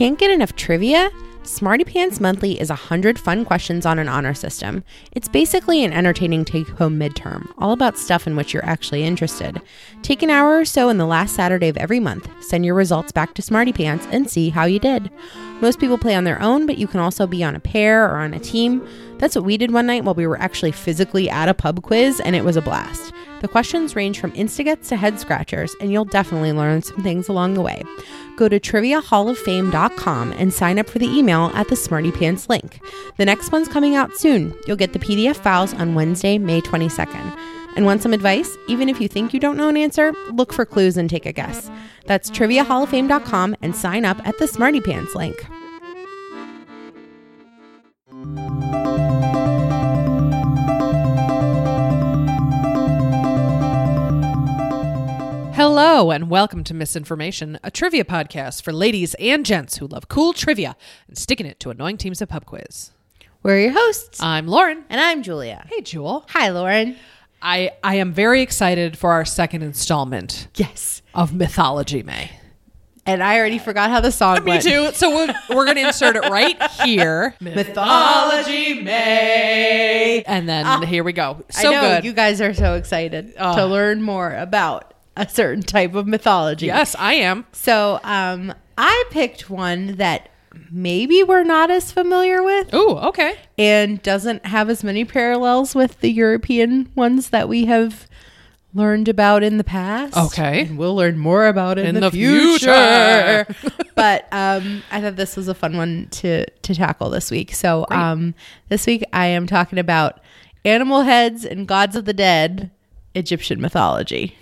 Can't 0.00 0.18
get 0.18 0.30
enough 0.30 0.56
trivia? 0.56 1.10
Smarty 1.42 1.84
Pants 1.84 2.20
Monthly 2.20 2.58
is 2.58 2.70
100 2.70 3.18
fun 3.18 3.44
questions 3.44 3.84
on 3.84 3.98
an 3.98 4.08
honor 4.08 4.32
system. 4.32 4.82
It's 5.12 5.28
basically 5.28 5.84
an 5.84 5.92
entertaining 5.92 6.46
take 6.46 6.70
home 6.70 6.98
midterm, 6.98 7.52
all 7.58 7.72
about 7.72 7.98
stuff 7.98 8.26
in 8.26 8.34
which 8.34 8.54
you're 8.54 8.64
actually 8.64 9.04
interested. 9.04 9.60
Take 10.00 10.22
an 10.22 10.30
hour 10.30 10.56
or 10.56 10.64
so 10.64 10.88
in 10.88 10.96
the 10.96 11.04
last 11.04 11.34
Saturday 11.34 11.68
of 11.68 11.76
every 11.76 12.00
month, 12.00 12.30
send 12.42 12.64
your 12.64 12.76
results 12.76 13.12
back 13.12 13.34
to 13.34 13.42
Smarty 13.42 13.74
Pants, 13.74 14.06
and 14.10 14.30
see 14.30 14.48
how 14.48 14.64
you 14.64 14.78
did. 14.78 15.10
Most 15.60 15.78
people 15.78 15.98
play 15.98 16.14
on 16.14 16.24
their 16.24 16.40
own, 16.40 16.64
but 16.64 16.78
you 16.78 16.86
can 16.86 17.00
also 17.00 17.26
be 17.26 17.44
on 17.44 17.54
a 17.54 17.60
pair 17.60 18.10
or 18.10 18.20
on 18.20 18.32
a 18.32 18.40
team. 18.40 18.80
That's 19.18 19.36
what 19.36 19.44
we 19.44 19.58
did 19.58 19.70
one 19.70 19.84
night 19.86 20.04
while 20.04 20.14
we 20.14 20.26
were 20.26 20.40
actually 20.40 20.72
physically 20.72 21.28
at 21.28 21.50
a 21.50 21.52
pub 21.52 21.82
quiz, 21.82 22.20
and 22.20 22.34
it 22.34 22.42
was 22.46 22.56
a 22.56 22.62
blast. 22.62 23.12
The 23.40 23.48
questions 23.48 23.96
range 23.96 24.20
from 24.20 24.32
instigates 24.34 24.88
to 24.90 24.96
head 24.96 25.18
scratchers, 25.18 25.74
and 25.80 25.90
you'll 25.90 26.04
definitely 26.04 26.52
learn 26.52 26.82
some 26.82 27.02
things 27.02 27.28
along 27.28 27.54
the 27.54 27.62
way. 27.62 27.82
Go 28.36 28.48
to 28.48 28.60
triviahalloffame.com 28.60 30.32
and 30.32 30.52
sign 30.52 30.78
up 30.78 30.88
for 30.88 30.98
the 30.98 31.08
email 31.08 31.50
at 31.54 31.68
the 31.68 31.76
Smarty 31.76 32.12
Pants 32.12 32.48
link. 32.48 32.80
The 33.16 33.24
next 33.24 33.50
one's 33.50 33.68
coming 33.68 33.94
out 33.94 34.16
soon. 34.16 34.54
You'll 34.66 34.76
get 34.76 34.92
the 34.92 34.98
PDF 34.98 35.36
files 35.36 35.74
on 35.74 35.94
Wednesday, 35.94 36.38
May 36.38 36.60
22nd. 36.60 37.38
And 37.76 37.86
want 37.86 38.02
some 38.02 38.12
advice? 38.12 38.56
Even 38.68 38.88
if 38.88 39.00
you 39.00 39.08
think 39.08 39.32
you 39.32 39.40
don't 39.40 39.56
know 39.56 39.68
an 39.68 39.76
answer, 39.76 40.12
look 40.32 40.52
for 40.52 40.64
clues 40.64 40.96
and 40.96 41.08
take 41.08 41.24
a 41.24 41.32
guess. 41.32 41.70
That's 42.06 42.30
triviahalloffame.com 42.30 43.56
and 43.62 43.76
sign 43.76 44.04
up 44.04 44.26
at 44.26 44.38
the 44.38 44.48
Smarty 44.48 44.80
Pants 44.80 45.14
link. 45.14 45.36
Hello, 55.62 56.10
and 56.10 56.30
welcome 56.30 56.64
to 56.64 56.72
Misinformation, 56.72 57.58
a 57.62 57.70
trivia 57.70 58.02
podcast 58.02 58.62
for 58.62 58.72
ladies 58.72 59.14
and 59.18 59.44
gents 59.44 59.76
who 59.76 59.86
love 59.86 60.08
cool 60.08 60.32
trivia 60.32 60.74
and 61.06 61.18
sticking 61.18 61.44
it 61.44 61.60
to 61.60 61.68
annoying 61.68 61.98
teams 61.98 62.22
of 62.22 62.30
pub 62.30 62.46
quiz. 62.46 62.92
We're 63.42 63.60
your 63.60 63.72
hosts. 63.72 64.22
I'm 64.22 64.46
Lauren. 64.46 64.84
and 64.88 64.98
I'm 64.98 65.22
Julia. 65.22 65.66
Hey, 65.68 65.82
Jewel. 65.82 66.24
Hi, 66.30 66.48
Lauren. 66.48 66.96
I, 67.42 67.72
I 67.84 67.96
am 67.96 68.14
very 68.14 68.40
excited 68.40 68.96
for 68.96 69.12
our 69.12 69.26
second 69.26 69.62
installment 69.62 70.48
Yes. 70.54 71.02
of 71.14 71.34
Mythology 71.34 72.02
May. 72.02 72.30
And 73.04 73.22
I 73.22 73.36
already 73.38 73.58
forgot 73.58 73.90
how 73.90 74.00
the 74.00 74.12
song 74.12 74.36
Me 74.44 74.52
went. 74.52 74.62
too. 74.62 74.92
So 74.94 75.10
we're, 75.14 75.34
we're 75.50 75.66
going 75.66 75.76
to 75.76 75.88
insert 75.88 76.16
it 76.16 76.30
right 76.30 76.56
here. 76.86 77.34
Mythology 77.42 78.80
May. 78.82 80.22
And 80.26 80.48
then 80.48 80.64
ah. 80.64 80.80
here 80.86 81.04
we 81.04 81.12
go. 81.12 81.44
So 81.50 81.68
I 81.68 81.72
know 81.72 81.80
good. 81.96 82.04
you 82.06 82.14
guys 82.14 82.40
are 82.40 82.54
so 82.54 82.76
excited 82.76 83.34
ah. 83.38 83.56
to 83.56 83.62
Oh. 83.64 83.66
learn 83.68 84.00
more 84.00 84.34
about 84.34 84.94
a 85.20 85.28
certain 85.28 85.62
type 85.62 85.94
of 85.94 86.06
mythology. 86.06 86.66
yes, 86.66 86.94
I 86.98 87.14
am. 87.14 87.44
So, 87.52 88.00
um, 88.04 88.52
I 88.78 89.04
picked 89.10 89.50
one 89.50 89.96
that 89.96 90.28
maybe 90.70 91.22
we're 91.22 91.44
not 91.44 91.70
as 91.70 91.92
familiar 91.92 92.42
with 92.42 92.70
Oh, 92.72 92.96
okay. 93.08 93.34
and 93.58 94.02
doesn't 94.02 94.46
have 94.46 94.70
as 94.70 94.82
many 94.82 95.04
parallels 95.04 95.74
with 95.74 96.00
the 96.00 96.10
European 96.10 96.90
ones 96.94 97.30
that 97.30 97.48
we 97.48 97.66
have 97.66 98.08
learned 98.72 99.08
about 99.08 99.42
in 99.42 99.58
the 99.58 99.64
past. 99.64 100.16
Okay. 100.16 100.62
And 100.62 100.78
we'll 100.78 100.94
learn 100.94 101.18
more 101.18 101.46
about 101.48 101.78
it 101.78 101.82
in, 101.86 101.96
In 101.96 102.00
the, 102.02 102.10
the 102.10 102.10
future. 102.12 103.44
future. 103.48 103.82
but 103.96 104.26
um, 104.32 104.82
I 104.90 105.00
thought 105.00 105.16
this 105.16 105.36
was 105.36 105.48
a 105.48 105.54
fun 105.54 105.76
one 105.76 106.06
to 106.12 106.46
to 106.48 106.74
tackle 106.74 107.10
this 107.10 107.30
week. 107.30 107.52
So 107.54 107.84
um, 107.90 108.34
this 108.68 108.86
week 108.86 109.02
I 109.12 109.26
am 109.26 109.46
talking 109.46 109.78
about 109.78 110.20
animal 110.64 111.02
heads 111.02 111.44
and 111.44 111.66
gods 111.66 111.96
of 111.96 112.04
the 112.04 112.12
dead, 112.14 112.70
Egyptian 113.14 113.60
mythology. 113.60 114.36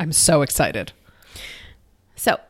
I'm 0.00 0.12
so 0.12 0.40
excited. 0.40 0.92
So, 2.16 2.40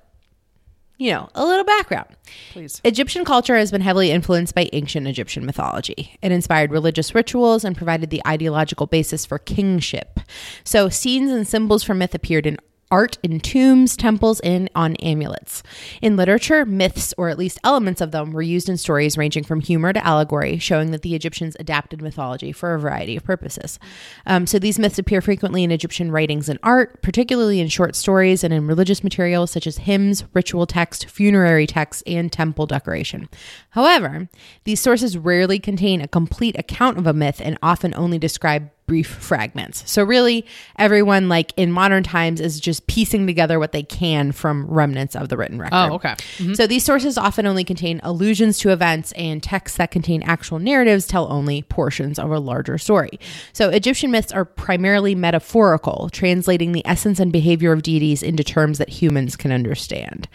you 0.99 1.11
know, 1.11 1.29
a 1.35 1.45
little 1.45 1.65
background. 1.65 2.15
Please. 2.53 2.81
Egyptian 2.85 3.25
culture 3.25 3.57
has 3.57 3.73
been 3.73 3.81
heavily 3.81 4.13
influenced 4.13 4.55
by 4.55 4.71
ancient 4.73 5.09
Egyptian 5.09 5.45
mythology. 5.45 6.17
It 6.23 6.31
inspired 6.31 6.71
religious 6.71 7.13
rituals 7.13 7.65
and 7.65 7.77
provided 7.77 8.11
the 8.11 8.23
ideological 8.25 8.87
basis 8.87 9.27
for 9.27 9.39
kingship. 9.39 10.21
So, 10.63 10.89
scenes 10.89 11.33
and 11.33 11.47
symbols 11.47 11.83
from 11.83 11.99
myth 11.99 12.15
appeared 12.15 12.47
in 12.47 12.57
art 12.91 13.19
in 13.23 13.41
tombs, 13.41 13.97
temples, 13.97 14.41
and 14.41 14.71
on 14.75 14.97
amulets. 14.97 15.63
In 16.03 16.17
literature, 16.17 16.65
myths, 16.65 17.15
or 17.17 17.29
at 17.29 17.39
least 17.39 17.59
elements 17.65 18.01
of 18.01 18.11
them, 18.11 18.33
were 18.33 18.43
used 18.43 18.69
in 18.69 18.77
stories 18.77 19.17
ranging 19.17 19.45
from 19.45 19.61
humor 19.61 19.93
to 19.93 20.07
allegory, 20.07 20.59
showing 20.59 20.91
that 20.91 21.03
the 21.03 21.15
Egyptians 21.15 21.57
adapted 21.61 22.03
mythology 22.03 22.53
for 22.53 22.75
a 22.75 22.81
variety 22.81 23.17
of 23.17 23.25
purposes. 23.25 23.79
Um, 24.27 24.47
so, 24.47 24.59
these 24.59 24.79
myths 24.79 24.99
appear 24.99 25.21
frequently 25.21 25.65
in 25.65 25.71
Egyptian 25.71 26.11
writings 26.11 26.49
and 26.49 26.59
art, 26.63 27.03
particularly 27.03 27.61
in 27.61 27.69
short 27.69 27.95
stories 27.95 28.43
and 28.45 28.53
in 28.53 28.67
religious 28.67 29.05
materials 29.05 29.51
such 29.51 29.67
as 29.67 29.79
hymns, 29.79 30.25
ritual 30.35 30.67
text, 30.67 31.07
funerary 31.09 31.67
texts, 31.67 32.03
and 32.07 32.33
temple 32.33 32.67
decoration. 32.67 33.29
However, 33.71 34.29
these 34.65 34.81
sources 34.81 35.17
rarely 35.17 35.59
contain 35.59 36.01
a 36.01 36.09
complete 36.09 36.59
account 36.59 36.99
of 36.99 37.07
a 37.07 37.13
myth 37.13 37.41
and 37.43 37.59
often 37.63 37.95
only 37.95 38.19
describe 38.19 38.71
brief 38.91 39.07
fragments. 39.07 39.89
So 39.89 40.03
really 40.03 40.45
everyone 40.75 41.29
like 41.29 41.53
in 41.57 41.71
modern 41.71 42.03
times 42.03 42.41
is 42.41 42.59
just 42.59 42.89
piecing 42.89 43.25
together 43.25 43.61
what 43.61 43.71
they 43.71 43.85
can 43.85 44.33
from 44.33 44.67
remnants 44.67 45.15
of 45.15 45.29
the 45.29 45.37
written 45.37 45.61
oh, 45.61 45.63
record. 45.63 45.77
Oh, 45.77 45.95
okay. 45.95 46.15
Mm-hmm. 46.39 46.55
So 46.55 46.67
these 46.67 46.85
sources 46.85 47.17
often 47.17 47.47
only 47.47 47.63
contain 47.63 48.01
allusions 48.03 48.59
to 48.59 48.71
events 48.71 49.13
and 49.13 49.41
texts 49.41 49.79
that 49.79 49.93
contain 49.93 50.25
actual 50.25 50.59
narratives 50.59 51.07
tell 51.07 51.31
only 51.33 51.63
portions 51.63 52.19
of 52.19 52.33
a 52.33 52.41
larger 52.41 52.79
story. 52.79 53.21
So 53.53 53.69
Egyptian 53.69 54.11
myths 54.11 54.33
are 54.33 54.45
primarily 54.45 55.15
metaphorical, 55.15 56.11
translating 56.11 56.73
the 56.73 56.85
essence 56.85 57.21
and 57.21 57.31
behavior 57.31 57.71
of 57.71 57.83
deities 57.83 58.25
into 58.25 58.43
terms 58.43 58.79
that 58.79 58.89
humans 58.89 59.37
can 59.37 59.53
understand. 59.53 60.27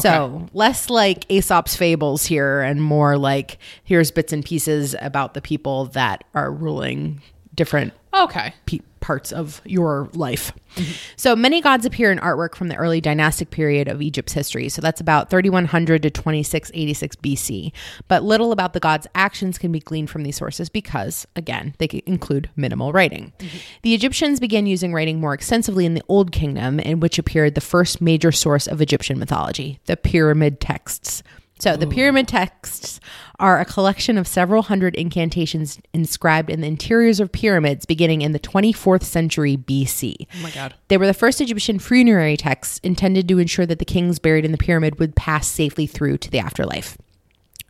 So 0.00 0.48
less 0.52 0.90
like 0.90 1.24
Aesop's 1.30 1.76
fables 1.76 2.26
here 2.26 2.60
and 2.60 2.82
more 2.82 3.16
like 3.16 3.56
here's 3.84 4.10
bits 4.10 4.34
and 4.34 4.44
pieces 4.44 4.94
about 5.00 5.32
the 5.32 5.40
people 5.40 5.86
that 5.86 6.24
are 6.34 6.52
ruling 6.52 7.22
different 7.54 7.92
Okay. 8.14 8.52
pe- 8.66 8.80
parts 9.00 9.32
of 9.32 9.60
your 9.64 10.08
life. 10.12 10.52
Mm-hmm. 10.76 10.92
So 11.16 11.34
many 11.34 11.60
gods 11.60 11.84
appear 11.84 12.12
in 12.12 12.18
artwork 12.18 12.54
from 12.54 12.68
the 12.68 12.76
early 12.76 13.00
dynastic 13.00 13.50
period 13.50 13.88
of 13.88 14.00
Egypt's 14.00 14.32
history. 14.32 14.68
So 14.68 14.80
that's 14.80 15.00
about 15.00 15.28
3100 15.28 16.02
to 16.02 16.10
2686 16.10 17.16
BC. 17.16 17.72
But 18.08 18.22
little 18.22 18.52
about 18.52 18.72
the 18.74 18.80
gods' 18.80 19.06
actions 19.14 19.58
can 19.58 19.72
be 19.72 19.80
gleaned 19.80 20.08
from 20.08 20.22
these 20.22 20.36
sources 20.36 20.68
because, 20.68 21.26
again, 21.34 21.74
they 21.78 21.88
include 22.06 22.48
minimal 22.54 22.92
writing. 22.92 23.32
Mm-hmm. 23.38 23.58
The 23.82 23.94
Egyptians 23.94 24.38
began 24.40 24.66
using 24.66 24.92
writing 24.94 25.20
more 25.20 25.34
extensively 25.34 25.84
in 25.84 25.94
the 25.94 26.04
Old 26.08 26.30
Kingdom, 26.32 26.78
in 26.78 27.00
which 27.00 27.18
appeared 27.18 27.54
the 27.54 27.60
first 27.60 28.00
major 28.00 28.30
source 28.30 28.66
of 28.66 28.80
Egyptian 28.80 29.18
mythology, 29.18 29.80
the 29.86 29.96
pyramid 29.96 30.60
texts. 30.60 31.22
So 31.62 31.76
the 31.76 31.86
pyramid 31.86 32.26
texts 32.26 32.98
are 33.38 33.60
a 33.60 33.64
collection 33.64 34.18
of 34.18 34.26
several 34.26 34.62
hundred 34.62 34.96
incantations 34.96 35.78
inscribed 35.94 36.50
in 36.50 36.60
the 36.60 36.66
interiors 36.66 37.20
of 37.20 37.30
pyramids 37.30 37.86
beginning 37.86 38.22
in 38.22 38.32
the 38.32 38.40
24th 38.40 39.04
century 39.04 39.56
BC. 39.56 40.16
Oh 40.34 40.42
my 40.42 40.50
God. 40.50 40.74
They 40.88 40.96
were 40.96 41.06
the 41.06 41.14
first 41.14 41.40
Egyptian 41.40 41.78
funerary 41.78 42.36
texts 42.36 42.80
intended 42.82 43.28
to 43.28 43.38
ensure 43.38 43.64
that 43.66 43.78
the 43.78 43.84
kings 43.84 44.18
buried 44.18 44.44
in 44.44 44.50
the 44.50 44.58
pyramid 44.58 44.98
would 44.98 45.14
pass 45.14 45.46
safely 45.46 45.86
through 45.86 46.18
to 46.18 46.30
the 46.32 46.40
afterlife. 46.40 46.98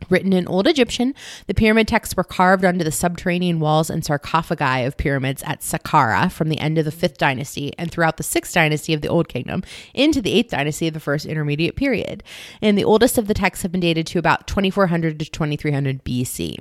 Written 0.09 0.33
in 0.33 0.47
Old 0.47 0.67
Egyptian, 0.67 1.13
the 1.47 1.53
pyramid 1.53 1.87
texts 1.87 2.15
were 2.15 2.23
carved 2.23 2.65
onto 2.65 2.83
the 2.83 2.91
subterranean 2.91 3.59
walls 3.59 3.89
and 3.89 4.03
sarcophagi 4.03 4.85
of 4.85 4.97
pyramids 4.97 5.43
at 5.43 5.61
Saqqara 5.61 6.31
from 6.31 6.49
the 6.49 6.59
end 6.59 6.77
of 6.77 6.85
the 6.85 6.91
5th 6.91 7.17
dynasty 7.17 7.73
and 7.77 7.91
throughout 7.91 8.17
the 8.17 8.23
6th 8.23 8.53
dynasty 8.53 8.93
of 8.93 9.01
the 9.01 9.07
Old 9.07 9.27
Kingdom 9.27 9.63
into 9.93 10.21
the 10.21 10.43
8th 10.43 10.49
dynasty 10.49 10.87
of 10.87 10.93
the 10.93 10.99
First 10.99 11.25
Intermediate 11.25 11.75
Period. 11.75 12.23
And 12.61 12.77
the 12.77 12.83
oldest 12.83 13.17
of 13.17 13.27
the 13.27 13.33
texts 13.33 13.63
have 13.63 13.71
been 13.71 13.81
dated 13.81 14.07
to 14.07 14.19
about 14.19 14.47
2400 14.47 15.19
to 15.19 15.25
2300 15.25 16.03
BC. 16.03 16.57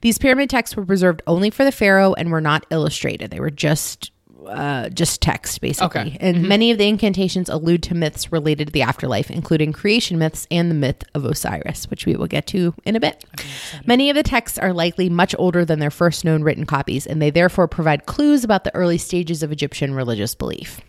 These 0.00 0.18
pyramid 0.18 0.50
texts 0.50 0.76
were 0.76 0.84
preserved 0.84 1.22
only 1.26 1.50
for 1.50 1.64
the 1.64 1.72
pharaoh 1.72 2.14
and 2.14 2.30
were 2.30 2.40
not 2.40 2.66
illustrated. 2.70 3.30
They 3.30 3.40
were 3.40 3.50
just 3.50 4.10
uh, 4.48 4.88
just 4.90 5.20
text 5.20 5.60
basically. 5.60 6.00
Okay. 6.00 6.16
And 6.20 6.48
many 6.48 6.70
of 6.70 6.78
the 6.78 6.86
incantations 6.88 7.48
allude 7.48 7.82
to 7.84 7.94
myths 7.94 8.32
related 8.32 8.68
to 8.68 8.72
the 8.72 8.82
afterlife, 8.82 9.30
including 9.30 9.72
creation 9.72 10.18
myths 10.18 10.46
and 10.50 10.70
the 10.70 10.74
myth 10.74 11.02
of 11.14 11.24
Osiris, 11.24 11.88
which 11.90 12.06
we 12.06 12.16
will 12.16 12.26
get 12.26 12.46
to 12.48 12.74
in 12.84 12.96
a 12.96 13.00
bit. 13.00 13.24
Many 13.86 14.10
of 14.10 14.16
the 14.16 14.22
texts 14.22 14.58
are 14.58 14.72
likely 14.72 15.08
much 15.08 15.34
older 15.38 15.64
than 15.64 15.78
their 15.78 15.90
first 15.90 16.24
known 16.24 16.42
written 16.42 16.66
copies, 16.66 17.06
and 17.06 17.20
they 17.20 17.30
therefore 17.30 17.68
provide 17.68 18.06
clues 18.06 18.44
about 18.44 18.64
the 18.64 18.74
early 18.74 18.98
stages 18.98 19.42
of 19.42 19.52
Egyptian 19.52 19.94
religious 19.94 20.34
belief. 20.34 20.80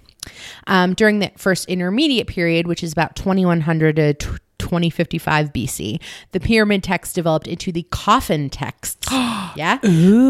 Um, 0.68 0.94
during 0.94 1.20
the 1.20 1.32
first 1.38 1.70
intermediate 1.70 2.28
period, 2.28 2.68
which 2.68 2.84
is 2.84 2.92
about 2.92 3.16
2100 3.16 4.20
to 4.20 4.40
2055 4.68 5.54
BC, 5.54 6.00
the 6.32 6.40
pyramid 6.40 6.84
texts 6.84 7.14
developed 7.16 7.48
into 7.48 7.72
the 7.72 7.84
coffin 7.92 8.50
texts. 8.50 9.08
yeah. 9.12 9.80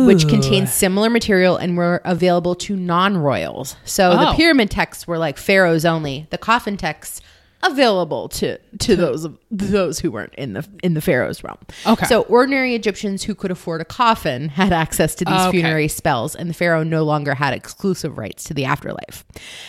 Which 0.06 0.28
contained 0.28 0.70
similar 0.70 1.10
material 1.10 1.58
and 1.58 1.76
were 1.76 2.02
available 2.06 2.56
to 2.56 2.76
non 2.76 3.18
royals. 3.18 3.76
So 3.84 4.12
the 4.12 4.30
Oh. 4.30 4.34
pyramid 4.36 4.70
texts 4.70 5.08
were 5.08 5.18
like 5.18 5.38
pharaohs 5.38 5.86
only. 5.86 6.28
The 6.30 6.38
coffin 6.38 6.78
texts 6.78 7.22
available 7.72 8.30
to 8.30 8.58
to 8.80 8.96
those 8.96 9.28
those 9.52 10.00
who 10.00 10.12
weren't 10.12 10.34
in 10.36 10.54
the 10.54 10.68
in 10.84 10.94
the 10.94 11.02
pharaoh's 11.02 11.44
realm. 11.44 11.58
Okay. 11.86 12.06
So 12.06 12.22
ordinary 12.24 12.76
Egyptians 12.76 13.24
who 13.24 13.34
could 13.36 13.52
afford 13.52 13.82
a 13.82 13.86
coffin 13.86 14.50
had 14.50 14.72
access 14.74 15.16
to 15.16 15.26
these 15.26 15.34
Okay. 15.34 15.52
funerary 15.52 15.88
spells, 15.88 16.36
and 16.36 16.50
the 16.50 16.54
pharaoh 16.54 16.84
no 16.84 17.04
longer 17.04 17.36
had 17.36 17.54
exclusive 17.54 18.18
rights 18.18 18.44
to 18.46 18.54
the 18.54 18.66
afterlife. 18.66 19.26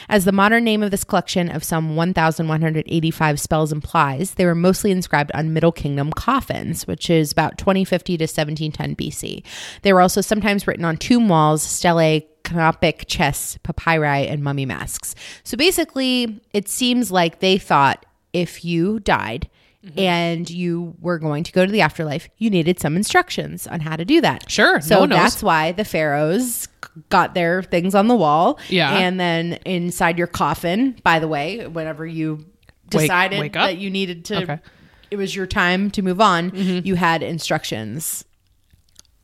As 0.08 0.24
the 0.24 0.32
modern 0.32 0.64
name 0.64 0.82
of 0.82 0.90
this 0.90 1.04
collection 1.04 1.48
of 1.50 1.62
some 1.64 1.96
1,185 1.96 3.40
spells 3.40 3.72
implies, 3.72 4.34
they 4.34 4.46
were 4.46 4.54
mostly 4.54 4.90
inscribed 4.90 5.30
on 5.34 5.52
Middle 5.52 5.72
Kingdom 5.72 6.12
coffins, 6.12 6.86
which 6.86 7.10
is 7.10 7.32
about 7.32 7.58
2050 7.58 8.16
to 8.18 8.24
1710 8.24 8.96
BC. 8.96 9.42
They 9.82 9.92
were 9.92 10.00
also 10.00 10.20
sometimes 10.20 10.66
written 10.66 10.84
on 10.84 10.96
tomb 10.96 11.28
walls, 11.28 11.62
stelae, 11.62 12.26
canopic 12.48 13.04
chests, 13.06 13.58
papyri, 13.62 14.26
and 14.26 14.42
mummy 14.42 14.66
masks. 14.66 15.14
So 15.44 15.56
basically, 15.56 16.40
it 16.52 16.68
seems 16.68 17.10
like 17.10 17.40
they 17.40 17.58
thought 17.58 18.04
if 18.32 18.64
you 18.64 19.00
died, 19.00 19.48
And 19.96 20.50
you 20.50 20.94
were 21.00 21.18
going 21.18 21.44
to 21.44 21.52
go 21.52 21.64
to 21.64 21.72
the 21.72 21.80
afterlife, 21.80 22.28
you 22.36 22.50
needed 22.50 22.78
some 22.78 22.94
instructions 22.94 23.66
on 23.66 23.80
how 23.80 23.96
to 23.96 24.04
do 24.04 24.20
that. 24.20 24.50
Sure, 24.50 24.80
So 24.82 25.06
no 25.06 25.16
that's 25.16 25.42
why 25.42 25.72
the 25.72 25.84
pharaohs 25.84 26.68
got 27.08 27.32
their 27.32 27.62
things 27.62 27.94
on 27.94 28.06
the 28.08 28.14
wall. 28.16 28.58
Yeah. 28.68 28.98
And 28.98 29.18
then 29.18 29.54
inside 29.64 30.18
your 30.18 30.26
coffin, 30.26 30.96
by 31.02 31.20
the 31.20 31.28
way, 31.28 31.66
whenever 31.66 32.04
you 32.04 32.44
decided 32.90 33.40
wake 33.40 33.56
up? 33.56 33.68
that 33.68 33.78
you 33.78 33.88
needed 33.88 34.26
to, 34.26 34.36
Okay. 34.42 34.44
Mm-hmm. 34.54 34.66
it 35.10 35.16
was 35.16 35.34
your 35.34 35.46
time 35.46 35.90
to 35.92 36.02
move 36.02 36.20
on, 36.20 36.52
you 36.84 36.94
had 36.96 37.22
instructions 37.22 38.24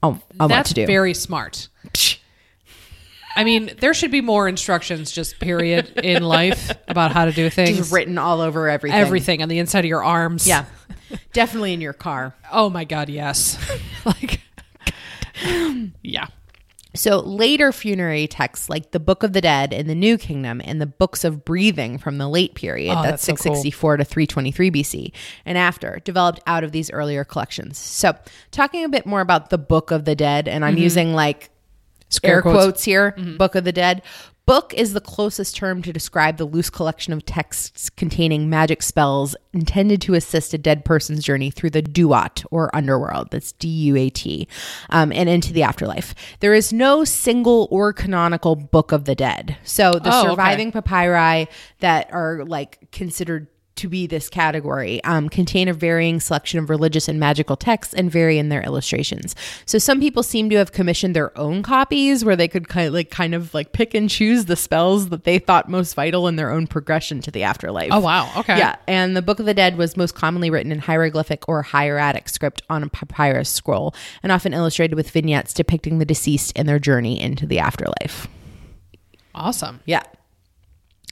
on, 0.03 0.23
on 0.41 0.49
what 0.51 0.67
to 0.67 0.75
do. 0.75 0.87
very 0.87 1.13
smart. 1.15 1.69
I 3.37 3.45
mean, 3.45 3.73
there 3.79 3.95
should 3.95 4.11
be 4.11 4.21
more 4.21 4.49
instructions, 4.49 5.11
just 5.11 5.39
period, 5.39 5.99
in 6.05 6.23
life 6.23 6.71
about 6.89 7.13
how 7.13 7.25
to 7.25 7.33
do 7.33 7.51
things. 7.51 7.79
Just 7.79 7.93
written 7.93 8.19
all 8.19 8.41
over 8.41 8.69
everything. 8.69 8.99
Everything 8.99 9.43
on 9.43 9.49
the 9.49 9.59
inside 9.59 9.81
of 9.81 9.89
your 9.89 10.05
arms. 10.05 10.47
Yeah. 10.47 10.67
Definitely 11.33 11.73
in 11.73 11.81
your 11.81 11.93
car. 11.93 12.35
Oh 12.51 12.71
my 12.71 12.85
God, 12.85 13.09
yes. 13.09 13.59
like, 14.05 14.41
yeah. 16.03 16.29
So 16.97 17.19
later 17.19 17.73
funerary 17.73 18.29
texts 18.29 18.71
like 18.71 18.93
the 18.93 19.01
Book 19.01 19.25
of 19.25 19.33
the 19.33 19.41
Dead 19.41 19.73
in 19.73 19.89
the 19.89 19.97
New 19.97 20.17
Kingdom 20.17 20.63
and 20.65 20.81
the 20.81 20.87
Books 20.87 21.25
of 21.25 21.45
Breathing 21.45 21.99
from 21.99 22.19
the 22.19 22.29
late 22.29 22.55
period, 22.55 22.93
Oh, 22.93 23.03
that's, 23.03 23.27
that's 23.27 23.43
so 23.43 23.49
cool. 23.51 23.57
664 23.57 23.97
to 23.97 24.05
323 24.05 24.71
BC, 24.71 25.13
and 25.45 25.59
after, 25.59 26.01
developed 26.05 26.41
out 26.47 26.63
of 26.63 26.71
these 26.71 26.93
earlier 26.93 27.25
collections. 27.25 27.79
So 27.79 28.17
talking 28.53 28.85
a 28.85 28.89
bit 28.89 29.07
more 29.07 29.21
about 29.21 29.51
the 29.51 29.59
Book 29.59 29.91
of 29.91 30.05
the 30.05 30.15
Dead, 30.15 30.47
and 30.47 30.65
I'm 30.65 30.75
mm-hmm. 30.75 30.83
using 30.85 31.15
like 31.15 31.51
air 32.23 32.43
quotes. 32.43 32.57
quotes, 32.57 32.85
here, 32.85 33.13
Book 33.39 33.55
of 33.55 33.65
the 33.65 33.73
Dead. 33.73 34.03
Book 34.47 34.75
is 34.75 34.93
the 34.93 35.01
closest 35.01 35.57
term 35.57 35.81
to 35.81 35.91
describe 35.91 36.37
the 36.37 36.45
loose 36.45 36.69
collection 36.69 37.15
of 37.15 37.25
texts 37.25 37.89
containing 37.89 38.51
magic 38.51 38.83
spells 38.83 39.35
intended 39.55 40.03
to 40.03 40.13
assist 40.13 40.53
a 40.53 40.59
dead 40.59 40.85
person's 40.85 41.25
journey 41.25 41.51
through 41.51 41.71
the 41.71 41.81
duat 41.81 42.45
or 42.51 42.75
underworld. 42.77 43.31
That's 43.31 43.53
D 43.53 43.69
U 43.69 43.97
A 43.97 44.11
T, 44.11 44.47
um, 44.91 45.13
and 45.13 45.31
into 45.31 45.55
the 45.55 45.63
afterlife. 45.63 46.15
There 46.41 46.53
is 46.53 46.75
no 46.75 47.05
single 47.05 47.69
or 47.71 47.95
canonical 47.95 48.55
Book 48.55 48.93
of 48.93 49.07
the 49.07 49.15
Dead. 49.15 49.57
So 49.65 49.93
the 49.93 50.11
Oh, 50.13 50.21
okay. 50.21 50.29
surviving 50.29 50.73
papyri 50.73 51.49
that 51.81 52.13
are 52.13 52.45
like 52.45 52.91
considered 52.93 53.47
to 53.77 53.89
be 53.89 54.07
this 54.07 54.29
category 54.29 55.03
um, 55.05 55.29
contain 55.29 55.69
a 55.69 55.73
varying 55.73 56.21
selection 56.21 56.59
of 56.59 56.71
religious 56.71 57.09
and 57.09 57.19
magical 57.19 57.57
texts 57.57 57.95
and 57.95 58.11
vary 58.11 58.39
in 58.39 58.49
their 58.49 58.63
illustrations. 58.63 59.35
So 59.67 59.79
some 59.79 60.01
people 60.01 60.23
seem 60.23 60.51
to 60.51 60.57
have 60.57 60.73
commissioned 60.73 61.17
their 61.17 61.37
own 61.39 61.63
copies 61.63 62.25
where 62.25 62.37
they 62.37 62.49
could 62.49 62.69
kind 62.69 62.89
of 62.89 62.95
like 62.95 63.11
kind 63.11 63.35
of 63.35 63.53
like 63.55 63.73
pick 63.73 63.95
and 63.95 64.09
choose 64.09 64.45
the 64.47 64.57
spells 64.57 65.09
that 65.09 65.25
they 65.25 65.39
thought 65.39 65.69
most 65.69 65.95
vital 65.95 66.29
in 66.29 66.37
their 66.37 66.51
own 66.51 66.67
progression 66.67 67.21
to 67.23 67.31
the 67.31 67.43
afterlife. 67.43 67.91
Oh, 67.93 68.01
wow. 68.01 68.31
Okay. 68.37 68.59
Yeah, 68.59 68.77
and 68.87 69.17
the 69.17 69.23
Book 69.23 69.41
of 69.41 69.47
the 69.47 69.55
Dead 69.55 69.77
was 69.77 69.97
most 69.97 70.15
commonly 70.15 70.51
written 70.51 70.73
in 70.73 70.79
hieroglyphic 70.79 71.49
or 71.49 71.63
hieratic 71.63 72.29
script 72.29 72.63
on 72.71 72.83
a 72.83 72.89
papyrus 72.89 73.49
scroll 73.49 73.95
and 74.23 74.31
often 74.31 74.55
illustrated 74.55 74.95
with 74.95 75.11
vignettes 75.11 75.53
depicting 75.53 75.99
the 75.99 76.05
deceased 76.05 76.53
and 76.57 76.69
their 76.69 76.79
journey 76.79 77.21
into 77.21 77.47
the 77.47 77.59
afterlife. 77.59 78.29
Awesome. 79.35 79.81
Yeah. 79.85 80.03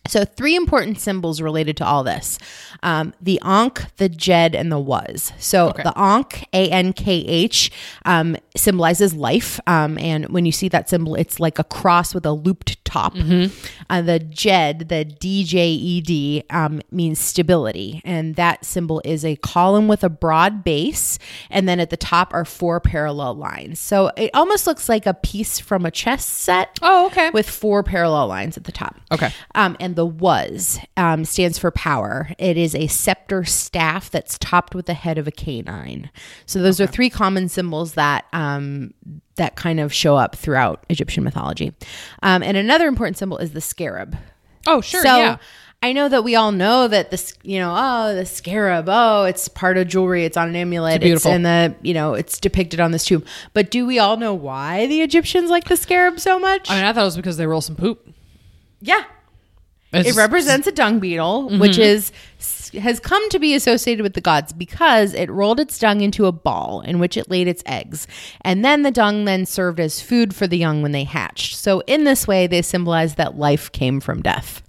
So, 0.08 0.25
three 0.25 0.56
important 0.56 0.99
symbols 0.99 1.40
related 1.40 1.76
to 1.76 1.87
all 1.87 2.02
this 2.02 2.38
um, 2.82 3.14
the 3.20 3.40
Ankh, 3.44 3.84
the 3.99 4.08
Djed, 4.08 4.54
and 4.54 4.72
the 4.72 4.78
Was. 4.78 5.32
So, 5.38 5.72
the 5.76 5.93
Ankh, 5.96 6.44
A 6.52 6.69
N 6.70 6.93
K 6.93 7.12
H, 7.12 7.70
um, 8.04 8.37
symbolizes 8.56 9.14
life. 9.14 9.60
Um, 9.66 9.99
and 9.99 10.28
when 10.31 10.44
you 10.44 10.52
see 10.52 10.69
that 10.70 10.88
symbol, 10.88 11.14
it's 11.14 11.38
like 11.38 11.58
a 11.58 11.64
cross 11.64 12.14
with 12.14 12.26
a 12.26 12.32
looped 12.32 12.81
top. 12.92 13.14
Uh, 13.14 14.02
the 14.02 14.20
Djed, 14.20 14.88
the 14.88 15.04
D 15.04 15.44
J 15.44 15.68
E 15.68 16.00
D, 16.00 16.44
um, 16.50 16.80
means 16.90 17.18
stability. 17.18 18.00
And 18.04 18.36
that 18.36 18.64
symbol 18.64 19.00
is 19.04 19.24
a 19.24 19.36
column 19.36 19.88
with 19.88 20.04
a 20.04 20.08
broad 20.08 20.62
base. 20.64 21.18
And 21.50 21.68
then 21.68 21.80
at 21.80 21.90
the 21.90 21.96
top 21.96 22.32
are 22.34 22.44
four 22.44 22.80
parallel 22.80 23.34
lines. 23.34 23.78
So, 23.78 24.10
it 24.16 24.30
almost 24.34 24.66
looks 24.66 24.88
like 24.88 25.06
a 25.06 25.14
piece 25.14 25.58
from 25.58 25.86
a 25.86 25.90
chess 25.90 26.24
set 26.24 26.78
Oh, 26.82 27.06
okay. 27.06 27.30
with 27.30 27.48
four 27.48 27.82
parallel 27.82 28.26
lines 28.26 28.56
at 28.56 28.64
the 28.64 28.72
top. 28.72 29.00
Okay. 29.10 29.30
Um, 29.54 29.76
and 29.80 29.96
the 29.96 30.06
was 30.06 30.78
um, 30.96 31.24
stands 31.24 31.58
for 31.58 31.70
power. 31.70 32.30
It 32.38 32.56
is 32.56 32.74
a 32.74 32.86
scepter 32.86 33.44
staff 33.44 34.10
that's 34.10 34.38
topped 34.38 34.74
with 34.74 34.86
the 34.86 34.94
head 34.94 35.18
of 35.18 35.26
a 35.26 35.30
canine. 35.32 36.10
So 36.46 36.60
those 36.62 36.80
are 36.80 36.86
three 36.86 37.10
common 37.10 37.48
symbols 37.48 37.94
that 37.94 38.26
um, 38.32 38.92
that 39.37 39.56
kind 39.56 39.81
of 39.81 39.93
show 39.93 40.17
up 40.17 40.37
throughout 40.37 40.84
Egyptian 40.88 41.25
mythology. 41.25 41.73
Um, 42.23 42.43
and 42.43 42.56
another 42.56 42.87
important 42.87 43.17
symbol 43.19 43.38
is 43.38 43.52
the 43.52 43.61
scarab. 43.61 44.17
oh, 44.67 44.81
sure. 44.81 45.02
so 45.02 45.17
yeah. 45.17 45.37
I 45.84 45.93
know 45.93 46.08
that 46.08 46.23
we 46.23 46.37
all 46.37 46.52
know 46.52 46.87
that 46.87 47.11
this, 47.11 47.34
you 47.43 47.58
know, 47.58 47.75
oh, 47.76 48.14
the 48.14 48.25
scarab, 48.25 48.84
oh, 48.88 49.25
it's 49.25 49.49
part 49.49 49.76
of 49.79 49.88
jewelry, 49.88 50.25
it's 50.25 50.37
on 50.37 50.49
an 50.49 50.55
amulet, 50.55 50.96
it's, 50.96 51.02
beautiful. 51.05 51.32
in 51.32 51.43
the, 51.43 51.75
you 51.82 51.93
know, 51.93 52.14
it's 52.14 52.38
depicted 52.38 52.79
on 52.79 52.93
this 52.93 53.05
tomb. 53.05 53.25
But 53.52 53.73
do 53.73 53.84
we 53.84 53.99
all 53.99 54.17
know 54.17 54.32
why 54.32 54.87
the 54.87 55.00
Egyptians 55.02 55.50
like 55.50 55.64
the 55.64 55.76
scarab 55.76 56.20
so 56.20 56.38
much? 56.38 56.70
I 56.70 56.76
mean, 56.76 56.84
I 56.84 56.93
thought 56.93 57.00
it 57.02 57.05
was 57.06 57.17
because 57.17 57.37
they 57.37 57.49
roll 57.49 57.61
some 57.61 57.75
poop. 57.75 58.08
yeah, 58.81 59.02
It's 59.93 60.11
it 60.11 60.14
represents 60.17 60.69
a 60.69 60.73
dung 60.73 61.00
beetle, 61.00 61.49
Mm-hmm. 61.50 61.58
which 61.58 61.79
is 61.79 62.12
has 62.74 62.98
come 63.00 63.28
to 63.30 63.38
be 63.38 63.54
associated 63.54 64.02
with 64.02 64.14
the 64.14 64.20
gods 64.20 64.52
because 64.52 65.14
it 65.14 65.30
rolled 65.30 65.60
its 65.60 65.78
dung 65.78 66.00
into 66.00 66.26
a 66.26 66.32
ball 66.32 66.80
in 66.80 66.98
which 66.98 67.16
it 67.16 67.30
laid 67.30 67.48
its 67.48 67.62
eggs, 67.66 68.06
and 68.42 68.64
then 68.64 68.82
the 68.82 68.90
dung 68.90 69.24
then 69.24 69.46
served 69.46 69.80
as 69.80 70.00
food 70.00 70.34
for 70.34 70.46
the 70.46 70.56
young 70.58 70.82
when 70.82 70.92
they 70.92 71.04
hatched. 71.04 71.56
So 71.56 71.80
in 71.86 72.04
this 72.04 72.26
way, 72.26 72.46
they 72.46 72.62
symbolize 72.62 73.14
that 73.16 73.36
life 73.36 73.70
came 73.72 74.00
from 74.00 74.22
death. 74.22 74.62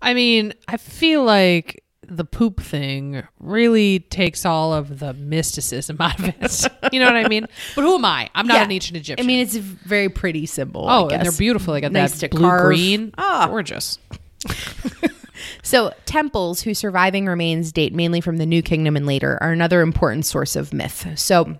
I 0.00 0.14
mean, 0.14 0.52
I 0.68 0.76
feel 0.76 1.22
like 1.24 1.84
the 2.08 2.24
poop 2.24 2.60
thing 2.60 3.22
really 3.38 4.00
takes 4.00 4.44
all 4.44 4.74
of 4.74 4.98
the 4.98 5.14
mysticism 5.14 5.96
out 6.00 6.18
of 6.18 6.26
it. 6.28 6.66
you 6.92 6.98
know 7.00 7.06
what 7.06 7.16
I 7.16 7.28
mean? 7.28 7.46
But 7.74 7.82
who 7.82 7.94
am 7.94 8.04
I? 8.04 8.28
I'm 8.34 8.46
not 8.46 8.56
Yeah. 8.56 8.64
an 8.64 8.72
ancient 8.72 8.96
Egyptian. 8.96 9.24
I 9.24 9.26
mean, 9.26 9.40
it's 9.40 9.54
a 9.56 9.60
very 9.60 10.08
pretty 10.08 10.46
symbol. 10.46 10.84
oh, 10.88 11.08
and 11.08 11.22
they're 11.24 11.32
beautiful. 11.32 11.72
They 11.74 11.80
got 11.80 11.92
Nice 11.92 12.20
that 12.20 12.30
blue 12.32 12.40
carve. 12.40 12.62
green. 12.66 13.12
Ah. 13.16 13.46
Gorgeous. 13.48 13.98
So, 15.62 15.92
temples 16.04 16.62
whose 16.62 16.78
surviving 16.78 17.26
remains 17.26 17.72
date 17.72 17.94
mainly 17.94 18.20
from 18.20 18.36
the 18.36 18.46
New 18.46 18.62
Kingdom 18.62 18.96
and 18.96 19.06
later 19.06 19.38
are 19.40 19.52
another 19.52 19.80
important 19.80 20.26
source 20.26 20.56
of 20.56 20.72
myth. 20.72 21.06
So, 21.16 21.56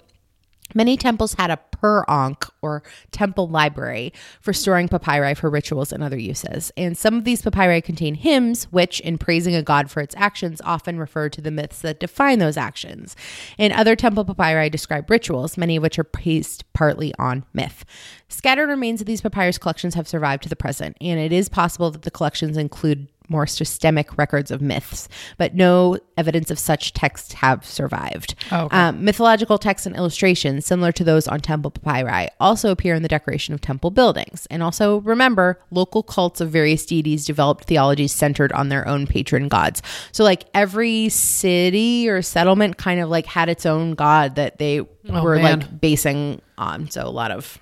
many 0.75 0.97
temples 0.97 1.35
had 1.35 1.51
a 1.51 1.59
per 1.83 2.05
ankh 2.09 2.47
or 2.63 2.83
temple 3.11 3.49
library 3.49 4.13
for 4.41 4.53
storing 4.53 4.89
papyri 4.89 5.35
for 5.35 5.51
rituals 5.51 5.93
and 5.93 6.03
other 6.03 6.19
uses. 6.19 6.71
And 6.77 6.97
some 6.97 7.15
of 7.15 7.25
these 7.25 7.43
papyri 7.43 7.83
contain 7.83 8.15
hymns, 8.15 8.65
which, 8.65 9.01
in 9.01 9.19
praising 9.19 9.55
a 9.55 9.63
god 9.63 9.91
for 9.91 10.01
its 10.01 10.15
actions, 10.17 10.63
often 10.65 10.99
refer 10.99 11.29
to 11.29 11.41
the 11.41 11.51
myths 11.51 11.81
that 11.81 12.01
define 12.01 12.39
those 12.39 12.57
actions. 12.57 13.17
And 13.59 13.73
other 13.73 13.97
temple 13.97 14.25
papyri 14.25 14.71
describe 14.71 15.11
rituals, 15.11 15.59
many 15.59 15.77
of 15.77 15.83
which 15.83 15.99
are 15.99 16.05
based 16.05 16.73
partly 16.73 17.13
on 17.19 17.45
myth. 17.53 17.85
Scattered 18.29 18.69
remains 18.69 19.01
of 19.01 19.07
these 19.07 19.21
papyrus 19.21 19.59
collections 19.59 19.95
have 19.95 20.09
survived 20.09 20.45
to 20.45 20.49
the 20.49 20.57
present, 20.57 20.97
and 21.01 21.19
it 21.19 21.33
is 21.33 21.49
possible 21.49 21.91
that 21.91 22.03
the 22.03 22.11
collections 22.11 22.57
include 22.57 23.09
more 23.29 23.47
systemic 23.47 24.17
records 24.19 24.51
of 24.51 24.61
myths, 24.61 25.09
but 25.39 25.55
no 25.55 25.99
evidence 26.17 26.51
of 26.51 26.59
such 26.59 26.93
texts 26.93 27.33
have 27.35 27.65
survived. 27.65 28.35
Oh, 28.51 28.65
okay. 28.67 28.77
Um, 28.77 29.05
mythological 29.05 29.59
texts 29.59 29.87
and 29.87 29.97
illustrations, 29.97 30.67
similar 30.67 30.93
to 30.93 31.05
those 31.05 31.27
on 31.29 31.41
temple 31.41 31.71
papyri, 31.71 32.29
also 32.41 32.71
appear 32.71 32.95
in 32.95 33.03
the 33.03 33.09
decoration 33.09 33.55
of 33.55 33.61
temple 33.61 33.91
buildings. 33.91 34.47
And 34.51 34.63
also 34.63 34.99
remember, 35.01 35.61
local 35.71 36.03
cults 36.03 36.41
of 36.41 36.51
various 36.51 36.85
deities 36.85 37.25
developed 37.25 37.65
theologies 37.65 38.13
centered 38.13 38.53
on 38.53 38.69
their 38.69 38.87
own 38.87 39.07
patron 39.07 39.49
gods. 39.49 39.83
So, 40.13 40.25
like 40.25 40.45
every 40.55 41.09
city 41.09 42.09
or 42.09 42.23
settlement 42.23 42.77
kind 42.77 43.01
of 43.01 43.09
like 43.09 43.27
had 43.27 43.49
its 43.49 43.65
own 43.67 43.95
god 43.95 44.35
that 44.37 44.59
they 44.59 44.81
Oh, 45.09 45.23
were 45.25 45.35
man. 45.37 45.61
like 45.61 45.81
basing 45.81 46.41
on. 46.59 46.89
So, 46.91 47.05
a 47.05 47.11
lot 47.11 47.31
of 47.33 47.59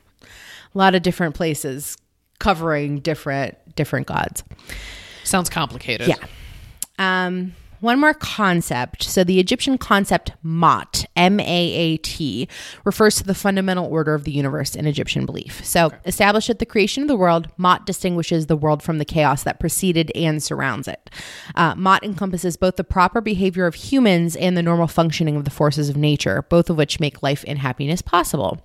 a 0.75 0.79
lot 0.79 0.95
of 0.95 1.03
different 1.03 1.35
places 1.35 1.97
covering 2.39 2.99
different 3.01 3.57
different 3.77 4.07
gods. 4.07 4.45
Sounds 5.25 5.51
complicated. 5.51 6.09
Yeah. 6.09 6.17
Um, 6.99 7.55
one 7.81 7.99
more 7.99 8.15
concept. 8.15 9.03
So, 9.03 9.25
the 9.25 9.41
Egyptian 9.41 9.79
concept 9.79 10.33
Maat, 10.43 11.07
M 11.17 11.41
A 11.41 11.45
A 11.45 11.97
T, 11.99 12.49
refers 12.85 13.17
to 13.17 13.25
the 13.25 13.35
fundamental 13.35 13.87
order 13.87 14.15
of 14.15 14.25
the 14.25 14.33
universe 14.33 14.75
in 14.75 14.87
Egyptian 14.87 15.27
belief. 15.27 15.65
So, 15.65 15.91
established 16.05 16.51
at 16.51 16.59
the 16.59 16.67
creation 16.67 17.03
of 17.03 17.09
the 17.09 17.17
world, 17.17 17.49
Maat 17.57 17.87
distinguishes 17.87 18.47
the 18.47 18.57
world 18.57 18.83
from 18.83 18.99
the 18.99 19.05
chaos 19.05 19.43
that 19.43 19.61
preceded 19.61 20.13
and 20.15 20.43
surrounds 20.43 20.89
it. 20.89 21.11
Uh, 21.55 21.75
Maat 21.75 22.05
encompasses 22.05 22.57
both 22.57 22.77
the 22.77 22.85
proper 22.85 23.21
behavior 23.21 23.67
of 23.67 23.75
humans 23.75 24.37
and 24.37 24.57
the 24.57 24.63
normal 24.63 24.87
functioning 24.87 25.37
of 25.37 25.45
the 25.45 25.51
forces 25.51 25.89
of 25.89 25.97
nature, 25.97 26.45
both 26.49 26.71
of 26.71 26.77
which 26.77 27.01
make 27.01 27.23
life 27.23 27.45
and 27.47 27.59
happiness 27.59 28.03
possible. 28.03 28.61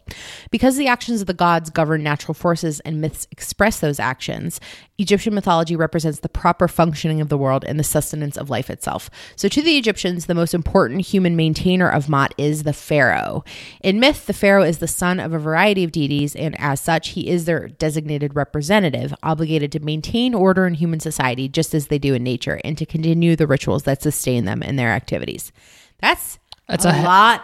Because 0.52 0.78
the 0.78 0.88
actions 0.88 1.22
of 1.22 1.28
the 1.28 1.34
gods 1.34 1.70
govern 1.70 2.04
natural 2.04 2.34
forces 2.34 2.80
and 2.82 3.02
myths 3.02 3.28
express 3.32 3.80
those 3.80 4.00
actions, 4.00 4.60
Egyptian 4.98 5.34
mythology 5.34 5.76
represents 5.76 6.20
the 6.20 6.30
proper 6.30 6.68
functioning 6.68 7.22
of 7.22 7.30
the 7.30 7.38
world 7.38 7.66
and 7.66 7.80
the 7.80 7.84
sustenance 7.84 8.38
of 8.38 8.50
life 8.50 8.70
itself. 8.70 9.05
So, 9.36 9.48
to 9.48 9.62
the 9.62 9.78
Egyptians, 9.78 10.26
the 10.26 10.36
most 10.36 10.54
important 10.54 11.02
human 11.02 11.36
maintainer 11.36 11.90
of 11.90 12.10
Maat 12.10 12.34
is 12.38 12.64
the 12.64 12.74
pharaoh. 12.74 13.44
In 13.82 14.00
myth, 14.00 14.26
the 14.26 14.34
pharaoh 14.34 14.64
is 14.64 14.80
the 14.80 14.88
son 14.88 15.20
of 15.20 15.34
a 15.34 15.40
variety 15.40 15.84
of 15.84 15.92
deities, 15.92 16.36
and 16.36 16.56
as 16.60 16.80
such, 16.82 17.10
he 17.10 17.30
is 17.30 17.46
their 17.46 17.68
designated 17.68 18.36
representative, 18.36 19.14
obligated 19.24 19.72
to 19.74 19.80
maintain 19.80 20.34
order 20.34 20.66
in 20.66 20.74
human 20.76 21.00
society 21.00 21.48
just 21.48 21.74
as 21.74 21.88
they 21.88 22.00
do 22.00 22.14
in 22.14 22.24
nature 22.24 22.60
and 22.64 22.78
to 22.78 22.86
continue 22.86 23.36
the 23.36 23.48
rituals 23.48 23.84
that 23.84 24.02
sustain 24.02 24.46
them 24.46 24.62
in 24.64 24.76
their 24.76 24.90
activities. 24.90 25.52
That's, 26.00 26.40
That's 26.68 26.86
a, 26.86 26.90
a 26.90 27.02
lot 27.04 27.44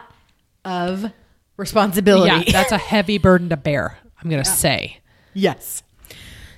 of 0.66 1.12
responsibility. 1.58 2.46
Yeah, 2.46 2.52
that's 2.52 2.72
a 2.72 2.78
heavy 2.78 3.18
burden 3.18 3.50
to 3.50 3.58
bear. 3.58 3.98
I'm 4.22 4.30
gonna 4.30 4.46
say. 4.46 4.98
yes. 5.34 5.84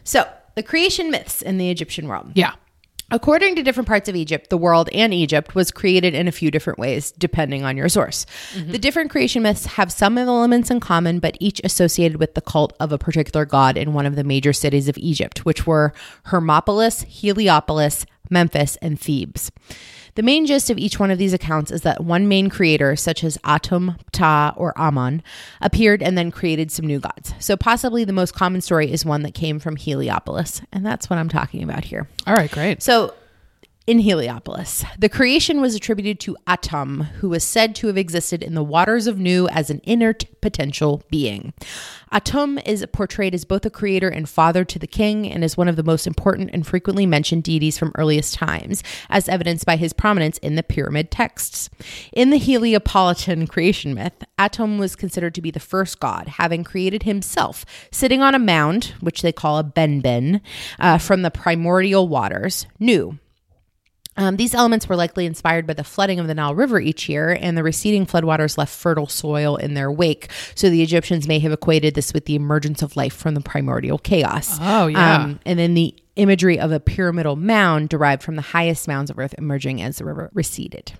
So, 0.03 0.29
the 0.55 0.63
creation 0.63 1.09
myths 1.11 1.41
in 1.41 1.57
the 1.57 1.69
Egyptian 1.69 2.07
world. 2.07 2.31
Yeah. 2.35 2.53
According 3.13 3.55
to 3.57 3.63
different 3.63 3.87
parts 3.87 4.09
of 4.09 4.15
Egypt, 4.15 4.49
the 4.49 4.57
world 4.57 4.89
and 4.91 5.13
Egypt 5.13 5.53
was 5.53 5.69
created 5.69 6.15
in 6.15 6.27
a 6.27 6.31
few 6.31 6.49
different 6.49 6.79
ways, 6.79 7.11
depending 7.11 7.63
on 7.63 7.77
your 7.77 7.87
source. 7.87 8.25
Mm-hmm. 8.55 8.71
The 8.71 8.79
different 8.79 9.11
creation 9.11 9.43
myths 9.43 9.67
have 9.67 9.91
some 9.91 10.17
elements 10.17 10.71
in 10.71 10.79
common, 10.79 11.19
but 11.19 11.37
each 11.39 11.61
associated 11.63 12.17
with 12.17 12.33
the 12.33 12.41
cult 12.41 12.73
of 12.79 12.91
a 12.91 12.97
particular 12.97 13.45
god 13.45 13.77
in 13.77 13.93
one 13.93 14.07
of 14.07 14.15
the 14.15 14.23
major 14.23 14.51
cities 14.51 14.89
of 14.89 14.97
Egypt, 14.97 15.45
which 15.45 15.67
were 15.67 15.93
Hermopolis, 16.25 17.03
Heliopolis, 17.03 18.07
Memphis, 18.31 18.77
and 18.77 18.99
Thebes. 18.99 19.51
The 20.15 20.23
main 20.23 20.45
gist 20.45 20.69
of 20.69 20.77
each 20.77 20.99
one 20.99 21.09
of 21.09 21.17
these 21.17 21.33
accounts 21.33 21.71
is 21.71 21.81
that 21.81 22.03
one 22.03 22.27
main 22.27 22.49
creator, 22.49 22.95
such 22.95 23.23
as 23.23 23.37
Atum, 23.39 23.97
Ptah, 24.11 24.53
or 24.55 24.73
Ammon, 24.77 25.23
appeared 25.59 26.03
and 26.03 26.17
then 26.17 26.29
created 26.29 26.71
some 26.71 26.85
new 26.85 26.99
gods. 26.99 27.33
So, 27.39 27.57
possibly 27.57 28.03
the 28.03 28.13
most 28.13 28.33
common 28.35 28.61
story 28.61 28.91
is 28.91 29.03
one 29.05 29.23
that 29.23 29.33
came 29.33 29.59
from 29.59 29.75
Heliopolis, 29.75 30.61
and 30.71 30.85
that's 30.85 31.09
what 31.09 31.17
I'm 31.17 31.29
talking 31.29 31.63
about 31.63 31.85
here. 31.85 32.07
All 32.27 32.35
right. 32.35 32.51
Great. 32.51 32.83
So, 32.83 33.13
in 33.85 33.99
Heliopolis, 33.99 34.85
the 34.97 35.09
creation 35.09 35.59
was 35.59 35.75
attributed 35.75 36.17
to 36.21 36.37
Atum, 36.47 37.05
who 37.15 37.27
was 37.27 37.43
said 37.43 37.75
to 37.75 37.87
have 37.87 37.97
existed 37.97 38.41
in 38.41 38.53
the 38.53 38.63
waters 38.63 39.07
of 39.07 39.19
Nu 39.19 39.47
as 39.49 39.69
an 39.69 39.81
inert 39.83 40.23
potential 40.39 41.03
being. 41.09 41.53
Atum 42.09 42.65
is 42.65 42.85
portrayed 42.93 43.35
as 43.35 43.43
both 43.43 43.65
a 43.65 43.69
creator 43.69 44.07
and 44.07 44.29
father 44.29 44.63
to 44.63 44.79
the 44.79 44.87
king 44.87 45.29
and 45.29 45.43
is 45.43 45.57
one 45.57 45.67
of 45.67 45.75
the 45.75 45.83
most 45.83 46.07
important 46.07 46.51
and 46.53 46.65
frequently 46.65 47.05
mentioned 47.05 47.43
deities 47.43 47.77
from 47.77 47.91
earliest 47.95 48.35
times, 48.35 48.83
as 49.09 49.27
evidenced 49.27 49.65
by 49.65 49.75
his 49.75 49.91
prominence 49.91 50.37
in 50.37 50.55
the 50.55 50.63
pyramid 50.63 51.11
texts. 51.11 51.69
In 52.13 52.29
the 52.29 52.39
Heliopolitan 52.39 53.49
creation 53.49 53.93
myth, 53.95 54.23
Atum 54.39 54.79
was 54.79 54.95
considered 54.95 55.35
to 55.35 55.41
be 55.41 55.51
the 55.51 55.59
first 55.59 55.99
god, 55.99 56.29
having 56.29 56.63
created 56.63 57.03
himself, 57.03 57.65
sitting 57.91 58.21
on 58.21 58.33
a 58.33 58.39
mound, 58.39 58.93
which 59.01 59.21
they 59.21 59.33
call 59.33 59.57
a 59.57 59.63
benben, 59.63 60.39
uh, 60.79 60.97
from 60.97 61.21
the 61.21 61.31
primordial 61.31 62.07
waters, 62.07 62.65
Nu. 62.79 63.17
Um, 64.17 64.37
these 64.37 64.53
elements 64.53 64.87
were 64.87 64.95
likely 64.95 65.25
inspired 65.25 65.65
by 65.65 65.73
the 65.73 65.83
flooding 65.83 66.19
of 66.19 66.27
the 66.27 66.35
Nile 66.35 66.55
River 66.55 66.79
each 66.79 67.09
year, 67.09 67.37
and 67.39 67.57
the 67.57 67.63
receding 67.63 68.05
floodwaters 68.05 68.57
left 68.57 68.75
fertile 68.75 69.07
soil 69.07 69.55
in 69.55 69.73
their 69.73 69.91
wake. 69.91 70.29
So 70.55 70.69
the 70.69 70.81
Egyptians 70.83 71.27
may 71.27 71.39
have 71.39 71.51
equated 71.51 71.95
this 71.95 72.13
with 72.13 72.25
the 72.25 72.35
emergence 72.35 72.81
of 72.81 72.95
life 72.95 73.13
from 73.15 73.33
the 73.33 73.41
primordial 73.41 73.97
chaos. 73.97 74.57
Oh, 74.61 74.87
yeah. 74.87 75.23
Um, 75.23 75.39
and 75.45 75.57
then 75.57 75.73
the 75.73 75.95
imagery 76.15 76.59
of 76.59 76.71
a 76.71 76.79
pyramidal 76.79 77.35
mound 77.35 77.89
derived 77.89 78.21
from 78.23 78.35
the 78.35 78.41
highest 78.41 78.87
mounds 78.87 79.09
of 79.09 79.17
earth 79.17 79.33
emerging 79.37 79.81
as 79.81 79.97
the 79.97 80.05
river 80.05 80.29
receded. 80.33 80.93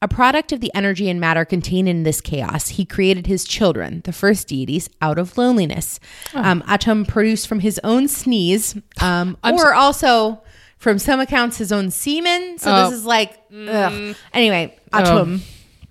A 0.00 0.08
product 0.08 0.50
of 0.50 0.60
the 0.60 0.72
energy 0.74 1.08
and 1.08 1.20
matter 1.20 1.44
contained 1.44 1.88
in 1.88 2.02
this 2.02 2.20
chaos, 2.20 2.70
he 2.70 2.84
created 2.84 3.28
his 3.28 3.44
children, 3.44 4.00
the 4.04 4.12
first 4.12 4.48
deities, 4.48 4.90
out 5.00 5.16
of 5.18 5.38
loneliness. 5.38 6.00
Um, 6.34 6.62
Atum 6.62 7.06
produced 7.06 7.46
from 7.46 7.60
his 7.60 7.78
own 7.84 8.08
sneeze, 8.08 8.74
um, 9.00 9.36
or 9.44 9.74
also 9.74 10.42
from 10.82 10.98
some 10.98 11.20
accounts 11.20 11.56
his 11.58 11.70
own 11.70 11.90
semen. 11.92 12.58
So 12.58 12.72
Oh. 12.74 12.90
this 12.90 12.98
is 12.98 13.04
like, 13.06 13.30
ugh. 13.52 13.92
Mm. 13.92 14.16
anyway, 14.34 14.76
oh. 14.92 14.98
Atum 14.98 15.40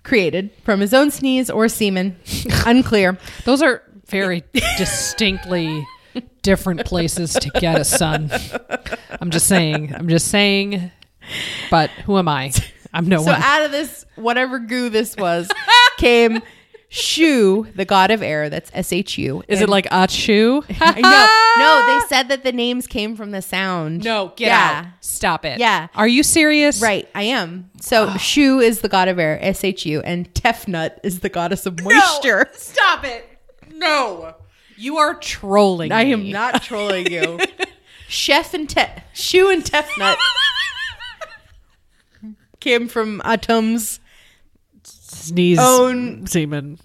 created 0.04 0.50
from 0.66 0.82
his 0.82 0.94
own 0.94 1.12
sneeze 1.12 1.50
or 1.50 1.70
semen, 1.70 2.18
unclear. 2.66 3.18
Those 3.46 3.62
are 3.62 3.84
very 4.08 4.44
distinctly 4.78 5.88
different 6.42 6.86
places 6.86 7.32
to 7.34 7.50
get 7.52 7.80
a 7.80 7.86
son. 7.86 8.30
I'm 9.22 9.30
just 9.32 9.48
saying. 9.48 9.96
I'm 9.96 10.10
just 10.10 10.28
saying. 10.28 10.92
But 11.70 11.90
who 12.06 12.18
am 12.18 12.28
I? 12.28 12.52
I'm 12.94 13.08
no 13.08 13.20
So 13.20 13.32
one. 13.32 13.40
So 13.42 13.48
out 13.48 13.62
of 13.64 13.72
this, 13.72 14.06
whatever 14.16 14.60
goo 14.60 14.90
this 14.90 15.16
was, 15.16 15.50
came 15.98 16.42
Shu, 16.94 17.68
the 17.74 17.86
god 17.86 18.12
of 18.12 18.22
air. 18.22 18.50
That's 18.50 18.70
S 18.74 18.92
H 18.92 19.18
U. 19.18 19.44
Is 19.48 19.62
it 19.62 19.70
like 19.70 19.86
Achu? 19.86 20.66
I 20.82 21.00
know. 21.00 21.64
No, 21.64 21.86
they 21.88 22.08
said 22.08 22.28
that 22.28 22.44
the 22.44 22.52
names 22.52 22.86
came 22.86 23.16
from 23.16 23.32
the 23.32 23.42
sound. 23.42 24.04
No, 24.04 24.34
get 24.36 24.48
yeah. 24.48 24.84
out. 24.86 24.94
Stop 25.00 25.46
it. 25.46 25.58
Yeah. 25.58 25.88
Are 25.96 26.08
you 26.08 26.22
serious? 26.22 26.82
Right, 26.82 27.08
I 27.16 27.24
am. 27.24 27.70
So 27.80 28.10
Shu 28.18 28.60
is 28.60 28.82
the 28.82 28.90
god 28.90 29.08
of 29.08 29.20
air, 29.20 29.40
S 29.42 29.64
H 29.64 29.86
U, 29.86 30.02
and 30.02 30.32
Tefnut 30.34 30.98
is 31.02 31.22
the 31.22 31.30
goddess 31.30 31.66
of 31.66 31.82
moisture. 31.82 32.50
Stop 32.54 33.06
it. 33.06 33.26
No. 33.74 34.36
You 34.76 34.98
are 34.98 35.14
trolling. 35.14 35.94
I 35.94 36.04
am 36.04 36.24
me. 36.24 36.34
not 36.34 36.62
trolling 36.62 37.10
you. 37.10 37.40
Chef 38.10 38.54
and 38.54 38.70
Te- 38.70 39.02
Shu 39.14 39.50
and 39.50 39.64
Tefnut 39.64 40.18
came 42.60 42.90
from 42.90 43.22
Atum's 43.24 44.01
sneeze. 45.22 45.60
own. 45.60 46.26
semen. 46.28 46.78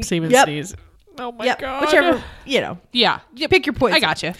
Semen 0.00 0.30
Yep. 0.30 0.44
sneeze. 0.46 0.74
Oh 1.18 1.32
my 1.32 1.44
Yep, 1.44 1.58
god. 1.60 1.80
whichever 1.82 2.22
you 2.46 2.60
know. 2.60 2.78
Yeah. 2.92 3.18
Pick 3.36 3.66
your 3.66 3.74
poison. 3.74 3.96
I 3.96 4.00
got 4.00 4.22
you. 4.22 4.32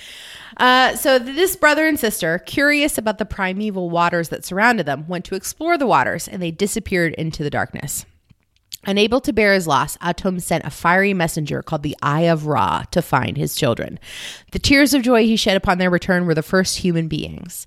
Uh, 0.56 0.94
so 0.96 1.18
this 1.18 1.56
brother 1.56 1.86
and 1.86 1.98
sister, 1.98 2.38
curious 2.38 2.98
about 2.98 3.18
the 3.18 3.24
primeval 3.24 3.88
waters 3.90 4.28
that 4.30 4.44
surrounded 4.44 4.84
them, 4.86 5.06
went 5.08 5.24
to 5.26 5.34
explore 5.34 5.78
the 5.78 5.86
waters, 5.86 6.26
and 6.28 6.42
they 6.42 6.50
disappeared 6.50 7.14
into 7.14 7.42
the 7.42 7.50
darkness. 7.50 8.04
Unable 8.86 9.20
to 9.20 9.32
bear 9.32 9.52
his 9.52 9.66
loss, 9.66 9.96
Atum 9.98 10.40
sent 10.40 10.64
a 10.64 10.70
fiery 10.70 11.12
messenger 11.12 11.62
called 11.62 11.82
the 11.82 11.96
Eye 12.02 12.22
of 12.22 12.46
Ra 12.46 12.84
to 12.92 13.02
find 13.02 13.36
his 13.36 13.54
children. 13.54 13.98
The 14.52 14.58
tears 14.58 14.94
of 14.94 15.02
joy 15.02 15.24
he 15.24 15.36
shed 15.36 15.56
upon 15.56 15.78
their 15.78 15.90
return 15.90 16.26
were 16.26 16.34
the 16.34 16.42
first 16.42 16.78
human 16.78 17.08
beings. 17.08 17.66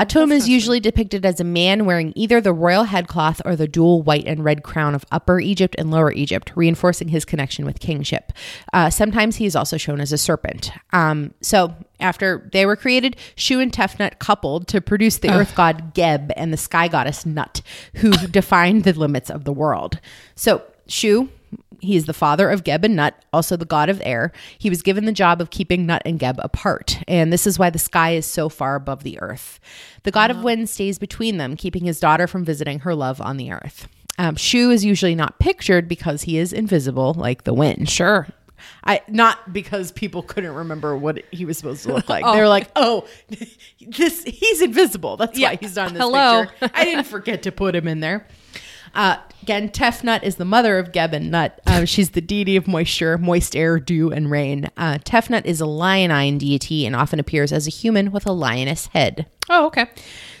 Atum 0.00 0.32
is 0.32 0.48
usually 0.48 0.80
depicted 0.80 1.24
as 1.26 1.40
a 1.40 1.44
man 1.44 1.84
wearing 1.84 2.12
either 2.16 2.40
the 2.40 2.52
royal 2.52 2.84
headcloth 2.84 3.40
or 3.44 3.56
the 3.56 3.68
dual 3.68 4.02
white 4.02 4.26
and 4.26 4.44
red 4.44 4.62
crown 4.62 4.94
of 4.94 5.04
Upper 5.10 5.40
Egypt 5.40 5.74
and 5.78 5.90
Lower 5.90 6.12
Egypt, 6.12 6.52
reinforcing 6.54 7.08
his 7.08 7.24
connection 7.24 7.64
with 7.64 7.80
kingship. 7.80 8.32
Uh, 8.72 8.90
sometimes 8.90 9.36
he 9.36 9.46
is 9.46 9.56
also 9.56 9.76
shown 9.76 10.00
as 10.00 10.12
a 10.12 10.18
serpent. 10.18 10.70
Um, 10.92 11.34
so 11.40 11.74
after 12.00 12.48
they 12.52 12.66
were 12.66 12.76
created, 12.76 13.16
Shu 13.34 13.60
and 13.60 13.72
Tefnut 13.72 14.18
coupled 14.18 14.68
to 14.68 14.80
produce 14.80 15.18
the 15.18 15.30
earth 15.30 15.54
god 15.54 15.94
Geb 15.94 16.32
and 16.36 16.52
the 16.52 16.56
sky 16.56 16.88
goddess 16.88 17.26
Nut, 17.26 17.62
who 17.94 18.10
defined 18.30 18.84
the 18.84 18.92
limits 18.92 19.30
of 19.30 19.44
the 19.44 19.52
world. 19.52 19.98
So 20.34 20.62
Shu, 20.88 21.28
he 21.86 21.96
is 21.96 22.06
the 22.06 22.12
father 22.12 22.50
of 22.50 22.64
Geb 22.64 22.84
and 22.84 22.96
Nut, 22.96 23.14
also 23.32 23.56
the 23.56 23.64
god 23.64 23.88
of 23.88 24.00
air. 24.04 24.32
He 24.58 24.68
was 24.70 24.82
given 24.82 25.04
the 25.06 25.12
job 25.12 25.40
of 25.40 25.50
keeping 25.50 25.86
Nut 25.86 26.02
and 26.04 26.18
Geb 26.18 26.38
apart, 26.42 26.98
and 27.08 27.32
this 27.32 27.46
is 27.46 27.58
why 27.58 27.70
the 27.70 27.78
sky 27.78 28.10
is 28.12 28.26
so 28.26 28.48
far 28.48 28.74
above 28.74 29.02
the 29.02 29.18
earth. 29.20 29.58
The 30.02 30.10
god 30.10 30.30
of 30.30 30.42
wind 30.44 30.68
stays 30.68 30.98
between 30.98 31.36
them, 31.38 31.56
keeping 31.56 31.84
his 31.84 31.98
daughter 32.00 32.26
from 32.26 32.44
visiting 32.44 32.80
her 32.80 32.94
love 32.94 33.20
on 33.20 33.36
the 33.36 33.52
earth. 33.52 33.88
Um, 34.18 34.36
Shu 34.36 34.70
is 34.70 34.84
usually 34.84 35.14
not 35.14 35.38
pictured 35.38 35.88
because 35.88 36.22
he 36.22 36.38
is 36.38 36.52
invisible, 36.52 37.12
like 37.14 37.44
the 37.44 37.52
wind. 37.52 37.90
Sure. 37.90 38.26
I 38.84 39.02
not 39.06 39.52
because 39.52 39.92
people 39.92 40.22
couldn't 40.22 40.52
remember 40.54 40.96
what 40.96 41.22
he 41.30 41.44
was 41.44 41.58
supposed 41.58 41.82
to 41.82 41.92
look 41.92 42.08
like. 42.08 42.24
They 42.24 42.40
were 42.40 42.48
like, 42.48 42.70
"Oh, 42.74 43.06
this 43.28 44.24
he's 44.24 44.62
invisible. 44.62 45.18
That's 45.18 45.38
Yeah. 45.38 45.50
why 45.50 45.56
he's 45.60 45.76
not 45.76 45.92
this 45.92 46.00
Hello. 46.00 46.46
picture." 46.46 46.70
I 46.74 46.84
didn't 46.86 47.04
forget 47.04 47.42
to 47.42 47.52
put 47.52 47.74
him 47.76 47.86
in 47.86 48.00
there. 48.00 48.26
Uh, 48.96 49.18
again, 49.42 49.68
Tefnut 49.68 50.24
is 50.24 50.36
the 50.36 50.44
mother 50.44 50.78
of 50.78 50.90
Geb 50.90 51.12
and 51.14 51.30
Nut. 51.30 51.60
Uh, 51.66 51.84
she's 51.84 52.10
the 52.10 52.20
deity 52.20 52.56
of 52.56 52.66
moisture, 52.66 53.18
moist 53.18 53.54
air, 53.54 53.78
dew, 53.78 54.10
and 54.10 54.30
rain. 54.30 54.70
Uh, 54.76 54.98
Tefnut 54.98 55.44
is 55.44 55.60
a 55.60 55.64
lionine 55.64 56.38
deity 56.38 56.86
and 56.86 56.96
often 56.96 57.20
appears 57.20 57.52
as 57.52 57.66
a 57.66 57.70
human 57.70 58.10
with 58.10 58.26
a 58.26 58.32
lioness 58.32 58.86
head. 58.88 59.26
Oh, 59.48 59.66
okay. 59.66 59.86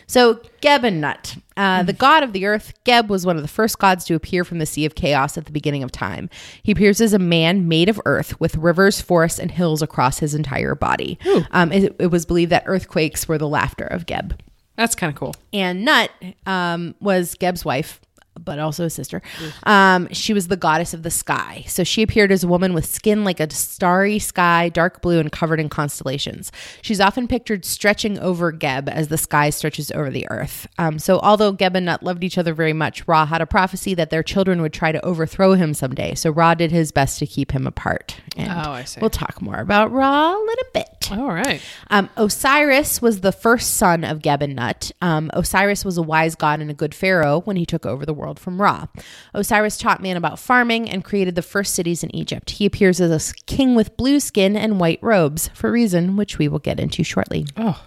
So, 0.08 0.40
Geb 0.60 0.84
and 0.84 1.00
Nut, 1.00 1.36
uh, 1.56 1.82
the 1.82 1.92
god 1.92 2.22
of 2.22 2.32
the 2.32 2.46
earth, 2.46 2.72
Geb 2.84 3.10
was 3.10 3.26
one 3.26 3.36
of 3.36 3.42
the 3.42 3.48
first 3.48 3.78
gods 3.78 4.04
to 4.06 4.14
appear 4.14 4.44
from 4.44 4.58
the 4.60 4.66
Sea 4.66 4.86
of 4.86 4.94
Chaos 4.94 5.36
at 5.36 5.46
the 5.46 5.52
beginning 5.52 5.82
of 5.82 5.90
time. 5.90 6.30
He 6.62 6.72
appears 6.72 7.00
as 7.00 7.12
a 7.12 7.18
man 7.18 7.68
made 7.68 7.88
of 7.88 8.00
earth 8.06 8.40
with 8.40 8.56
rivers, 8.56 9.00
forests, 9.00 9.40
and 9.40 9.50
hills 9.50 9.82
across 9.82 10.20
his 10.20 10.34
entire 10.34 10.76
body. 10.76 11.18
Um, 11.50 11.72
it, 11.72 11.96
it 11.98 12.06
was 12.06 12.24
believed 12.24 12.52
that 12.52 12.62
earthquakes 12.66 13.26
were 13.26 13.36
the 13.36 13.48
laughter 13.48 13.84
of 13.84 14.06
Geb. 14.06 14.40
That's 14.76 14.94
kind 14.94 15.12
of 15.12 15.18
cool. 15.18 15.34
And 15.52 15.84
Nut 15.84 16.10
um, 16.46 16.94
was 17.00 17.34
Geb's 17.34 17.64
wife, 17.64 18.00
but 18.46 18.58
also 18.58 18.86
a 18.86 18.90
sister. 18.90 19.20
Um, 19.64 20.08
she 20.12 20.32
was 20.32 20.48
the 20.48 20.56
goddess 20.56 20.94
of 20.94 21.02
the 21.02 21.10
sky. 21.10 21.64
So 21.68 21.84
she 21.84 22.02
appeared 22.02 22.32
as 22.32 22.42
a 22.42 22.48
woman 22.48 22.72
with 22.72 22.86
skin 22.86 23.24
like 23.24 23.40
a 23.40 23.50
starry 23.50 24.18
sky, 24.18 24.70
dark 24.70 25.02
blue, 25.02 25.18
and 25.20 25.30
covered 25.30 25.60
in 25.60 25.68
constellations. 25.68 26.50
She's 26.80 27.00
often 27.00 27.28
pictured 27.28 27.64
stretching 27.66 28.18
over 28.18 28.52
Geb 28.52 28.88
as 28.88 29.08
the 29.08 29.18
sky 29.18 29.50
stretches 29.50 29.90
over 29.90 30.08
the 30.08 30.26
earth. 30.30 30.66
Um, 30.78 30.98
so 30.98 31.18
although 31.20 31.52
Geb 31.52 31.76
and 31.76 31.84
Nut 31.86 32.02
loved 32.02 32.24
each 32.24 32.38
other 32.38 32.54
very 32.54 32.72
much, 32.72 33.06
Ra 33.06 33.26
had 33.26 33.42
a 33.42 33.46
prophecy 33.46 33.92
that 33.94 34.10
their 34.10 34.22
children 34.22 34.62
would 34.62 34.72
try 34.72 34.92
to 34.92 35.04
overthrow 35.04 35.52
him 35.52 35.74
someday. 35.74 36.14
So 36.14 36.30
Ra 36.30 36.54
did 36.54 36.70
his 36.70 36.92
best 36.92 37.18
to 37.18 37.26
keep 37.26 37.52
him 37.52 37.66
apart. 37.66 38.16
And 38.36 38.50
Oh, 38.50 38.70
I 38.70 38.84
see. 38.84 39.00
We'll 39.00 39.10
talk 39.10 39.42
more 39.42 39.56
about 39.58 39.90
Ra 39.92 40.32
a 40.32 40.38
little 40.38 40.64
bit. 40.72 41.12
All 41.12 41.32
right. 41.32 41.60
Um, 41.90 42.08
Osiris 42.16 43.02
was 43.02 43.20
the 43.20 43.32
first 43.32 43.74
son 43.74 44.04
of 44.04 44.22
Geb 44.22 44.42
and 44.42 44.54
Nut. 44.56 44.92
Um, 45.02 45.30
Osiris 45.34 45.84
was 45.84 45.98
a 45.98 46.02
wise 46.02 46.34
god 46.36 46.60
and 46.60 46.70
a 46.70 46.74
good 46.74 46.94
pharaoh 46.94 47.40
when 47.40 47.56
he 47.56 47.66
took 47.66 47.84
over 47.84 48.06
the 48.06 48.14
world 48.14 48.35
from 48.38 48.60
Ra. 48.60 48.86
Osiris 49.34 49.76
taught 49.76 50.02
man 50.02 50.16
about 50.16 50.38
farming 50.38 50.88
and 50.88 51.04
created 51.04 51.34
the 51.34 51.42
first 51.42 51.74
cities 51.74 52.02
in 52.02 52.14
Egypt. 52.14 52.50
He 52.50 52.66
appears 52.66 53.00
as 53.00 53.30
a 53.30 53.34
king 53.46 53.74
with 53.74 53.96
blue 53.96 54.20
skin 54.20 54.56
and 54.56 54.80
white 54.80 54.98
robes, 55.02 55.48
for 55.54 55.68
a 55.68 55.72
reason 55.72 56.16
which 56.16 56.38
we 56.38 56.48
will 56.48 56.58
get 56.58 56.80
into 56.80 57.02
shortly. 57.02 57.46
Oh, 57.56 57.82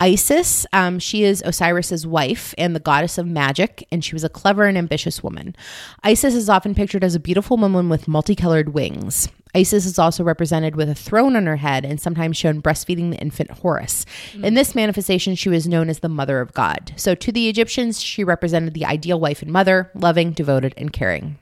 Isis, 0.00 0.64
um, 0.72 1.00
she 1.00 1.24
is 1.24 1.42
Osiris's 1.42 2.06
wife 2.06 2.54
and 2.56 2.74
the 2.74 2.80
goddess 2.80 3.18
of 3.18 3.26
magic, 3.26 3.86
and 3.90 4.04
she 4.04 4.14
was 4.14 4.22
a 4.22 4.28
clever 4.28 4.64
and 4.64 4.78
ambitious 4.78 5.24
woman. 5.24 5.56
Isis 6.04 6.34
is 6.34 6.48
often 6.48 6.74
pictured 6.74 7.02
as 7.02 7.16
a 7.16 7.20
beautiful 7.20 7.56
woman 7.56 7.88
with 7.88 8.06
multicolored 8.06 8.74
wings. 8.74 9.28
Isis 9.54 9.86
is 9.86 9.98
also 9.98 10.22
represented 10.22 10.76
with 10.76 10.88
a 10.88 10.94
throne 10.94 11.36
on 11.36 11.46
her 11.46 11.56
head 11.56 11.84
and 11.84 12.00
sometimes 12.00 12.36
shown 12.36 12.60
breastfeeding 12.62 13.10
the 13.10 13.18
infant 13.18 13.50
Horus. 13.50 14.04
In 14.42 14.54
this 14.54 14.74
manifestation, 14.74 15.34
she 15.34 15.48
was 15.48 15.66
known 15.66 15.88
as 15.88 16.00
the 16.00 16.08
mother 16.08 16.40
of 16.40 16.52
God. 16.52 16.92
So 16.96 17.14
to 17.14 17.32
the 17.32 17.48
Egyptians, 17.48 18.00
she 18.00 18.24
represented 18.24 18.74
the 18.74 18.84
ideal 18.84 19.18
wife 19.18 19.42
and 19.42 19.50
mother, 19.52 19.90
loving, 19.94 20.32
devoted, 20.32 20.74
and 20.76 20.92
caring. 20.92 21.38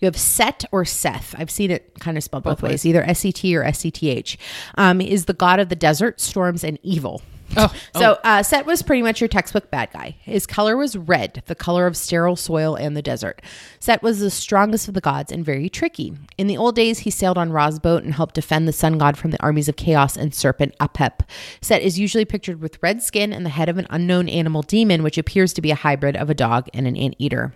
You 0.00 0.06
have 0.06 0.16
Set 0.16 0.64
or 0.72 0.84
Seth. 0.84 1.34
I've 1.38 1.50
seen 1.50 1.70
it 1.70 1.98
kind 2.00 2.16
of 2.16 2.24
spelled 2.24 2.44
both, 2.44 2.62
ways, 2.62 2.84
either 2.86 3.02
S 3.02 3.24
E 3.24 3.30
T 3.32 3.56
or 3.56 3.62
S 3.62 3.84
E 3.84 3.90
T 3.90 4.08
H. 4.08 4.38
Um, 4.76 5.00
is 5.00 5.26
the 5.26 5.34
god 5.34 5.60
of 5.60 5.68
the 5.68 5.76
desert, 5.76 6.20
storms, 6.20 6.64
and 6.64 6.78
evil. 6.82 7.22
Oh, 7.56 7.74
so 7.96 8.18
uh, 8.22 8.42
Set 8.42 8.66
was 8.66 8.82
pretty 8.82 9.02
much 9.02 9.20
your 9.20 9.28
textbook 9.28 9.70
bad 9.70 9.90
guy. 9.92 10.16
His 10.20 10.46
color 10.46 10.76
was 10.76 10.96
red, 10.96 11.42
the 11.46 11.54
color 11.54 11.86
of 11.86 11.96
sterile 11.96 12.36
soil 12.36 12.76
and 12.76 12.96
the 12.96 13.02
desert. 13.02 13.42
Set 13.80 14.02
was 14.02 14.20
the 14.20 14.30
strongest 14.30 14.88
of 14.88 14.94
the 14.94 15.00
gods 15.00 15.32
and 15.32 15.44
very 15.44 15.68
tricky. 15.68 16.14
In 16.38 16.46
the 16.46 16.56
old 16.56 16.76
days, 16.76 17.00
he 17.00 17.10
sailed 17.10 17.38
on 17.38 17.52
Ra's 17.52 17.78
boat 17.78 18.04
and 18.04 18.14
helped 18.14 18.34
defend 18.36 18.68
the 18.68 18.72
sun 18.72 18.98
god 18.98 19.18
from 19.18 19.30
the 19.30 19.42
armies 19.42 19.68
of 19.68 19.76
chaos 19.76 20.16
and 20.16 20.34
serpent 20.34 20.74
Apep. 20.78 21.20
Set 21.60 21.82
is 21.82 21.98
usually 21.98 22.24
pictured 22.24 22.60
with 22.60 22.82
red 22.82 23.02
skin 23.02 23.32
and 23.32 23.44
the 23.44 23.50
head 23.50 23.68
of 23.68 23.78
an 23.78 23.86
unknown 23.90 24.28
animal 24.28 24.62
demon, 24.62 25.02
which 25.02 25.18
appears 25.18 25.52
to 25.52 25.62
be 25.62 25.70
a 25.70 25.76
hybrid 25.76 26.16
of 26.16 26.30
a 26.30 26.34
dog 26.34 26.68
and 26.72 26.86
an 26.86 26.96
anteater. 26.96 27.52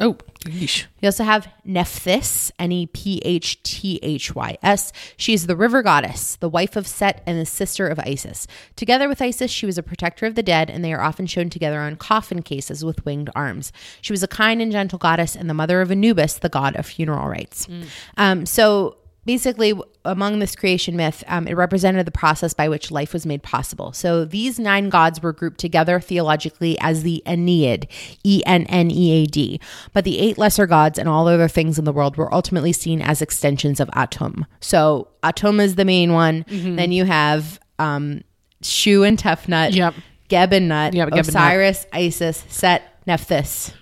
Oh, 0.00 0.16
yeesh. 0.46 0.86
We 1.00 1.06
also 1.06 1.24
have 1.24 1.48
Nephthys, 1.64 2.50
N 2.58 2.72
E 2.72 2.86
P 2.86 3.20
H 3.24 3.62
T 3.62 4.00
H 4.02 4.34
Y 4.34 4.56
S. 4.62 4.92
She 5.16 5.32
is 5.34 5.46
the 5.46 5.56
river 5.56 5.82
goddess, 5.82 6.36
the 6.36 6.48
wife 6.48 6.76
of 6.76 6.86
Set, 6.86 7.22
and 7.26 7.38
the 7.38 7.46
sister 7.46 7.86
of 7.86 7.98
Isis. 8.00 8.46
Together 8.76 9.08
with 9.08 9.22
Isis, 9.22 9.50
she 9.50 9.66
was 9.66 9.78
a 9.78 9.82
protector 9.82 10.26
of 10.26 10.34
the 10.34 10.42
dead, 10.42 10.70
and 10.70 10.84
they 10.84 10.92
are 10.92 11.02
often 11.02 11.26
shown 11.26 11.50
together 11.50 11.80
on 11.80 11.96
coffin 11.96 12.42
cases 12.42 12.84
with 12.84 13.04
winged 13.04 13.30
arms. 13.34 13.72
She 14.00 14.12
was 14.12 14.22
a 14.22 14.28
kind 14.28 14.60
and 14.60 14.72
gentle 14.72 14.98
goddess 14.98 15.36
and 15.36 15.48
the 15.48 15.54
mother 15.54 15.80
of 15.80 15.90
Anubis, 15.90 16.38
the 16.38 16.48
god 16.48 16.74
of 16.76 16.86
funeral 16.86 17.28
rites. 17.28 17.68
Um, 18.16 18.46
so 18.46 18.96
basically 19.30 19.72
among 20.04 20.32
this 20.40 20.56
creation 20.56 20.96
myth 20.96 21.22
um, 21.28 21.46
it 21.46 21.54
represented 21.54 22.04
the 22.06 22.10
process 22.24 22.52
by 22.54 22.66
which 22.68 22.90
life 22.90 23.12
was 23.12 23.24
made 23.24 23.42
possible. 23.54 23.92
So 23.92 24.24
these 24.24 24.58
nine 24.58 24.88
gods 24.88 25.22
were 25.22 25.32
grouped 25.32 25.60
together 25.60 26.00
theologically 26.00 26.76
as 26.80 27.02
the 27.04 27.22
ennead 27.26 27.80
e-n-n-e-a-d 28.24 29.60
but 29.92 30.04
the 30.04 30.18
eight 30.18 30.36
lesser 30.38 30.66
gods 30.66 30.98
and 30.98 31.08
all 31.08 31.28
other 31.28 31.48
things 31.48 31.78
in 31.78 31.84
the 31.84 31.92
world 31.92 32.16
were 32.16 32.32
ultimately 32.34 32.72
seen 32.72 33.00
as 33.00 33.22
extensions 33.22 33.78
of 33.78 33.88
atum. 33.90 34.46
So 34.60 35.08
atum 35.22 35.60
is 35.62 35.74
the 35.76 35.84
main 35.84 36.12
one. 36.12 36.44
Then 36.48 36.90
you 36.92 37.04
have 37.04 37.60
um, 37.78 38.22
shu 38.62 39.04
and 39.04 39.18
tefnut 39.18 39.74
Yep. 39.74 39.94
geb 40.28 40.52
and 40.52 40.68
nut 40.68 40.94
Yep, 40.94 41.08
Geb 41.10 41.18
and 41.26 41.34
Nut. 41.34 41.42
osiris 41.52 41.86
isis 41.92 42.44
set 42.48 42.82
nephthys. 43.06 43.72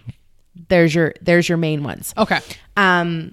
There's 0.69 0.95
your 0.95 1.15
there's 1.23 1.49
your 1.49 1.59
main 1.59 1.83
ones. 1.85 2.13
Okay. 2.17 2.41
um 2.77 3.33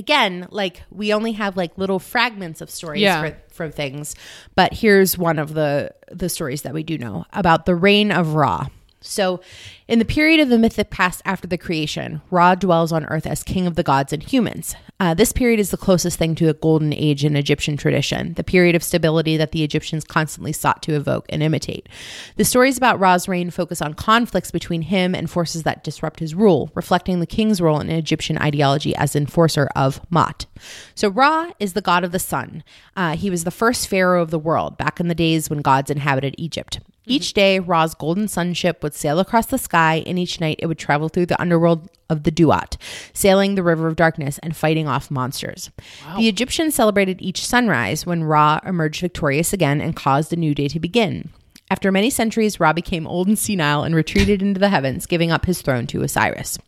again 0.00 0.48
like 0.50 0.82
we 0.90 1.12
only 1.12 1.32
have 1.32 1.56
like 1.56 1.76
little 1.78 1.98
fragments 1.98 2.60
of 2.62 2.70
stories 2.70 3.02
Yeah. 3.02 3.20
for, 3.22 3.36
for 3.52 3.70
things 3.70 4.16
but 4.56 4.72
here's 4.72 5.16
one 5.18 5.38
of 5.38 5.52
the 5.54 5.92
the 6.10 6.28
stories 6.28 6.62
that 6.62 6.72
we 6.74 6.82
do 6.82 6.96
know 6.98 7.24
about 7.32 7.66
the 7.66 7.74
reign 7.76 8.10
of 8.10 8.34
ra 8.34 8.66
so 9.00 9.40
in 9.88 9.98
the 9.98 10.04
period 10.04 10.40
of 10.40 10.48
the 10.48 10.58
mythic 10.58 10.90
past 10.90 11.22
after 11.24 11.46
the 11.46 11.58
creation 11.58 12.20
ra 12.30 12.54
dwells 12.54 12.92
on 12.92 13.04
earth 13.06 13.26
as 13.26 13.42
king 13.42 13.66
of 13.66 13.76
the 13.76 13.82
gods 13.82 14.12
and 14.12 14.22
humans 14.22 14.74
uh, 14.98 15.14
this 15.14 15.32
period 15.32 15.58
is 15.58 15.70
the 15.70 15.76
closest 15.76 16.18
thing 16.18 16.34
to 16.34 16.48
a 16.48 16.54
golden 16.54 16.92
age 16.92 17.24
in 17.24 17.36
egyptian 17.36 17.76
tradition 17.76 18.34
the 18.34 18.44
period 18.44 18.74
of 18.74 18.82
stability 18.82 19.36
that 19.36 19.52
the 19.52 19.62
egyptians 19.62 20.04
constantly 20.04 20.52
sought 20.52 20.82
to 20.82 20.94
evoke 20.94 21.26
and 21.28 21.42
imitate 21.42 21.88
the 22.36 22.44
stories 22.44 22.76
about 22.76 23.00
ra's 23.00 23.28
reign 23.28 23.50
focus 23.50 23.80
on 23.80 23.94
conflicts 23.94 24.50
between 24.50 24.82
him 24.82 25.14
and 25.14 25.30
forces 25.30 25.62
that 25.62 25.84
disrupt 25.84 26.20
his 26.20 26.34
rule 26.34 26.70
reflecting 26.74 27.20
the 27.20 27.26
king's 27.26 27.60
role 27.60 27.80
in 27.80 27.90
egyptian 27.90 28.36
ideology 28.38 28.94
as 28.96 29.16
enforcer 29.16 29.68
of 29.76 30.00
Ma'at. 30.10 30.46
So 30.94 31.08
Ra 31.08 31.50
is 31.58 31.72
the 31.72 31.80
god 31.80 32.04
of 32.04 32.12
the 32.12 32.18
sun. 32.18 32.62
Uh, 32.96 33.16
he 33.16 33.30
was 33.30 33.44
the 33.44 33.50
first 33.50 33.88
pharaoh 33.88 34.22
of 34.22 34.30
the 34.30 34.38
world 34.38 34.76
back 34.76 35.00
in 35.00 35.08
the 35.08 35.14
days 35.14 35.48
when 35.48 35.60
gods 35.60 35.90
inhabited 35.90 36.34
Egypt. 36.38 36.80
Each 37.10 37.32
day, 37.32 37.58
Ra's 37.58 37.94
golden 37.94 38.28
sun 38.28 38.54
ship 38.54 38.82
would 38.82 38.94
sail 38.94 39.18
across 39.18 39.46
the 39.46 39.58
sky, 39.58 40.04
and 40.06 40.18
each 40.18 40.40
night 40.40 40.60
it 40.60 40.66
would 40.66 40.78
travel 40.78 41.08
through 41.08 41.26
the 41.26 41.40
underworld 41.40 41.88
of 42.08 42.22
the 42.22 42.30
Duat, 42.30 42.76
sailing 43.12 43.54
the 43.54 43.62
river 43.62 43.88
of 43.88 43.96
darkness 43.96 44.38
and 44.38 44.56
fighting 44.56 44.86
off 44.86 45.10
monsters. 45.10 45.70
The 46.16 46.28
Egyptians 46.28 46.74
celebrated 46.74 47.20
each 47.20 47.44
sunrise 47.44 48.06
when 48.06 48.24
Ra 48.24 48.60
emerged 48.64 49.00
victorious 49.00 49.52
again 49.52 49.80
and 49.80 49.96
caused 49.96 50.32
a 50.32 50.36
new 50.36 50.54
day 50.54 50.68
to 50.68 50.78
begin. 50.78 51.30
After 51.70 51.92
many 51.92 52.10
centuries, 52.10 52.58
Ra 52.58 52.72
became 52.72 53.06
old 53.06 53.28
and 53.28 53.38
senile 53.38 53.84
and 53.84 53.94
retreated 53.94 54.42
into 54.42 54.58
the 54.58 54.70
heavens, 54.70 55.06
giving 55.06 55.30
up 55.30 55.46
his 55.46 55.62
throne 55.62 55.86
to 55.86 56.02
Osiris. 56.02 56.58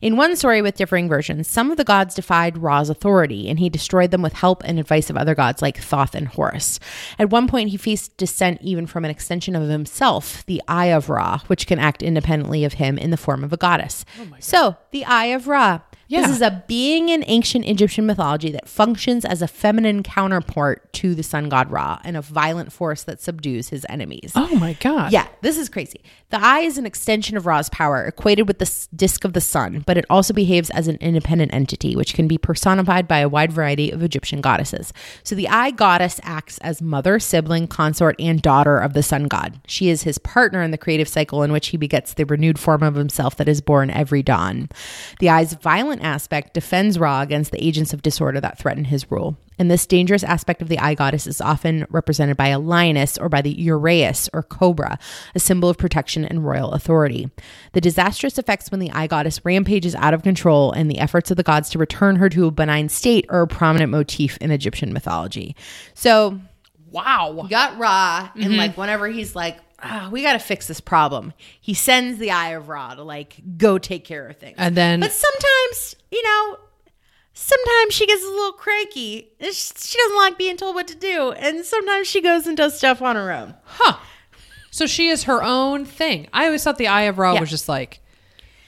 In 0.00 0.16
one 0.16 0.36
story 0.36 0.62
with 0.62 0.76
differing 0.76 1.08
versions, 1.08 1.48
some 1.48 1.72
of 1.72 1.78
the 1.78 1.84
gods 1.84 2.14
defied 2.14 2.58
Ra's 2.58 2.88
authority, 2.88 3.48
and 3.48 3.58
he 3.58 3.68
destroyed 3.68 4.12
them 4.12 4.22
with 4.22 4.34
help 4.34 4.62
and 4.64 4.78
advice 4.78 5.10
of 5.10 5.16
other 5.16 5.34
gods 5.34 5.62
like 5.62 5.78
Thoth 5.78 6.14
and 6.14 6.28
Horus. 6.28 6.78
At 7.18 7.30
one 7.30 7.48
point, 7.48 7.70
he 7.70 7.76
faced 7.76 8.16
dissent 8.16 8.62
even 8.62 8.86
from 8.86 9.04
an 9.04 9.10
extension 9.10 9.56
of 9.56 9.68
himself, 9.68 10.46
the 10.46 10.62
Eye 10.68 10.86
of 10.86 11.08
Ra, 11.08 11.40
which 11.48 11.66
can 11.66 11.80
act 11.80 12.02
independently 12.02 12.64
of 12.64 12.74
him 12.74 12.98
in 12.98 13.10
the 13.10 13.16
form 13.16 13.42
of 13.42 13.52
a 13.52 13.56
goddess. 13.56 14.04
Oh 14.20 14.28
so, 14.38 14.76
the 14.92 15.04
Eye 15.06 15.26
of 15.26 15.48
Ra. 15.48 15.80
Yeah. 16.08 16.22
This 16.22 16.36
is 16.36 16.42
a 16.42 16.62
being 16.66 17.08
in 17.08 17.24
ancient 17.26 17.66
Egyptian 17.66 18.06
mythology 18.06 18.50
that 18.52 18.68
functions 18.68 19.24
as 19.24 19.42
a 19.42 19.48
feminine 19.48 20.02
counterpart 20.02 20.92
to 20.94 21.14
the 21.14 21.22
sun 21.22 21.48
god 21.48 21.70
Ra 21.70 21.98
and 22.04 22.16
a 22.16 22.22
violent 22.22 22.72
force 22.72 23.02
that 23.04 23.20
subdues 23.20 23.68
his 23.68 23.84
enemies. 23.88 24.32
Oh 24.34 24.54
my 24.56 24.74
god. 24.74 25.12
Yeah, 25.12 25.26
this 25.42 25.58
is 25.58 25.68
crazy. 25.68 26.00
The 26.30 26.44
eye 26.44 26.60
is 26.60 26.76
an 26.78 26.86
extension 26.86 27.36
of 27.36 27.46
Ra's 27.46 27.68
power, 27.68 28.04
equated 28.04 28.48
with 28.48 28.58
the 28.58 28.88
disk 28.96 29.24
of 29.24 29.32
the 29.32 29.40
sun, 29.40 29.84
but 29.86 29.96
it 29.96 30.04
also 30.10 30.34
behaves 30.34 30.70
as 30.70 30.88
an 30.88 30.96
independent 31.00 31.54
entity, 31.54 31.94
which 31.94 32.14
can 32.14 32.26
be 32.26 32.36
personified 32.38 33.06
by 33.06 33.18
a 33.18 33.28
wide 33.28 33.52
variety 33.52 33.90
of 33.90 34.02
Egyptian 34.02 34.40
goddesses. 34.40 34.92
So 35.22 35.34
the 35.34 35.48
eye 35.48 35.70
goddess 35.70 36.20
acts 36.24 36.58
as 36.58 36.82
mother, 36.82 37.20
sibling, 37.20 37.68
consort, 37.68 38.16
and 38.18 38.42
daughter 38.42 38.78
of 38.78 38.92
the 38.92 39.02
sun 39.02 39.24
god. 39.24 39.60
She 39.66 39.88
is 39.88 40.02
his 40.02 40.18
partner 40.18 40.62
in 40.62 40.72
the 40.72 40.78
creative 40.78 41.08
cycle 41.08 41.42
in 41.42 41.52
which 41.52 41.68
he 41.68 41.76
begets 41.76 42.14
the 42.14 42.26
renewed 42.26 42.58
form 42.58 42.82
of 42.82 42.96
himself 42.96 43.36
that 43.36 43.48
is 43.48 43.60
born 43.60 43.90
every 43.90 44.22
dawn. 44.22 44.68
The 45.20 45.30
eye's 45.30 45.54
violent 45.54 45.95
aspect 46.00 46.54
defends 46.54 46.98
Ra 46.98 47.22
against 47.22 47.52
the 47.52 47.64
agents 47.64 47.92
of 47.92 48.02
disorder 48.02 48.40
that 48.40 48.58
threaten 48.58 48.84
his 48.84 49.10
rule. 49.10 49.36
And 49.58 49.70
this 49.70 49.86
dangerous 49.86 50.22
aspect 50.22 50.60
of 50.60 50.68
the 50.68 50.78
eye 50.78 50.94
goddess 50.94 51.26
is 51.26 51.40
often 51.40 51.86
represented 51.88 52.36
by 52.36 52.48
a 52.48 52.58
lioness 52.58 53.16
or 53.16 53.28
by 53.28 53.40
the 53.42 53.54
uraeus 53.54 54.28
or 54.32 54.42
cobra, 54.42 54.98
a 55.34 55.40
symbol 55.40 55.68
of 55.68 55.78
protection 55.78 56.24
and 56.24 56.44
royal 56.44 56.72
authority. 56.72 57.30
The 57.72 57.80
disastrous 57.80 58.38
effects 58.38 58.70
when 58.70 58.80
the 58.80 58.90
eye 58.90 59.06
goddess 59.06 59.44
rampages 59.44 59.94
out 59.94 60.14
of 60.14 60.22
control 60.22 60.72
and 60.72 60.90
the 60.90 60.98
efforts 60.98 61.30
of 61.30 61.36
the 61.36 61.42
gods 61.42 61.70
to 61.70 61.78
return 61.78 62.16
her 62.16 62.28
to 62.30 62.46
a 62.46 62.50
benign 62.50 62.88
state 62.88 63.26
are 63.28 63.42
a 63.42 63.48
prominent 63.48 63.90
motif 63.90 64.36
in 64.38 64.50
Egyptian 64.50 64.92
mythology. 64.92 65.56
So 65.94 66.40
Wow. 66.90 67.40
you 67.42 67.48
got 67.48 67.78
Ra, 67.78 68.30
and 68.34 68.44
mm-hmm. 68.44 68.56
like 68.56 68.76
whenever 68.76 69.08
he's 69.08 69.34
like, 69.34 69.58
ah, 69.82 70.08
we 70.10 70.22
got 70.22 70.32
to 70.34 70.38
fix 70.38 70.66
this 70.66 70.80
problem, 70.80 71.32
he 71.60 71.74
sends 71.74 72.18
the 72.18 72.30
Eye 72.30 72.50
of 72.50 72.68
Ra 72.68 72.94
to 72.94 73.02
like 73.02 73.36
go 73.58 73.78
take 73.78 74.04
care 74.04 74.26
of 74.28 74.36
things. 74.36 74.56
And 74.58 74.76
then 74.76 75.00
But 75.00 75.12
sometimes, 75.12 75.96
you 76.10 76.22
know, 76.22 76.58
sometimes 77.34 77.94
she 77.94 78.06
gets 78.06 78.22
a 78.24 78.28
little 78.28 78.52
cranky. 78.52 79.28
She 79.40 79.98
doesn't 79.98 80.16
like 80.16 80.38
being 80.38 80.56
told 80.56 80.74
what 80.74 80.88
to 80.88 80.94
do. 80.96 81.32
And 81.32 81.64
sometimes 81.64 82.06
she 82.06 82.20
goes 82.20 82.46
and 82.46 82.56
does 82.56 82.76
stuff 82.76 83.02
on 83.02 83.16
her 83.16 83.30
own. 83.32 83.54
Huh. 83.64 83.98
So 84.70 84.86
she 84.86 85.08
is 85.08 85.24
her 85.24 85.42
own 85.42 85.84
thing. 85.84 86.28
I 86.32 86.46
always 86.46 86.62
thought 86.64 86.76
the 86.78 86.88
Eye 86.88 87.02
of 87.02 87.18
Ra 87.18 87.34
Yeah. 87.34 87.40
was 87.40 87.50
just 87.50 87.68
like 87.68 88.00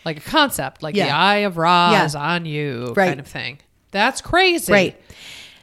like 0.04 0.16
a 0.18 0.20
concept, 0.30 0.82
like 0.82 0.94
the 0.94 1.02
Eye 1.10 1.38
of 1.38 1.58
Ra 1.58 1.90
Yeah. 1.92 2.04
is 2.04 2.14
on 2.14 2.46
you 2.46 2.94
Right. 2.96 3.08
kind 3.08 3.20
of 3.20 3.26
thing. 3.26 3.58
That's 3.90 4.20
crazy. 4.20 4.72
Right. 4.72 5.00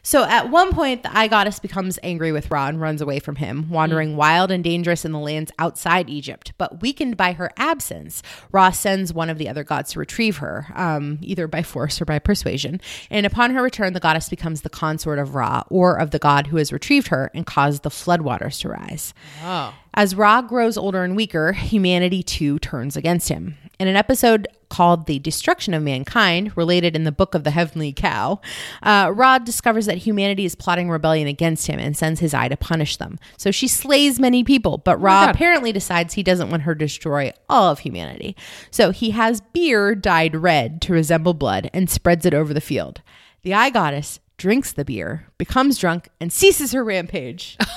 So 0.06 0.24
at 0.24 0.52
one 0.52 0.72
point, 0.72 1.02
the 1.02 1.18
eye 1.18 1.28
goddess 1.28 1.58
becomes 1.58 1.98
angry 2.04 2.32
with 2.32 2.52
Ra 2.52 2.68
and 2.68 2.80
runs 2.80 3.02
away 3.02 3.18
from 3.18 3.38
him, 3.38 3.72
wandering 3.72 4.16
wild 4.16 4.52
and 4.52 4.64
dangerous 4.64 5.04
in 5.04 5.12
the 5.12 5.20
lands 5.20 5.52
outside 5.58 6.12
Egypt. 6.12 6.54
But 6.60 6.80
weakened 6.80 7.18
by 7.18 7.34
her 7.34 7.50
absence, 7.58 8.22
Ra 8.52 8.70
sends 8.70 9.12
one 9.12 9.32
of 9.32 9.40
the 9.40 9.50
other 9.50 9.64
gods 9.64 9.94
to 9.94 10.00
retrieve 10.00 10.38
her, 10.38 10.68
um, 10.76 11.18
either 11.24 11.48
by 11.48 11.64
force 11.64 12.00
or 12.00 12.06
by 12.06 12.20
persuasion. 12.20 12.82
And 13.10 13.26
upon 13.26 13.50
her 13.56 13.64
return, 13.64 13.94
the 13.94 14.00
goddess 14.00 14.30
becomes 14.30 14.62
the 14.62 14.70
consort 14.70 15.18
of 15.18 15.34
Ra, 15.34 15.64
or 15.72 15.96
of 15.96 16.12
the 16.12 16.20
god 16.20 16.46
who 16.48 16.58
has 16.58 16.72
retrieved 16.72 17.08
her 17.08 17.32
and 17.34 17.44
caused 17.44 17.82
the 17.82 17.90
floodwaters 17.90 18.62
to 18.62 18.70
rise. 18.70 19.16
Oh. 19.44 19.74
As 19.98 20.14
Ra 20.14 20.42
grows 20.42 20.78
older 20.78 21.06
and 21.06 21.16
weaker, 21.16 21.54
humanity 21.54 22.22
too 22.22 22.60
turns 22.60 22.98
against 22.98 23.30
him. 23.30 23.58
In 23.80 23.88
an 23.88 23.96
episode 23.96 24.46
called 24.68 25.06
The 25.06 25.20
Destruction 25.20 25.74
of 25.74 25.84
Mankind, 25.84 26.52
related 26.58 26.98
in 26.98 27.06
the 27.06 27.14
Book 27.14 27.34
of 27.34 27.46
the 27.46 27.52
Heavenly 27.52 27.94
Cow, 27.94 28.42
uh, 28.84 29.10
Ra 29.16 29.38
discovers 29.38 29.86
that 29.86 30.00
humanity 30.00 30.44
is 30.44 30.54
plotting 30.54 30.90
rebellion 30.90 31.30
against 31.30 31.68
him 31.68 31.80
and 31.80 31.96
sends 31.96 32.20
his 32.20 32.34
eye 32.34 32.50
to 32.50 32.58
punish 32.58 32.98
them. 32.98 33.18
So 33.38 33.52
she 33.52 33.70
slays 33.70 34.20
many 34.20 34.44
people, 34.44 34.80
but 34.80 34.98
Ra 34.98 35.28
God. 35.28 35.36
apparently 35.36 35.72
decides 35.72 36.14
he 36.14 36.24
doesn't 36.24 36.50
want 36.50 36.64
her 36.64 36.76
to 36.76 36.86
destroy 36.86 37.32
all 37.48 37.72
of 37.72 37.80
humanity. 37.80 38.36
So 38.72 38.92
he 38.92 39.12
has 39.12 39.40
beer 39.40 39.96
dyed 39.96 40.36
red 40.36 40.82
to 40.84 40.94
resemble 40.94 41.34
blood 41.34 41.70
and 41.74 41.90
spreads 41.90 42.26
it 42.26 42.34
over 42.34 42.54
the 42.54 42.60
field. 42.60 43.02
The 43.44 43.54
eye 43.54 43.70
goddess 43.70 44.20
drinks 44.38 44.74
the 44.74 44.84
beer, 44.84 45.28
becomes 45.38 45.78
drunk, 45.78 46.10
and 46.20 46.34
ceases 46.34 46.74
her 46.74 46.84
rampage. 46.84 47.58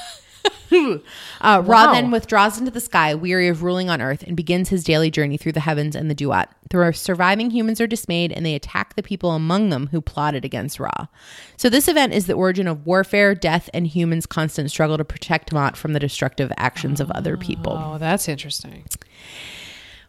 uh, 1.41 1.63
Ra 1.65 1.93
then 1.93 2.11
withdraws 2.11 2.59
into 2.59 2.71
the 2.71 2.81
sky, 2.81 3.15
weary 3.15 3.49
of 3.49 3.63
ruling 3.63 3.89
on 3.89 4.01
earth, 4.03 4.23
and 4.27 4.37
begins 4.37 4.69
his 4.69 4.85
daily 4.85 5.11
journey 5.11 5.37
through 5.37 5.53
the 5.53 5.61
heavens 5.61 5.97
and 5.97 6.11
the 6.11 6.15
duat. 6.15 6.51
The 6.71 6.93
surviving 6.93 7.51
humans 7.51 7.81
are 7.81 7.87
dismayed, 7.87 8.33
and 8.33 8.45
they 8.45 8.55
attack 8.55 8.95
the 8.95 9.03
people 9.03 9.31
among 9.33 9.71
them 9.71 9.89
who 9.89 10.01
plotted 10.01 10.45
against 10.45 10.79
Ra. 10.79 11.07
So, 11.57 11.69
this 11.69 11.89
event 11.89 12.13
is 12.13 12.27
the 12.27 12.35
origin 12.35 12.69
of 12.69 12.85
warfare, 12.87 13.35
death, 13.35 13.71
and 13.73 13.87
humans' 13.87 14.27
constant 14.27 14.71
struggle 14.71 14.99
to 14.99 15.05
protect 15.05 15.53
Maat 15.53 15.77
from 15.77 15.95
the 15.95 16.01
destructive 16.01 16.53
actions 16.57 17.01
of 17.01 17.11
other 17.13 17.37
people. 17.37 17.73
Oh, 17.73 17.99
that's 17.99 18.29
interesting. 18.29 18.85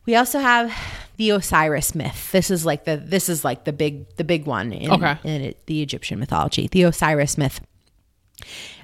We 0.06 0.16
also 0.16 0.40
have 0.40 0.74
the 1.18 1.30
Osiris 1.30 1.94
myth. 1.94 2.32
This 2.32 2.50
is 2.50 2.66
like 2.66 2.86
the 2.86 2.98
this 2.98 3.30
is 3.30 3.46
like 3.46 3.66
the 3.66 3.74
big 3.74 4.16
the 4.16 4.24
big 4.24 4.46
one 4.46 4.72
in, 4.74 4.92
Okay. 4.92 5.18
in 5.24 5.54
the 5.68 5.82
Egyptian 5.84 6.20
mythology. 6.20 6.68
The 6.72 6.84
Osiris 6.84 7.38
myth. 7.38 7.62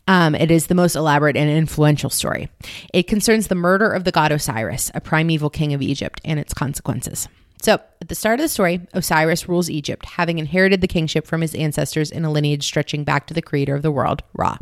Um, 0.08 0.36
it 0.36 0.52
is 0.52 0.68
the 0.68 0.76
most 0.76 0.96
elaborate 0.96 1.36
and 1.36 1.50
influential 1.50 2.10
story. 2.10 2.50
It 2.94 3.08
concerns 3.08 3.48
the 3.48 3.56
murder 3.56 3.92
of 3.92 4.04
the 4.04 4.12
god 4.12 4.32
Osiris, 4.32 4.92
a 4.94 5.02
primeval 5.02 5.50
king 5.50 5.74
of 5.74 5.82
Egypt, 5.82 6.22
and 6.24 6.40
its 6.40 6.54
consequences. 6.54 7.28
So, 7.62 7.76
at 8.00 8.10
the 8.10 8.16
start 8.16 8.40
of 8.40 8.44
the 8.44 8.50
story, 8.50 8.82
Osiris 8.94 9.50
rules 9.50 9.72
Egypt, 9.72 10.06
having 10.06 10.38
inherited 10.38 10.82
the 10.82 10.88
kingship 10.88 11.26
from 11.26 11.42
his 11.42 11.56
ancestors 11.56 12.12
in 12.12 12.24
a 12.24 12.32
lineage 12.32 12.64
stretching 12.64 13.04
back 13.04 13.26
to 13.28 13.34
the 13.34 13.42
creator 13.42 13.74
of 13.74 13.82
the 13.82 13.92
world, 13.92 14.22
Ra. 14.34 14.58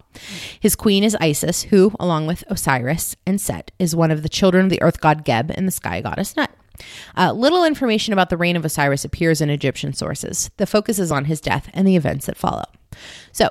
His 0.60 0.76
queen 0.76 1.04
is 1.04 1.18
Isis, 1.20 1.64
who, 1.64 1.92
along 2.00 2.28
with 2.28 2.46
Osiris 2.48 3.18
and 3.26 3.42
Set, 3.42 3.72
is 3.78 3.96
one 3.96 4.12
of 4.12 4.24
the 4.24 4.30
children 4.30 4.64
of 4.64 4.70
the 4.70 4.82
earth 4.82 5.02
god 5.02 5.26
Geb 5.26 5.52
and 5.52 5.68
the 5.68 5.72
sky 5.72 6.00
goddess 6.00 6.38
Nut. 6.38 6.52
Uh, 7.18 7.34
little 7.34 7.66
information 7.66 8.14
about 8.14 8.30
the 8.30 8.38
reign 8.38 8.56
of 8.56 8.64
Osiris 8.64 9.04
appears 9.04 9.42
in 9.42 9.50
Egyptian 9.50 9.94
sources. 9.94 10.50
The 10.58 10.66
focus 10.66 10.98
is 10.98 11.12
on 11.12 11.26
his 11.26 11.42
death 11.42 11.70
and 11.74 11.88
the 11.88 11.98
events 11.98 12.28
that 12.28 12.38
follow. 12.38 12.66
So, 13.32 13.50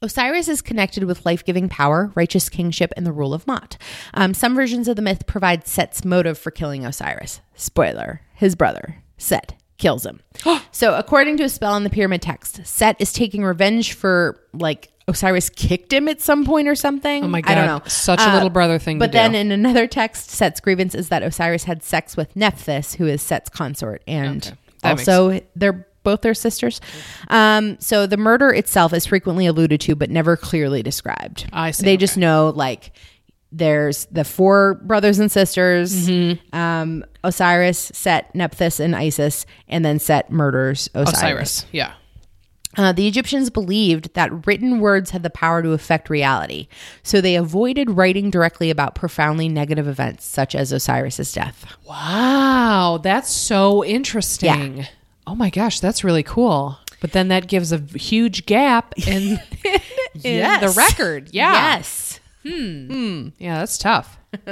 Osiris 0.00 0.46
is 0.48 0.62
connected 0.62 1.04
with 1.04 1.26
life 1.26 1.44
giving 1.44 1.68
power, 1.68 2.12
righteous 2.14 2.48
kingship, 2.48 2.92
and 2.96 3.04
the 3.04 3.12
rule 3.12 3.34
of 3.34 3.46
Maat. 3.46 3.76
Um, 4.14 4.32
some 4.32 4.54
versions 4.54 4.86
of 4.86 4.94
the 4.96 5.02
myth 5.02 5.26
provide 5.26 5.66
Set's 5.66 6.04
motive 6.04 6.38
for 6.38 6.50
killing 6.52 6.84
Osiris. 6.86 7.40
Spoiler 7.54 8.20
his 8.34 8.54
brother, 8.54 9.02
Set, 9.16 9.54
kills 9.78 10.06
him. 10.06 10.20
so, 10.70 10.94
according 10.94 11.36
to 11.38 11.42
a 11.42 11.48
spell 11.48 11.76
in 11.76 11.82
the 11.82 11.90
pyramid 11.90 12.22
text, 12.22 12.64
Set 12.64 12.94
is 13.00 13.12
taking 13.12 13.42
revenge 13.42 13.94
for, 13.94 14.38
like, 14.52 14.92
Osiris 15.08 15.50
kicked 15.50 15.92
him 15.92 16.06
at 16.06 16.20
some 16.20 16.44
point 16.44 16.68
or 16.68 16.76
something. 16.76 17.24
Oh 17.24 17.28
my 17.28 17.40
god! 17.40 17.50
I 17.50 17.54
don't 17.54 17.66
know. 17.66 17.88
Such 17.88 18.20
a 18.20 18.32
little 18.34 18.50
brother 18.50 18.78
thing 18.78 18.98
to 18.98 19.02
But 19.02 19.12
then 19.12 19.32
do. 19.32 19.38
in 19.38 19.50
another 19.50 19.86
text, 19.88 20.30
Set's 20.30 20.60
grievance 20.60 20.94
is 20.94 21.08
that 21.08 21.22
Osiris 21.24 21.64
had 21.64 21.82
sex 21.82 22.16
with 22.16 22.34
Nephthys, 22.36 22.94
who 22.96 23.06
is 23.06 23.20
Set's 23.22 23.48
consort, 23.48 24.02
and 24.06 24.46
Okay. 24.84 24.90
Also 24.90 25.40
they're 25.56 25.87
both 26.08 26.22
their 26.22 26.34
sisters. 26.34 26.80
Um, 27.28 27.76
so 27.80 28.06
the 28.06 28.16
murder 28.16 28.48
itself 28.50 28.92
is 28.92 29.04
frequently 29.06 29.46
alluded 29.46 29.80
to, 29.82 29.94
but 29.94 30.08
never 30.10 30.36
clearly 30.36 30.82
described. 30.82 31.46
I 31.52 31.70
see, 31.72 31.84
They 31.84 31.96
just 31.96 32.16
know 32.16 32.52
like 32.54 32.92
there's 33.52 34.06
the 34.10 34.24
four 34.24 34.74
brothers 34.90 35.18
and 35.18 35.30
sisters, 35.30 36.08
Mm-hmm. 36.08 36.56
um, 36.56 37.04
Osiris, 37.24 37.90
Set, 37.94 38.34
Nephthys, 38.34 38.80
and 38.80 38.94
Isis, 38.96 39.44
and 39.68 39.84
then 39.84 39.98
Set 39.98 40.30
murders 40.30 40.88
Osiris. 40.94 41.18
Osiris. 41.18 41.66
Yeah. 41.72 41.92
Uh, 42.76 42.92
the 42.92 43.08
Egyptians 43.08 43.48
believed 43.50 44.12
that 44.14 44.46
written 44.46 44.78
words 44.78 45.10
had 45.10 45.22
the 45.22 45.30
power 45.30 45.62
to 45.62 45.72
affect 45.72 46.10
reality, 46.10 46.68
so 47.02 47.20
they 47.20 47.34
avoided 47.34 47.90
writing 47.90 48.30
directly 48.30 48.70
about 48.70 48.94
profoundly 48.94 49.48
negative 49.48 49.88
events 49.88 50.24
such 50.24 50.54
as 50.54 50.70
Osiris's 50.72 51.32
death. 51.32 51.64
Wow, 51.86 53.00
that's 53.02 53.30
so 53.30 53.82
interesting. 53.84 54.86
Oh 55.28 55.34
my 55.34 55.50
gosh, 55.50 55.78
that's 55.80 56.02
really 56.04 56.22
cool. 56.22 56.78
But 57.00 57.12
then 57.12 57.28
that 57.28 57.46
gives 57.48 57.70
a 57.70 57.78
huge 57.78 58.46
gap 58.46 58.94
in, 59.06 59.38
in 59.62 59.80
Yes. 60.14 60.74
the 60.74 60.80
record. 60.80 61.28
Yeah. 61.32 61.52
Yes. 61.76 62.18
Hmm. 62.44 63.28
Yeah, 63.38 63.58
that's 63.58 63.76
tough. 63.78 64.16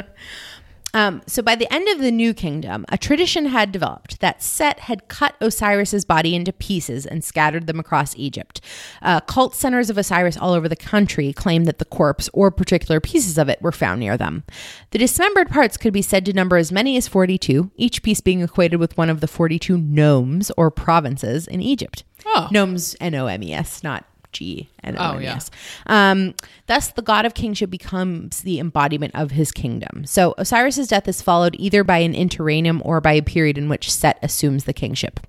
Um, 0.95 1.23
so 1.27 1.43
by 1.43 1.57
the 1.57 1.73
end 1.73 1.89
of 1.89 1.99
the 1.99 2.11
New 2.11 2.33
Kingdom, 2.33 2.87
a 2.89 2.97
tradition 2.97 3.47
had 3.47 3.73
developed 3.73 4.21
that 4.21 4.43
Set 4.43 4.81
had 4.81 5.09
cut 5.09 5.35
Osiris's 5.41 6.05
body 6.05 6.35
into 6.35 6.53
pieces 6.53 7.05
and 7.05 7.23
scattered 7.23 7.67
them 7.67 7.79
across 7.79 8.17
Egypt. 8.17 8.61
Uh, 9.03 9.21
cult 9.21 9.55
centers 9.55 9.91
of 9.91 9.99
Osiris 9.99 10.37
all 10.37 10.53
over 10.53 10.69
the 10.69 10.77
country 10.77 11.33
claimed 11.33 11.67
that 11.67 11.79
the 11.79 11.85
corpse 11.85 12.31
or 12.33 12.51
particular 12.51 13.01
pieces 13.01 13.37
of 13.37 13.49
it 13.49 13.61
were 13.61 13.73
found 13.73 14.01
near 14.01 14.17
them. 14.17 14.45
The 14.91 14.99
dismembered 14.99 15.51
parts 15.51 15.77
could 15.77 15.93
be 15.93 16.03
said 16.03 16.25
to 16.27 16.33
number 16.33 16.57
as 16.57 16.73
many 16.73 16.97
as 16.97 17.09
42, 17.09 17.71
each 17.77 18.03
piece 18.03 18.21
being 18.21 18.41
equated 18.41 18.81
with 18.81 18.97
one 18.97 19.11
of 19.11 19.21
the 19.21 19.29
42 19.29 19.77
nomes 19.77 20.51
or 20.57 20.71
provinces 20.71 21.47
in 21.47 21.61
Egypt. 21.61 22.05
Oh. 22.25 22.49
Nomes, 22.51 22.97
N 23.01 23.15
O 23.15 23.27
M 23.27 23.43
E 23.43 23.53
S, 23.53 23.83
not 23.83 24.05
G 24.37 24.69
N 24.85 24.97
O 24.99 25.13
M 25.13 25.21
E 25.21 25.25
yeah. 25.25 25.39
Um, 25.87 26.35
thus, 26.67 26.89
the 26.89 27.03
god 27.03 27.25
of 27.25 27.35
kingship 27.35 27.71
becomes 27.71 28.43
the 28.43 28.61
embodiment 28.61 29.15
of 29.15 29.31
his 29.31 29.51
kingdom. 29.51 30.05
So, 30.05 30.35
Osiris's 30.39 30.89
death 30.89 31.09
is 31.09 31.23
followed 31.23 31.57
either 31.59 31.85
by 31.85 31.99
an 31.99 32.15
interregnum 32.15 32.83
or 32.85 33.01
by 33.01 33.13
a 33.13 33.23
period 33.23 33.57
in 33.57 33.69
which 33.69 33.93
Set 33.93 34.19
assumes 34.23 34.65
the 34.65 34.73
kingship. 34.73 35.21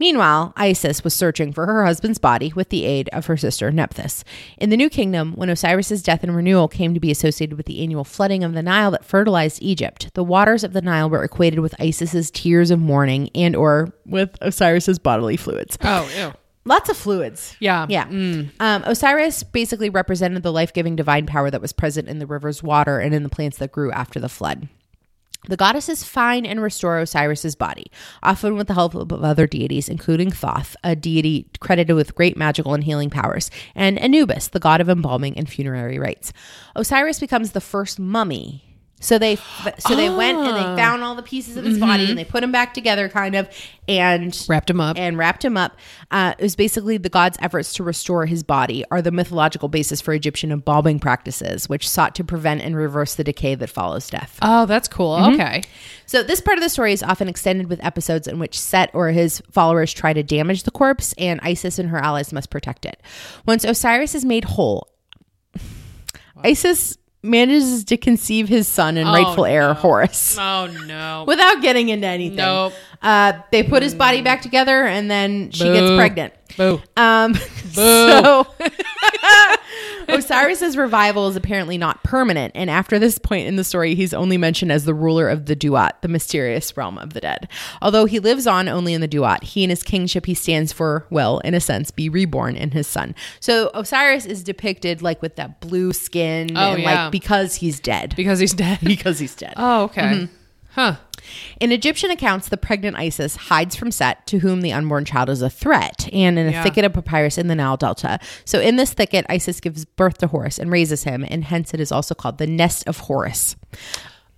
Meanwhile, 0.00 0.54
Isis 0.56 1.04
was 1.04 1.12
searching 1.12 1.52
for 1.52 1.66
her 1.66 1.84
husband's 1.84 2.18
body 2.18 2.54
with 2.56 2.70
the 2.70 2.86
aid 2.86 3.10
of 3.12 3.26
her 3.26 3.36
sister 3.36 3.70
Nephthys. 3.70 4.24
In 4.56 4.70
the 4.70 4.76
New 4.76 4.88
Kingdom, 4.88 5.34
when 5.34 5.50
Osiris's 5.50 6.02
death 6.02 6.22
and 6.22 6.34
renewal 6.34 6.68
came 6.68 6.94
to 6.94 7.00
be 7.00 7.10
associated 7.10 7.58
with 7.58 7.66
the 7.66 7.82
annual 7.82 8.02
flooding 8.02 8.42
of 8.42 8.54
the 8.54 8.62
Nile 8.62 8.90
that 8.92 9.04
fertilized 9.04 9.62
Egypt, 9.62 10.08
the 10.14 10.24
waters 10.24 10.64
of 10.64 10.72
the 10.72 10.80
Nile 10.80 11.10
were 11.10 11.22
equated 11.22 11.58
with 11.58 11.74
Isis's 11.78 12.30
tears 12.30 12.70
of 12.70 12.80
mourning 12.80 13.28
and 13.34 13.54
or 13.54 13.92
with 14.06 14.38
Osiris's 14.40 14.98
bodily 14.98 15.36
fluids. 15.36 15.76
Oh, 15.82 16.10
ew. 16.16 16.32
Lots 16.64 16.90
of 16.90 16.96
fluids. 16.96 17.56
Yeah. 17.58 17.86
Yeah. 17.88 18.04
Um, 18.04 18.82
Osiris 18.84 19.42
basically 19.42 19.88
represented 19.88 20.42
the 20.42 20.52
life 20.52 20.72
giving 20.72 20.94
divine 20.94 21.26
power 21.26 21.50
that 21.50 21.60
was 21.62 21.72
present 21.72 22.08
in 22.08 22.18
the 22.18 22.26
river's 22.26 22.62
water 22.62 22.98
and 22.98 23.14
in 23.14 23.22
the 23.22 23.28
plants 23.30 23.58
that 23.58 23.72
grew 23.72 23.90
after 23.92 24.20
the 24.20 24.28
flood. 24.28 24.68
The 25.48 25.56
goddesses 25.56 26.04
find 26.04 26.46
and 26.46 26.60
restore 26.60 26.98
Osiris's 26.98 27.54
body, 27.54 27.90
often 28.22 28.56
with 28.56 28.66
the 28.66 28.74
help 28.74 28.94
of 28.94 29.10
other 29.10 29.46
deities, 29.46 29.88
including 29.88 30.30
Thoth, 30.30 30.76
a 30.84 30.94
deity 30.94 31.48
credited 31.60 31.96
with 31.96 32.14
great 32.14 32.36
magical 32.36 32.74
and 32.74 32.84
healing 32.84 33.08
powers, 33.08 33.50
and 33.74 33.98
Anubis, 33.98 34.48
the 34.48 34.60
god 34.60 34.82
of 34.82 34.90
embalming 34.90 35.38
and 35.38 35.48
funerary 35.48 35.98
rites. 35.98 36.34
Osiris 36.76 37.18
becomes 37.18 37.52
the 37.52 37.60
first 37.62 37.98
mummy. 37.98 38.69
So 39.02 39.18
they 39.18 39.36
so 39.78 39.96
they 39.96 40.10
went 40.10 40.36
and 40.38 40.54
they 40.56 40.76
found 40.80 41.02
all 41.02 41.14
the 41.14 41.22
pieces 41.22 41.56
of 41.56 41.64
his 41.64 41.78
body 41.78 42.10
and 42.10 42.18
they 42.18 42.24
put 42.24 42.44
him 42.44 42.52
back 42.52 42.74
together, 42.74 43.08
kind 43.08 43.34
of, 43.34 43.48
and 43.88 44.36
Wrapped 44.46 44.68
him 44.68 44.78
up. 44.78 44.98
and 44.98 45.16
wrapped 45.16 45.42
him 45.42 45.56
up. 45.56 45.76
Uh, 46.10 46.34
it 46.38 46.42
was 46.42 46.54
basically 46.54 46.98
the 46.98 47.08
god's 47.08 47.38
efforts 47.40 47.72
to 47.74 47.82
restore 47.82 48.26
his 48.26 48.42
body 48.42 48.84
are 48.90 49.00
the 49.00 49.10
mythological 49.10 49.68
basis 49.70 50.02
for 50.02 50.12
Egyptian 50.12 50.52
embalming 50.52 50.98
practices, 51.00 51.66
which 51.66 51.88
sought 51.88 52.14
to 52.16 52.24
prevent 52.24 52.60
and 52.60 52.76
reverse 52.76 53.14
the 53.14 53.24
decay 53.24 53.54
that 53.54 53.70
follows 53.70 54.06
death. 54.06 54.38
Oh, 54.42 54.66
that's 54.66 54.86
cool. 54.86 55.16
Mm-hmm. 55.16 55.34
Okay. 55.40 55.62
So 56.04 56.22
this 56.22 56.42
part 56.42 56.58
of 56.58 56.62
the 56.62 56.68
story 56.68 56.92
is 56.92 57.02
often 57.02 57.26
extended 57.26 57.70
with 57.70 57.82
episodes 57.82 58.28
in 58.28 58.38
which 58.38 58.60
Set 58.60 58.90
or 58.92 59.08
his 59.12 59.40
followers 59.50 59.94
try 59.94 60.12
to 60.12 60.22
damage 60.22 60.64
the 60.64 60.70
corpse, 60.70 61.14
and 61.16 61.40
Isis 61.42 61.78
and 61.78 61.88
her 61.88 61.98
allies 61.98 62.34
must 62.34 62.50
protect 62.50 62.84
it. 62.84 63.00
Once 63.46 63.64
Osiris 63.64 64.14
is 64.14 64.26
made 64.26 64.44
whole, 64.44 64.88
Isis 66.42 66.96
manages 67.22 67.84
to 67.84 67.96
conceive 67.96 68.48
his 68.48 68.66
son 68.66 68.96
and 68.96 69.08
rightful 69.08 69.44
heir 69.44 69.74
Horus. 69.74 70.36
Oh 70.40 70.66
no. 70.86 71.24
without 71.26 71.60
getting 71.62 71.88
into 71.88 72.06
anything. 72.06 72.36
Nope. 72.36 72.72
Uh, 73.02 73.32
they 73.50 73.62
put 73.62 73.82
his 73.82 73.94
body 73.94 74.20
back 74.22 74.42
together, 74.42 74.84
and 74.84 75.10
then 75.10 75.50
she 75.50 75.64
gets 75.64 75.90
pregnant. 75.96 76.34
Boo. 76.56 76.80
Um, 76.96 77.34
so 77.72 78.46
Osiris's 80.08 80.76
revival 80.76 81.28
is 81.28 81.36
apparently 81.36 81.78
not 81.78 82.02
permanent, 82.02 82.52
and 82.56 82.68
after 82.68 82.98
this 82.98 83.18
point 83.18 83.46
in 83.46 83.56
the 83.56 83.64
story, 83.64 83.94
he's 83.94 84.12
only 84.12 84.36
mentioned 84.36 84.72
as 84.72 84.84
the 84.84 84.94
ruler 84.94 85.28
of 85.28 85.46
the 85.46 85.54
Duat, 85.54 86.02
the 86.02 86.08
mysterious 86.08 86.76
realm 86.76 86.98
of 86.98 87.12
the 87.12 87.20
dead. 87.20 87.48
Although 87.80 88.06
he 88.06 88.18
lives 88.18 88.46
on 88.46 88.68
only 88.68 88.92
in 88.94 89.00
the 89.00 89.08
Duat, 89.08 89.44
he 89.44 89.62
and 89.62 89.70
his 89.70 89.82
kingship 89.82 90.26
he 90.26 90.34
stands 90.34 90.72
for 90.72 91.06
will, 91.10 91.38
in 91.40 91.54
a 91.54 91.60
sense, 91.60 91.90
be 91.90 92.08
reborn 92.08 92.56
in 92.56 92.72
his 92.72 92.86
son. 92.86 93.14
So 93.38 93.70
Osiris 93.74 94.26
is 94.26 94.42
depicted 94.42 95.00
like 95.02 95.22
with 95.22 95.36
that 95.36 95.60
blue 95.60 95.92
skin, 95.92 96.56
Oh, 96.56 96.72
and 96.72 96.82
yeah. 96.82 97.04
like 97.04 97.12
because 97.12 97.54
he's 97.56 97.78
dead. 97.78 98.14
because 98.16 98.38
he's 98.40 98.54
dead. 98.54 98.78
Because 98.90 99.18
he's 99.18 99.36
dead. 99.36 99.54
Oh, 99.56 99.84
okay. 99.84 100.28
Huh. 100.72 100.96
In 101.60 101.72
Egyptian 101.72 102.10
accounts, 102.10 102.48
the 102.48 102.56
pregnant 102.56 102.96
Isis 102.96 103.36
hides 103.36 103.76
from 103.76 103.90
Set, 103.90 104.26
to 104.28 104.38
whom 104.38 104.60
the 104.60 104.72
unborn 104.72 105.04
child 105.04 105.28
is 105.28 105.42
a 105.42 105.50
threat, 105.50 106.08
and 106.12 106.38
in 106.38 106.48
a 106.48 106.52
Yeah. 106.52 106.62
thicket 106.62 106.84
of 106.84 106.92
papyrus 106.92 107.38
in 107.38 107.48
the 107.48 107.54
Nile 107.54 107.76
Delta. 107.76 108.18
So, 108.44 108.60
in 108.60 108.76
this 108.76 108.92
thicket, 108.92 109.26
Isis 109.28 109.60
gives 109.60 109.84
birth 109.84 110.18
to 110.18 110.26
Horus 110.26 110.58
and 110.58 110.70
raises 110.70 111.04
him, 111.04 111.24
and 111.28 111.44
hence 111.44 111.74
it 111.74 111.80
is 111.80 111.92
also 111.92 112.14
called 112.14 112.38
the 112.38 112.46
nest 112.46 112.84
of 112.86 112.98
Horus. 112.98 113.56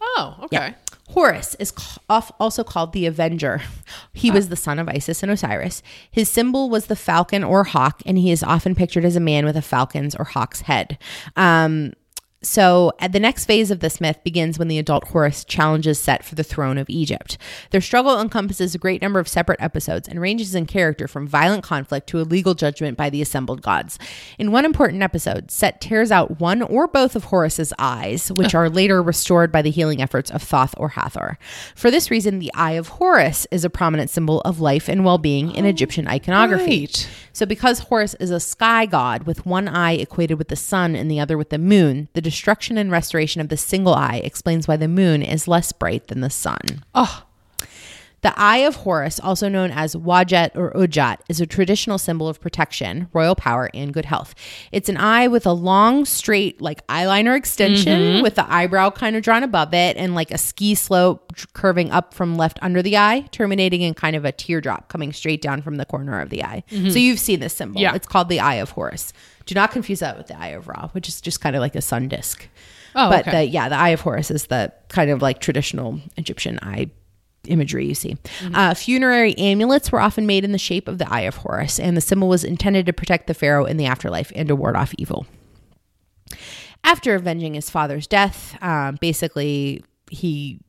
Oh, 0.00 0.36
okay. 0.44 0.74
Horus 1.10 1.54
is 1.58 1.72
also 2.08 2.64
called 2.64 2.92
the 2.92 3.04
Avenger. 3.06 3.60
He 4.14 4.30
was 4.30 4.48
the 4.48 4.56
son 4.56 4.78
of 4.78 4.88
Isis 4.88 5.22
and 5.22 5.30
Osiris. 5.30 5.82
His 6.10 6.28
symbol 6.30 6.70
was 6.70 6.86
the 6.86 6.96
falcon 6.96 7.44
or 7.44 7.64
hawk, 7.64 8.00
and 8.06 8.16
he 8.18 8.30
is 8.30 8.42
often 8.42 8.74
pictured 8.74 9.04
as 9.04 9.14
a 9.16 9.20
man 9.20 9.44
with 9.44 9.56
a 9.56 9.62
falcon's 9.62 10.14
or 10.14 10.24
hawk's 10.24 10.62
head. 10.62 10.96
Um, 11.36 11.92
so, 12.44 12.92
at 12.98 13.12
the 13.12 13.20
next 13.20 13.44
phase 13.44 13.70
of 13.70 13.78
this 13.78 14.00
myth 14.00 14.18
begins 14.24 14.58
when 14.58 14.66
the 14.66 14.78
adult 14.78 15.08
Horus 15.08 15.44
challenges 15.44 16.00
Set 16.00 16.24
for 16.24 16.34
the 16.34 16.42
throne 16.42 16.76
of 16.76 16.90
Egypt. 16.90 17.38
Their 17.70 17.80
struggle 17.80 18.20
encompasses 18.20 18.74
a 18.74 18.78
great 18.78 19.00
number 19.00 19.20
of 19.20 19.28
separate 19.28 19.60
episodes 19.60 20.08
and 20.08 20.20
ranges 20.20 20.54
in 20.56 20.66
character 20.66 21.06
from 21.06 21.28
violent 21.28 21.62
conflict 21.62 22.08
to 22.08 22.20
a 22.20 22.22
legal 22.22 22.54
judgment 22.54 22.96
by 22.96 23.10
the 23.10 23.22
assembled 23.22 23.62
gods. 23.62 23.96
In 24.40 24.50
one 24.50 24.64
important 24.64 25.04
episode, 25.04 25.52
Set 25.52 25.80
tears 25.80 26.10
out 26.10 26.40
one 26.40 26.62
or 26.62 26.88
both 26.88 27.14
of 27.14 27.24
Horus's 27.24 27.72
eyes, 27.78 28.32
which 28.32 28.54
are 28.56 28.68
later 28.68 29.00
restored 29.00 29.52
by 29.52 29.62
the 29.62 29.70
healing 29.70 30.02
efforts 30.02 30.30
of 30.30 30.42
Thoth 30.42 30.74
or 30.76 30.90
Hathor. 30.90 31.38
For 31.76 31.92
this 31.92 32.10
reason, 32.10 32.40
the 32.40 32.52
Eye 32.54 32.72
of 32.72 32.88
Horus 32.88 33.46
is 33.52 33.64
a 33.64 33.70
prominent 33.70 34.10
symbol 34.10 34.40
of 34.40 34.58
life 34.58 34.88
and 34.88 35.04
well 35.04 35.18
being 35.18 35.54
in 35.54 35.64
oh, 35.64 35.68
Egyptian 35.68 36.08
iconography. 36.08 36.80
Right. 36.80 37.08
So, 37.32 37.46
because 37.46 37.78
Horus 37.78 38.14
is 38.14 38.30
a 38.30 38.40
sky 38.40 38.84
god 38.84 39.24
with 39.24 39.46
one 39.46 39.68
eye 39.68 39.92
equated 39.92 40.38
with 40.38 40.48
the 40.48 40.56
sun 40.56 40.96
and 40.96 41.10
the 41.10 41.20
other 41.20 41.38
with 41.38 41.50
the 41.50 41.58
moon, 41.58 42.08
the 42.14 42.20
destruction 42.32 42.78
and 42.78 42.90
restoration 42.90 43.40
of 43.42 43.50
the 43.50 43.56
single 43.58 43.94
eye 43.94 44.20
explains 44.24 44.66
why 44.66 44.76
the 44.76 44.88
moon 44.88 45.22
is 45.22 45.46
less 45.46 45.70
bright 45.70 46.08
than 46.08 46.20
the 46.20 46.30
sun. 46.30 46.82
Oh, 46.94 47.24
The 48.22 48.32
Eye 48.38 48.58
of 48.58 48.76
Horus, 48.76 49.18
also 49.18 49.48
known 49.48 49.72
as 49.72 49.96
Wadjet 49.96 50.54
or 50.54 50.70
Udjat, 50.74 51.18
is 51.28 51.40
a 51.40 51.46
traditional 51.46 51.98
symbol 51.98 52.28
of 52.28 52.40
protection, 52.40 53.08
royal 53.12 53.34
power, 53.34 53.68
and 53.74 53.92
good 53.92 54.04
health. 54.04 54.36
It's 54.70 54.88
an 54.88 54.96
eye 54.96 55.26
with 55.26 55.44
a 55.44 55.52
long, 55.52 56.04
straight, 56.04 56.62
like 56.62 56.86
eyeliner 56.86 57.36
extension 57.36 58.00
mm-hmm. 58.00 58.22
with 58.22 58.36
the 58.36 58.50
eyebrow 58.50 58.90
kind 58.90 59.16
of 59.16 59.24
drawn 59.24 59.42
above 59.42 59.74
it 59.74 59.96
and 59.96 60.14
like 60.14 60.30
a 60.30 60.38
ski 60.38 60.76
slope 60.76 61.32
curving 61.52 61.90
up 61.90 62.14
from 62.14 62.36
left 62.36 62.60
under 62.62 62.80
the 62.80 62.96
eye, 62.96 63.26
terminating 63.32 63.82
in 63.82 63.92
kind 63.92 64.14
of 64.14 64.24
a 64.24 64.30
teardrop 64.30 64.88
coming 64.88 65.12
straight 65.12 65.42
down 65.42 65.60
from 65.60 65.74
the 65.74 65.84
corner 65.84 66.20
of 66.20 66.30
the 66.30 66.44
eye. 66.44 66.62
Mm-hmm. 66.70 66.90
So 66.90 67.00
you've 67.00 67.18
seen 67.18 67.40
this 67.40 67.54
symbol. 67.54 67.80
Yeah. 67.80 67.92
It's 67.96 68.06
called 68.06 68.28
the 68.28 68.38
Eye 68.38 68.56
of 68.56 68.70
Horus. 68.70 69.12
Do 69.46 69.56
not 69.56 69.72
confuse 69.72 69.98
that 69.98 70.16
with 70.16 70.28
the 70.28 70.38
Eye 70.38 70.48
of 70.48 70.68
Ra, 70.68 70.90
which 70.92 71.08
is 71.08 71.20
just 71.20 71.40
kind 71.40 71.56
of 71.56 71.60
like 71.60 71.74
a 71.74 71.82
sun 71.82 72.06
disk. 72.06 72.46
Oh, 72.94 73.10
but 73.10 73.26
okay. 73.26 73.46
the 73.46 73.50
yeah, 73.50 73.68
the 73.68 73.74
Eye 73.74 73.88
of 73.88 74.02
Horus 74.02 74.30
is 74.30 74.46
the 74.46 74.72
kind 74.88 75.10
of 75.10 75.20
like 75.20 75.40
traditional 75.40 75.98
Egyptian 76.16 76.60
eye 76.62 76.90
imagery 77.46 77.86
you 77.86 77.94
see. 77.94 78.16
Uh, 78.54 78.74
funerary 78.74 79.36
amulets 79.38 79.90
were 79.90 80.00
often 80.00 80.26
made 80.26 80.44
in 80.44 80.52
the 80.52 80.58
shape 80.58 80.88
of 80.88 80.98
the 80.98 81.12
Eye 81.12 81.22
of 81.22 81.36
Horus, 81.36 81.78
and 81.80 81.96
the 81.96 82.00
symbol 82.00 82.28
was 82.28 82.44
intended 82.44 82.86
to 82.86 82.92
protect 82.92 83.26
the 83.26 83.34
pharaoh 83.34 83.64
in 83.64 83.76
the 83.76 83.86
afterlife 83.86 84.30
and 84.34 84.48
to 84.48 84.56
ward 84.56 84.76
off 84.76 84.94
evil. 84.98 85.26
After 86.84 87.14
avenging 87.14 87.54
his 87.54 87.70
father's 87.70 88.06
death, 88.06 88.56
um, 88.62 88.96
basically 89.00 89.84
he 90.10 90.60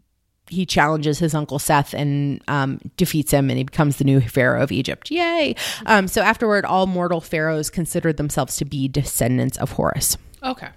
he 0.50 0.66
challenges 0.66 1.20
his 1.20 1.34
uncle 1.34 1.58
Seth 1.58 1.94
and 1.94 2.42
um, 2.48 2.80
defeats 2.98 3.32
him, 3.32 3.50
and 3.50 3.58
he 3.58 3.64
becomes 3.64 3.96
the 3.98 4.04
new 4.04 4.20
pharaoh 4.22 4.62
of 4.62 4.72
Egypt. 4.72 5.10
Yay! 5.10 5.56
Um, 5.86 6.08
so 6.08 6.22
afterward, 6.22 6.66
all 6.66 6.86
mortal 6.86 7.22
pharaohs 7.22 7.70
considered 7.70 8.18
themselves 8.18 8.58
to 8.58 8.66
be 8.66 8.88
descendants 8.88 9.58
of 9.58 9.72
Horus. 9.72 10.18
okay. 10.44 10.70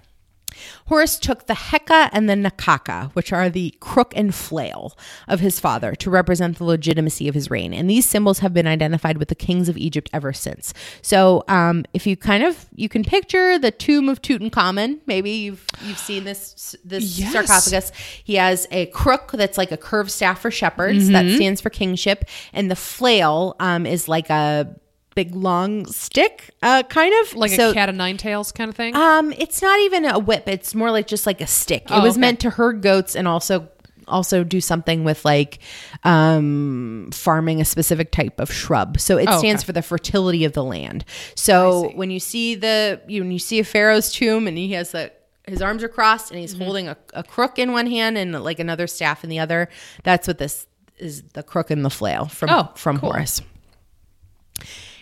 Horus 0.85 1.17
took 1.19 1.47
the 1.47 1.53
Heka 1.53 2.09
and 2.11 2.29
the 2.29 2.33
Nekhakha, 2.33 3.11
which 3.13 3.31
are 3.33 3.49
the 3.49 3.75
crook 3.79 4.13
and 4.15 4.33
flail 4.33 4.97
of 5.27 5.39
his 5.39 5.59
father, 5.59 5.95
to 5.95 6.09
represent 6.09 6.57
the 6.57 6.63
legitimacy 6.63 7.27
of 7.27 7.35
his 7.35 7.49
reign. 7.49 7.73
And 7.73 7.89
these 7.89 8.05
symbols 8.07 8.39
have 8.39 8.53
been 8.53 8.67
identified 8.67 9.17
with 9.17 9.27
the 9.29 9.35
kings 9.35 9.69
of 9.69 9.77
Egypt 9.77 10.09
ever 10.13 10.33
since. 10.33 10.73
So, 11.01 11.43
um, 11.47 11.85
if 11.93 12.05
you 12.07 12.15
kind 12.17 12.43
of 12.43 12.67
you 12.75 12.89
can 12.89 13.03
picture 13.03 13.57
the 13.59 13.71
tomb 13.71 14.09
of 14.09 14.21
Tutankhamun, 14.21 14.99
maybe 15.05 15.31
you've 15.31 15.65
you've 15.83 15.97
seen 15.97 16.23
this 16.23 16.75
this 16.83 17.17
Yes. 17.19 17.31
sarcophagus. 17.31 17.91
He 18.23 18.35
has 18.35 18.67
a 18.71 18.87
crook 18.87 19.31
that's 19.33 19.57
like 19.57 19.71
a 19.71 19.77
curved 19.77 20.11
staff 20.11 20.41
for 20.41 20.51
shepherds 20.51 21.09
that 21.09 21.29
stands 21.35 21.61
for 21.61 21.69
kingship, 21.69 22.25
and 22.53 22.69
the 22.71 22.75
flail 22.75 23.55
um, 23.59 23.85
is 23.85 24.07
like 24.07 24.29
a 24.29 24.75
big 25.17 25.33
long 25.35 25.85
stick, 25.87 26.51
uh, 26.61 26.83
kind 26.83 27.11
of 27.21 27.35
Like 27.35 27.51
So- 27.51 27.71
a 27.71 27.73
cat 27.73 27.89
of 27.89 27.95
nine 27.95 28.17
tails 28.17 28.51
kind 28.51 28.69
of 28.69 28.75
thing. 28.75 28.95
um, 28.95 29.33
it's 29.37 29.61
not 29.63 29.79
even 29.79 30.05
a 30.05 30.19
whip. 30.19 30.47
It's 30.47 30.75
more 30.75 30.91
like 30.91 31.07
just 31.07 31.25
like 31.25 31.41
a 31.41 31.47
stick. 31.47 31.83
It 31.85 31.91
Oh, 31.91 32.01
was 32.03 32.13
okay. 32.13 32.21
meant 32.21 32.39
to 32.41 32.51
herd 32.51 32.81
goats 32.81 33.15
and 33.15 33.27
also 33.27 33.67
also 34.07 34.41
do 34.45 34.61
something 34.61 35.03
with 35.03 35.25
like 35.25 35.59
um 36.05 37.09
farming 37.13 37.59
a 37.59 37.65
specific 37.65 38.09
type 38.11 38.39
of 38.39 38.49
shrub. 38.53 38.99
So 39.01 39.17
it 39.17 39.27
Oh, 39.27 39.39
stands 39.39 39.61
okay. 39.63 39.65
for 39.65 39.73
the 39.73 39.81
fertility 39.81 40.45
of 40.45 40.53
the 40.53 40.63
land. 40.63 41.03
So 41.35 41.91
when 41.95 42.09
you 42.11 42.19
see 42.21 42.55
the 42.55 43.01
you 43.07 43.21
when 43.23 43.31
you 43.31 43.39
see 43.39 43.59
a 43.59 43.63
pharaoh's 43.65 44.11
tomb 44.11 44.47
and 44.47 44.57
he 44.57 44.71
has 44.73 44.91
the 44.91 45.11
his 45.47 45.61
arms 45.61 45.83
are 45.83 45.89
crossed 45.89 46.29
and 46.31 46.39
he's 46.39 46.53
Mm-hmm. 46.53 46.63
holding 46.63 46.87
a, 46.87 46.97
a 47.15 47.23
crook 47.23 47.57
in 47.59 47.71
one 47.71 47.87
hand 47.87 48.17
and 48.17 48.31
like 48.43 48.59
another 48.59 48.85
staff 48.87 49.23
in 49.25 49.29
the 49.29 49.39
other. 49.39 49.67
That's 50.03 50.27
what 50.27 50.37
this 50.37 50.67
is 50.99 51.23
the 51.33 51.43
crook 51.43 51.69
and 51.69 51.83
the 51.83 51.89
flail 51.89 52.25
from 52.27 52.49
Oh, 52.49 52.69
from 52.75 52.99
cool. 52.99 53.11
Horus. 53.11 53.41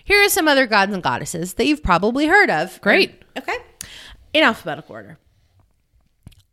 Here 0.05 0.23
are 0.23 0.29
some 0.29 0.47
other 0.47 0.67
gods 0.67 0.93
and 0.93 1.01
goddesses 1.01 1.55
that 1.55 1.65
you've 1.65 1.81
probably 1.81 2.27
heard 2.27 2.51
of. 2.51 2.79
Great. 2.81 3.23
Okay. 3.35 3.57
In 4.33 4.43
alphabetical 4.43 4.93
order. 4.93 5.17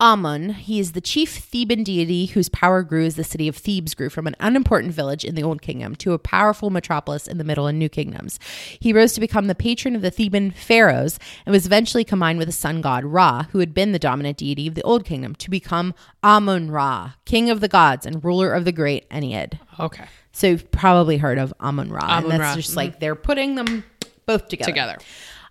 Amun, 0.02 0.48
he 0.54 0.80
is 0.80 0.92
the 0.92 1.00
chief 1.00 1.36
Theban 1.36 1.84
deity 1.84 2.26
whose 2.26 2.48
power 2.48 2.82
grew 2.82 3.06
as 3.06 3.14
the 3.14 3.22
city 3.22 3.46
of 3.46 3.56
Thebes 3.56 3.94
grew 3.94 4.10
from 4.10 4.26
an 4.26 4.34
unimportant 4.40 4.92
village 4.92 5.24
in 5.24 5.36
the 5.36 5.44
Old 5.44 5.62
Kingdom 5.62 5.94
to 5.94 6.12
a 6.12 6.18
powerful 6.18 6.70
metropolis 6.70 7.28
in 7.28 7.38
the 7.38 7.44
Middle 7.44 7.68
and 7.68 7.78
New 7.78 7.88
Kingdoms. 7.88 8.40
He 8.80 8.92
rose 8.92 9.12
to 9.12 9.20
become 9.20 9.46
the 9.46 9.54
patron 9.54 9.94
of 9.94 10.02
the 10.02 10.10
Theban 10.10 10.50
pharaohs 10.50 11.20
and 11.46 11.52
was 11.52 11.66
eventually 11.66 12.02
combined 12.02 12.40
with 12.40 12.48
the 12.48 12.52
sun 12.52 12.80
god 12.80 13.04
Ra, 13.04 13.44
who 13.52 13.60
had 13.60 13.74
been 13.74 13.92
the 13.92 14.00
dominant 14.00 14.38
deity 14.38 14.66
of 14.66 14.74
the 14.74 14.82
Old 14.82 15.04
Kingdom, 15.04 15.36
to 15.36 15.48
become 15.48 15.94
Amun 16.24 16.72
Ra, 16.72 17.12
king 17.24 17.48
of 17.48 17.60
the 17.60 17.68
gods 17.68 18.04
and 18.04 18.24
ruler 18.24 18.52
of 18.52 18.64
the 18.64 18.72
great 18.72 19.08
Ennead. 19.08 19.60
okay. 19.78 20.06
So 20.32 20.48
you've 20.48 20.68
probably 20.72 21.18
heard 21.18 21.38
of 21.38 21.54
Amun 21.60 21.92
Ra. 21.92 22.00
and 22.00 22.24
that's 22.24 22.34
Amun-Ra. 22.34 22.56
just 22.56 22.70
mm-hmm. 22.70 22.76
like 22.78 22.98
they're 22.98 23.14
putting 23.14 23.54
them 23.54 23.84
both 24.26 24.48
together. 24.48 24.68
Together. 24.72 24.98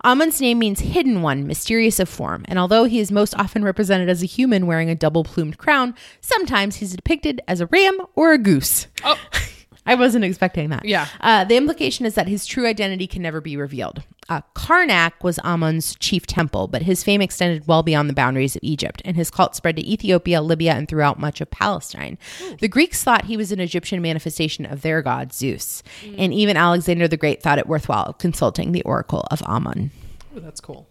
Amun's 0.04 0.42
name 0.42 0.60
means 0.60 0.80
hidden 0.80 1.22
one, 1.22 1.46
mysterious 1.46 2.00
of 2.00 2.10
form, 2.10 2.44
and 2.48 2.58
although 2.58 2.86
he 2.86 3.00
is 3.00 3.12
most 3.12 3.36
often 3.38 3.64
represented 3.64 4.10
as 4.10 4.24
a 4.24 4.26
human 4.26 4.66
wearing 4.66 4.90
a 4.90 4.96
double 4.96 5.24
plumed 5.24 5.58
crown, 5.58 5.94
sometimes 6.22 6.78
he's 6.78 6.96
depicted 6.96 7.40
as 7.48 7.62
a 7.62 7.68
ram 7.68 8.00
or 8.16 8.34
a 8.34 8.38
goose. 8.38 8.88
Oh, 9.04 9.20
I 9.86 9.96
wasn't 9.96 10.26
expecting 10.26 10.70
that. 10.70 10.86
Yeah. 10.86 11.08
Uh, 11.20 11.44
the 11.44 11.58
implication 11.58 12.06
is 12.06 12.16
that 12.16 12.28
his 12.28 12.46
true 12.46 12.68
identity 12.68 13.08
can 13.08 13.22
never 13.22 13.42
be 13.42 13.58
revealed. 13.58 14.04
Uh, 14.30 14.42
Karnak 14.56 15.24
was 15.24 15.40
Amun's 15.40 15.96
chief 15.96 16.28
temple, 16.28 16.68
but 16.68 16.84
his 16.84 17.04
fame 17.04 17.22
extended 17.22 17.68
well 17.68 17.82
beyond 17.82 18.08
the 18.08 18.14
boundaries 18.14 18.56
of 18.56 18.62
Egypt, 18.64 19.02
and 19.04 19.16
his 19.18 19.32
cult 19.32 19.56
spread 19.56 19.76
to 19.78 19.92
Ethiopia, 19.92 20.42
Libya, 20.42 20.74
and 20.74 20.88
throughout 20.88 21.20
much 21.20 21.42
of 21.42 21.50
Palestine. 21.50 22.18
The 22.60 22.68
Greeks 22.68 23.04
thought 23.04 23.26
he 23.26 23.36
was 23.36 23.52
an 23.52 23.60
Egyptian 23.60 24.02
manifestation 24.02 24.66
of 24.66 24.84
their 24.84 25.02
god 25.02 25.34
Zeus, 25.34 25.82
and 26.18 26.34
even 26.34 26.58
Alexander 26.58 27.08
the 27.08 27.18
Great 27.18 27.42
thought 27.42 27.60
it 27.60 27.68
worthwhile 27.68 28.14
consulting 28.14 28.72
the 28.72 28.84
oracle 28.84 29.26
of 29.32 29.42
Amun. 29.42 29.92
Ooh, 30.36 30.40
that's 30.40 30.62
cool. 30.62 30.88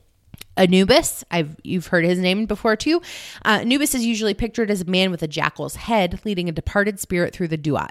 Anubis, 0.61 1.25
I've 1.31 1.57
you've 1.63 1.89
heard 1.89 2.05
his 2.05 2.19
name 2.19 2.47
before 2.47 2.77
too. 2.77 3.01
Uh, 3.45 3.59
Anubis 3.63 3.95
is 3.95 4.05
usually 4.05 4.35
pictured 4.35 4.71
as 4.71 4.81
a 4.83 4.85
man 4.85 5.11
with 5.11 5.23
a 5.23 5.29
jackal's 5.29 5.77
head, 5.77 6.21
leading 6.25 6.49
a 6.49 6.53
departed 6.53 7.01
spirit 7.01 7.35
through 7.35 7.49
the 7.49 7.57
duat. 7.57 7.91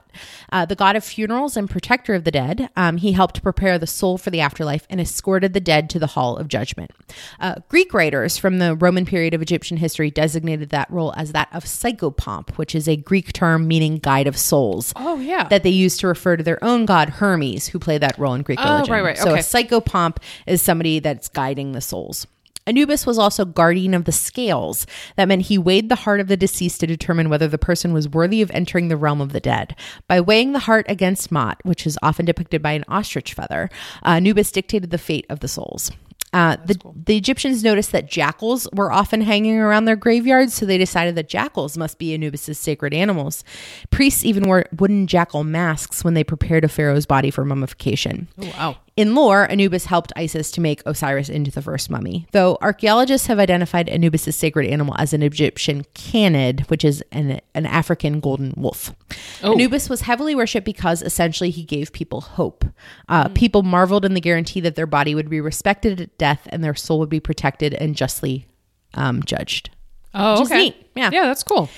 Uh, 0.51 0.65
the 0.65 0.75
god 0.75 0.95
of 0.95 1.03
funerals 1.03 1.57
and 1.57 1.69
protector 1.69 2.13
of 2.13 2.23
the 2.23 2.31
dead, 2.31 2.69
um, 2.75 2.97
he 2.97 3.11
helped 3.13 3.41
prepare 3.43 3.77
the 3.79 3.87
soul 3.87 4.17
for 4.17 4.29
the 4.29 4.39
afterlife 4.39 4.85
and 4.89 5.01
escorted 5.01 5.53
the 5.53 5.59
dead 5.59 5.89
to 5.89 5.99
the 5.99 6.07
hall 6.07 6.37
of 6.37 6.47
judgment. 6.47 6.91
Uh, 7.39 7.55
Greek 7.69 7.93
writers 7.93 8.37
from 8.37 8.59
the 8.59 8.75
Roman 8.75 9.05
period 9.05 9.33
of 9.33 9.41
Egyptian 9.41 9.77
history 9.77 10.11
designated 10.11 10.69
that 10.69 10.89
role 10.91 11.13
as 11.17 11.31
that 11.31 11.49
of 11.53 11.63
psychopomp, 11.65 12.51
which 12.57 12.75
is 12.75 12.87
a 12.87 12.95
Greek 12.95 13.33
term 13.33 13.67
meaning 13.67 13.97
guide 13.97 14.27
of 14.27 14.37
souls 14.37 14.93
Oh, 14.95 15.19
yeah. 15.19 15.47
that 15.49 15.63
they 15.63 15.69
used 15.69 15.99
to 16.01 16.07
refer 16.07 16.37
to 16.37 16.43
their 16.43 16.63
own 16.63 16.85
god 16.85 17.09
Hermes, 17.09 17.67
who 17.67 17.79
played 17.79 18.01
that 18.01 18.17
role 18.17 18.33
in 18.33 18.41
Greek 18.43 18.59
Oh, 18.61 18.73
religion. 18.75 18.93
right, 18.93 19.03
right, 19.03 19.17
So 19.17 19.31
okay. 19.31 19.39
a 19.39 19.43
psychopomp 19.43 20.17
is 20.45 20.61
somebody 20.61 20.99
that's 20.99 21.27
guiding 21.29 21.71
the 21.71 21.81
souls. 21.81 22.27
Anubis 22.67 23.05
was 23.05 23.17
also 23.17 23.45
guardian 23.45 23.93
of 23.93 24.05
the 24.05 24.11
scales. 24.11 24.85
That 25.15 25.27
meant 25.27 25.43
he 25.43 25.57
weighed 25.57 25.89
the 25.89 25.95
heart 25.95 26.19
of 26.19 26.27
the 26.27 26.37
deceased 26.37 26.79
to 26.81 26.87
determine 26.87 27.29
whether 27.29 27.47
the 27.47 27.57
person 27.57 27.93
was 27.93 28.07
worthy 28.09 28.41
of 28.41 28.51
entering 28.51 28.87
the 28.87 28.97
realm 28.97 29.21
of 29.21 29.33
the 29.33 29.39
dead. 29.39 29.75
By 30.07 30.21
weighing 30.21 30.53
the 30.53 30.59
heart 30.59 30.85
against 30.87 31.31
Maat, 31.31 31.59
which 31.63 31.87
is 31.87 31.97
often 32.01 32.25
depicted 32.25 32.61
by 32.61 32.73
an 32.73 32.85
ostrich 32.87 33.33
feather, 33.33 33.69
uh, 34.05 34.09
Anubis 34.09 34.51
dictated 34.51 34.91
the 34.91 34.97
fate 34.97 35.25
of 35.29 35.39
the 35.39 35.47
souls. 35.47 35.91
Uh, 36.31 36.57
the, 36.63 36.79
the 37.05 37.17
Egyptians 37.17 37.63
noticed 37.63 37.91
that 37.91 38.07
jackals 38.07 38.67
were 38.71 38.91
often 38.91 39.21
hanging 39.21 39.57
around 39.57 39.85
their 39.85 39.95
graveyards, 39.95 40.53
so 40.53 40.65
they 40.65 40.77
decided 40.77 41.15
that 41.15 41.27
jackals 41.27 41.75
must 41.75 41.97
be 41.97 42.13
Anubis's 42.13 42.59
sacred 42.59 42.93
animals. 42.93 43.43
Priests 43.89 44.23
even 44.23 44.47
wore 44.47 44.65
wooden 44.77 45.07
jackal 45.07 45.43
masks 45.43 46.03
when 46.03 46.13
they 46.13 46.23
prepared 46.23 46.63
a 46.63 46.67
pharaoh's 46.67 47.07
body 47.07 47.31
for 47.31 47.43
mummification. 47.43 48.27
Oh, 48.39 48.47
wow. 48.49 48.77
In 48.99 49.15
lore, 49.15 49.49
Anubis 49.49 49.85
helped 49.85 50.11
Isis 50.17 50.51
to 50.51 50.59
make 50.59 50.81
Osiris 50.85 51.29
into 51.29 51.51
the 51.51 51.61
first 51.61 51.89
mummy, 51.89 52.27
though 52.33 52.57
archaeologists 52.61 53.27
have 53.27 53.39
identified 53.39 53.87
Anubis' 53.87 54.35
sacred 54.35 54.67
animal 54.67 54.93
as 54.97 55.13
an 55.13 55.23
Egyptian 55.23 55.85
canid, 55.93 56.69
which 56.69 56.83
is 56.83 57.01
an, 57.13 57.39
an 57.55 57.65
African 57.65 58.19
golden 58.19 58.53
wolf. 58.57 58.93
Oh. 59.41 59.53
Anubis 59.53 59.87
was 59.87 60.01
heavily 60.01 60.35
worshipped 60.35 60.65
because 60.65 61.01
essentially 61.01 61.49
he 61.49 61.63
gave 61.63 61.93
people 61.93 62.19
hope. 62.19 62.65
Uh, 63.07 63.29
People 63.29 63.63
marveled 63.63 64.03
in 64.03 64.15
the 64.15 64.19
guarantee 64.19 64.59
that 64.59 64.75
their 64.75 64.85
body 64.85 65.15
would 65.15 65.29
be 65.29 65.39
respected 65.39 66.01
at 66.01 66.17
death 66.17 66.45
and 66.49 66.61
their 66.61 66.75
soul 66.75 66.99
would 66.99 67.07
be 67.07 67.21
protected 67.21 67.73
and 67.75 67.95
justly 67.95 68.47
um, 68.95 69.23
judged. 69.23 69.69
Oh, 70.13 70.43
okay. 70.43 70.57
neat. 70.57 70.89
Yeah. 70.97 71.09
Yeah, 71.13 71.23
that's 71.27 71.43
cool. 71.43 71.69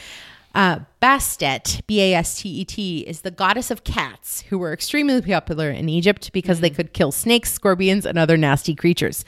Uh, 0.53 0.79
Bastet, 1.01 1.81
B 1.87 2.01
A 2.01 2.13
S 2.15 2.41
T 2.41 2.49
E 2.49 2.65
T, 2.65 2.99
is 3.01 3.21
the 3.21 3.31
goddess 3.31 3.71
of 3.71 3.83
cats 3.83 4.41
who 4.49 4.57
were 4.57 4.73
extremely 4.73 5.21
popular 5.21 5.71
in 5.71 5.89
Egypt 5.89 6.31
because 6.33 6.59
they 6.59 6.69
mm. 6.69 6.75
could 6.75 6.93
kill 6.93 7.11
snakes, 7.11 7.51
scorpions, 7.51 8.05
and 8.05 8.19
other 8.19 8.37
nasty 8.37 8.75
creatures. 8.75 9.25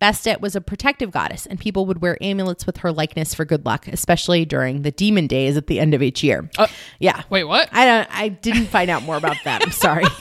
Bastet 0.00 0.40
was 0.40 0.56
a 0.56 0.60
protective 0.60 1.10
goddess, 1.10 1.46
and 1.46 1.58
people 1.58 1.86
would 1.86 2.02
wear 2.02 2.18
amulets 2.20 2.66
with 2.66 2.78
her 2.78 2.92
likeness 2.92 3.32
for 3.34 3.44
good 3.44 3.64
luck, 3.64 3.86
especially 3.88 4.44
during 4.44 4.82
the 4.82 4.90
demon 4.90 5.26
days 5.26 5.56
at 5.56 5.66
the 5.68 5.80
end 5.80 5.94
of 5.94 6.02
each 6.02 6.22
year. 6.22 6.50
Uh, 6.58 6.66
yeah. 6.98 7.22
Wait, 7.30 7.44
what? 7.44 7.68
I 7.72 7.86
don't. 7.86 8.08
I 8.10 8.28
didn't 8.28 8.66
find 8.66 8.90
out 8.90 9.02
more 9.04 9.16
about 9.16 9.36
that. 9.44 9.62
I'm 9.62 9.72
sorry. 9.72 10.04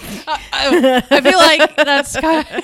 Uh, 0.66 1.02
I 1.12 1.20
feel 1.20 1.38
like 1.38 1.76
that's 1.76 2.16
kind 2.22 2.48
of, 2.48 2.64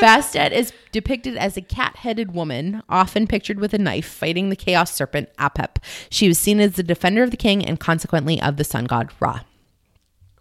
Bastet 0.00 0.52
is 0.52 0.72
depicted 0.92 1.36
as 1.36 1.56
a 1.56 1.62
cat-headed 1.62 2.32
woman, 2.32 2.82
often 2.88 3.26
pictured 3.26 3.58
with 3.58 3.74
a 3.74 3.78
knife, 3.78 4.06
fighting 4.06 4.48
the 4.48 4.56
chaos 4.56 4.94
serpent 4.94 5.28
Apep. 5.38 5.76
She 6.10 6.28
was 6.28 6.38
seen 6.38 6.60
as 6.60 6.74
the 6.74 6.82
defender 6.82 7.22
of 7.22 7.30
the 7.30 7.36
king 7.36 7.64
and 7.64 7.80
consequently 7.80 8.40
of 8.40 8.56
the 8.56 8.64
sun 8.64 8.84
god 8.84 9.10
Ra. 9.18 9.40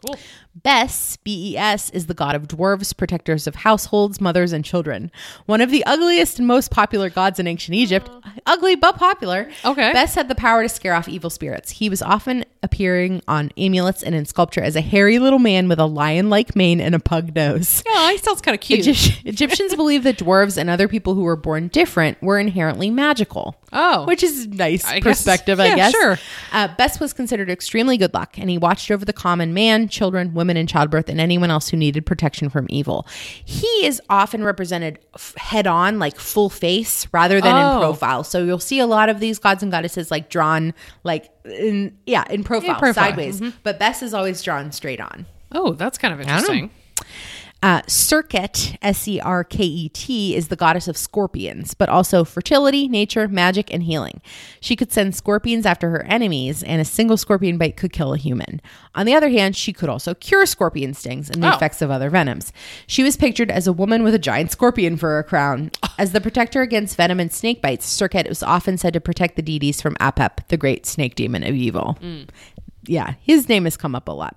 cool. 0.05 0.17
Bes, 0.53 1.15
B 1.17 1.53
E 1.53 1.57
S, 1.57 1.89
is 1.91 2.07
the 2.07 2.13
god 2.13 2.35
of 2.35 2.47
dwarves, 2.47 2.95
protectors 2.95 3.47
of 3.47 3.55
households, 3.55 4.19
mothers, 4.19 4.51
and 4.51 4.65
children. 4.65 5.09
One 5.45 5.61
of 5.61 5.71
the 5.71 5.85
ugliest 5.85 6.39
and 6.39 6.47
most 6.47 6.71
popular 6.71 7.09
gods 7.09 7.39
in 7.39 7.47
ancient 7.47 7.75
Egypt. 7.75 8.09
Ugly 8.45 8.75
but 8.75 8.97
popular. 8.97 9.49
Okay. 9.63 9.93
Bes 9.93 10.13
had 10.15 10.27
the 10.27 10.35
power 10.35 10.61
to 10.63 10.69
scare 10.69 10.93
off 10.93 11.07
evil 11.07 11.29
spirits. 11.29 11.71
He 11.71 11.89
was 11.89 12.01
often 12.01 12.43
appearing 12.63 13.21
on 13.27 13.51
amulets 13.57 14.03
and 14.03 14.13
in 14.13 14.25
sculpture 14.25 14.61
as 14.61 14.75
a 14.75 14.81
hairy 14.81 15.19
little 15.19 15.39
man 15.39 15.67
with 15.69 15.79
a 15.79 15.85
lion 15.85 16.29
like 16.29 16.55
mane 16.55 16.81
and 16.81 16.93
a 16.93 16.99
pug 16.99 17.33
nose. 17.33 17.81
Oh, 17.87 18.09
he 18.11 18.17
sounds 18.17 18.41
kind 18.41 18.53
of 18.55 18.61
cute. 18.61 18.85
Egypt- 18.87 19.21
Egyptians 19.25 19.73
believe 19.75 20.03
that 20.03 20.17
dwarves 20.17 20.57
and 20.57 20.69
other 20.69 20.87
people 20.87 21.13
who 21.15 21.21
were 21.21 21.35
born 21.37 21.69
different 21.69 22.21
were 22.21 22.39
inherently 22.39 22.89
magical. 22.89 23.55
Oh. 23.73 24.03
which 24.03 24.21
is 24.21 24.47
nice 24.47 24.83
I 24.83 24.95
guess- 24.99 25.03
perspective, 25.19 25.57
I 25.61 25.67
yeah, 25.67 25.75
guess. 25.77 25.91
sure. 25.93 26.17
Uh, 26.51 26.67
Bes 26.77 26.99
was 26.99 27.13
considered 27.13 27.49
extremely 27.49 27.95
good 27.95 28.13
luck, 28.13 28.37
and 28.37 28.49
he 28.49 28.57
watched 28.57 28.91
over 28.91 29.05
the 29.05 29.13
common 29.13 29.53
man, 29.53 29.87
children, 29.87 30.33
women 30.33 30.40
in 30.49 30.67
childbirth, 30.67 31.10
and 31.10 31.19
anyone 31.21 31.49
else 31.51 31.69
who 31.69 31.77
needed 31.77 32.06
protection 32.06 32.49
from 32.49 32.65
evil. 32.69 33.06
He 33.45 33.67
is 33.86 34.01
often 34.10 34.43
represented 34.43 34.99
f- 35.15 35.36
head 35.38 35.67
on, 35.67 35.99
like 35.99 36.17
full 36.17 36.49
face, 36.49 37.08
rather 37.12 37.39
than 37.41 37.56
in 37.56 37.63
Oh. 37.63 37.80
profile. 37.80 38.23
So 38.23 38.43
you'll 38.43 38.60
see 38.60 38.80
a 38.80 38.88
lot 38.88 39.10
of 39.10 39.19
these 39.19 39.39
gods 39.39 39.62
and 39.63 39.71
goddesses 39.71 40.12
like 40.12 40.30
drawn, 40.30 40.73
like 41.04 41.30
in 41.45 41.97
yeah, 42.06 42.23
in 42.30 42.43
profile, 42.43 42.75
profile. 42.80 42.93
sideways. 43.06 43.39
Mm-hmm. 43.41 43.58
But 43.63 43.80
Bes 43.80 44.01
is 44.04 44.13
always 44.13 44.41
drawn 44.41 44.71
straight 44.71 44.99
on. 45.01 45.25
oh, 45.54 45.73
that's 45.73 45.97
kind 45.97 46.13
of 46.13 46.21
interesting. 46.21 46.69
Uh, 47.63 47.80
Serket, 47.84 48.76
S 48.82 49.08
E 49.08 49.19
R 49.19 49.43
K 49.43 49.63
E 49.63 49.89
T, 49.89 50.36
is 50.36 50.47
the 50.47 50.56
goddess 50.56 50.88
of 50.88 50.97
scorpions, 50.97 51.76
but 51.76 51.89
also 51.89 52.24
fertility, 52.24 52.88
nature, 52.88 53.28
magic, 53.28 53.71
and 53.71 53.84
healing. 53.84 54.19
She 54.62 54.76
could 54.76 54.91
send 54.91 55.15
scorpions 55.15 55.67
after 55.67 55.91
her 55.91 56.02
enemies, 56.06 56.63
and 56.63 56.82
a 56.82 56.86
single 56.86 57.17
scorpion 57.17 57.60
bite 57.60 57.78
could 57.78 57.93
kill 57.93 58.13
a 58.13 58.17
human. 58.17 58.62
On 58.95 59.06
the 59.06 59.13
other 59.13 59.30
hand, 59.30 59.56
she 59.56 59.74
could 59.74 59.89
also 59.89 60.15
cure 60.15 60.47
scorpion 60.47 60.95
stings 60.95 61.30
and 61.30 61.43
the 61.43 61.52
Oh. 61.52 61.56
effects 61.56 61.84
of 61.84 61.91
other 61.91 62.10
venoms. 62.10 62.52
She 62.88 63.04
was 63.04 63.15
pictured 63.15 63.52
as 63.52 63.67
a 63.67 63.74
woman 63.74 64.02
with 64.02 64.15
a 64.15 64.19
giant 64.19 64.50
scorpion 64.52 64.97
for 64.97 65.19
a 65.19 65.24
crown. 65.24 65.69
As 66.00 66.13
the 66.13 66.21
protector 66.21 66.63
against 66.63 66.97
venom 66.97 67.19
and 67.19 67.32
snake 67.32 67.62
bites, 67.62 67.86
Serket 67.86 68.28
was 68.28 68.41
often 68.41 68.80
said 68.80 68.93
to 68.93 69.00
protect 69.00 69.36
the 69.36 69.43
deities 69.43 69.82
from 69.84 69.93
Apep, 69.97 70.47
the 70.47 70.58
great 70.58 70.88
snake 70.88 71.13
demon 71.13 71.43
of 71.43 71.54
evil. 71.54 71.95
Yeah, 72.88 73.13
his 73.21 73.47
name 73.47 73.65
has 73.65 73.78
come 73.78 73.93
up 73.93 74.08
a 74.08 74.12
lot. 74.12 74.36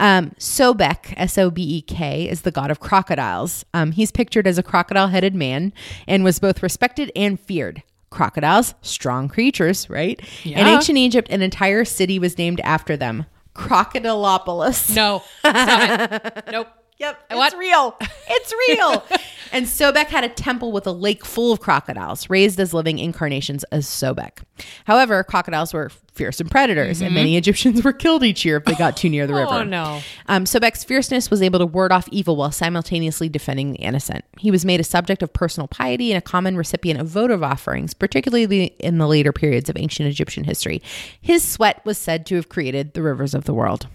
Um, 0.00 0.30
Sobek, 0.38 1.14
S 1.16 1.38
O 1.38 1.50
B 1.50 1.62
E 1.76 1.82
K, 1.82 2.28
is 2.28 2.40
the 2.42 2.50
god 2.50 2.70
of 2.70 2.80
crocodiles. 2.80 3.64
Um, 3.74 3.92
he's 3.92 4.10
pictured 4.10 4.46
as 4.46 4.58
a 4.58 4.62
crocodile 4.62 5.08
headed 5.08 5.34
man 5.34 5.72
and 6.08 6.24
was 6.24 6.38
both 6.40 6.62
respected 6.62 7.12
and 7.14 7.38
feared. 7.38 7.82
Crocodiles, 8.08 8.74
strong 8.82 9.28
creatures, 9.28 9.88
right? 9.88 10.20
Yeah. 10.42 10.60
In 10.60 10.66
ancient 10.66 10.98
Egypt, 10.98 11.28
an 11.30 11.42
entire 11.42 11.84
city 11.84 12.18
was 12.18 12.36
named 12.38 12.60
after 12.60 12.96
them 12.96 13.26
Crocodilopolis. 13.54 14.96
No. 14.96 15.22
Stop 15.40 16.24
it. 16.24 16.44
Nope. 16.50 16.68
Yep, 17.00 17.24
it's 17.30 17.36
What? 17.36 17.58
real. 17.58 17.96
It's 18.32 18.54
real. 18.68 19.04
and 19.50 19.66
Sobek 19.66 20.06
had 20.06 20.22
a 20.22 20.28
temple 20.28 20.70
with 20.70 20.86
a 20.86 20.92
lake 20.92 21.24
full 21.24 21.50
of 21.52 21.58
crocodiles, 21.58 22.30
raised 22.30 22.60
as 22.60 22.72
living 22.72 23.00
incarnations 23.00 23.64
of 23.64 23.80
Sobek. 23.80 24.44
However, 24.84 25.24
crocodiles 25.24 25.74
were 25.74 25.90
fearsome 26.14 26.48
predators, 26.48 27.00
and 27.00 27.12
many 27.12 27.36
Egyptians 27.36 27.82
were 27.82 27.92
killed 27.92 28.22
each 28.22 28.44
year 28.44 28.58
if 28.58 28.66
they 28.66 28.76
got 28.76 28.96
too 28.96 29.08
near 29.08 29.26
the 29.26 29.34
river. 29.42 29.50
Oh, 29.50 29.64
no. 29.64 30.00
Um, 30.28 30.44
Sobek's 30.44 30.84
fierceness 30.84 31.28
was 31.28 31.42
able 31.42 31.58
to 31.58 31.66
ward 31.66 31.90
off 31.90 32.06
evil 32.12 32.36
while 32.36 32.52
simultaneously 32.52 33.28
defending 33.28 33.72
the 33.72 33.78
innocent. 33.78 34.24
He 34.38 34.52
was 34.52 34.64
made 34.64 34.78
a 34.78 34.84
subject 34.84 35.24
of 35.24 35.32
personal 35.32 35.66
piety 35.66 36.12
and 36.12 36.18
a 36.18 36.22
common 36.22 36.56
recipient 36.56 37.00
of 37.00 37.08
votive 37.08 37.42
offerings, 37.42 37.94
particularly 37.94 38.66
in 38.78 38.98
the 38.98 39.08
later 39.08 39.32
periods 39.32 39.68
of 39.68 39.76
ancient 39.76 40.08
Egyptian 40.08 40.44
history. 40.44 40.80
His 41.20 41.42
sweat 41.42 41.84
was 41.84 41.98
said 41.98 42.26
to 42.26 42.36
have 42.36 42.48
created 42.48 42.94
the 42.94 43.02
rivers 43.02 43.34
of 43.34 43.42
the 43.44 43.54
world. 43.54 43.88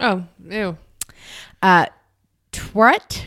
Oh, 0.00 0.24
ew. 0.48 0.78
Uh, 1.60 1.86
Taweret, 2.58 3.26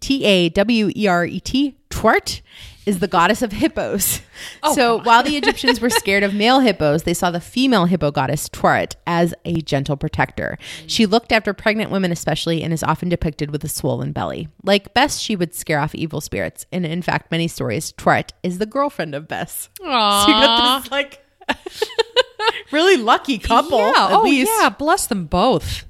T 0.00 0.24
A 0.24 0.48
W 0.48 0.90
E 0.94 1.06
R 1.06 1.24
E 1.24 1.40
T, 1.40 1.76
Taweret, 1.90 2.40
is 2.84 2.98
the 2.98 3.06
goddess 3.06 3.42
of 3.42 3.52
hippos. 3.52 4.20
Oh, 4.64 4.74
so 4.74 5.00
while 5.02 5.22
the 5.22 5.36
Egyptians 5.36 5.80
were 5.80 5.90
scared 5.90 6.22
of 6.22 6.34
male 6.34 6.60
hippos, 6.60 7.04
they 7.04 7.14
saw 7.14 7.30
the 7.30 7.40
female 7.40 7.84
hippo 7.86 8.10
goddess 8.10 8.48
Taweret 8.48 8.96
as 9.06 9.34
a 9.44 9.60
gentle 9.60 9.96
protector. 9.96 10.58
She 10.86 11.06
looked 11.06 11.30
after 11.32 11.54
pregnant 11.54 11.90
women, 11.90 12.10
especially, 12.10 12.62
and 12.62 12.72
is 12.72 12.82
often 12.82 13.08
depicted 13.08 13.50
with 13.50 13.62
a 13.64 13.68
swollen 13.68 14.12
belly. 14.12 14.48
Like 14.64 14.94
Bes, 14.94 15.18
she 15.20 15.36
would 15.36 15.54
scare 15.54 15.78
off 15.78 15.94
evil 15.94 16.20
spirits. 16.20 16.66
And 16.72 16.84
in 16.84 17.02
fact, 17.02 17.30
many 17.30 17.46
stories, 17.46 17.92
Taweret 17.92 18.30
is 18.42 18.58
the 18.58 18.66
girlfriend 18.66 19.14
of 19.14 19.28
Bes. 19.28 19.68
Aww. 19.80 20.22
So 20.24 20.28
you 20.28 20.34
got 20.34 20.82
this 20.82 20.90
like 20.90 21.24
really 22.72 22.96
lucky 22.96 23.38
couple. 23.38 23.78
yeah. 23.78 24.08
at 24.10 24.12
oh, 24.12 24.22
least. 24.22 24.50
yeah. 24.60 24.70
Bless 24.70 25.06
them 25.06 25.26
both. 25.26 25.84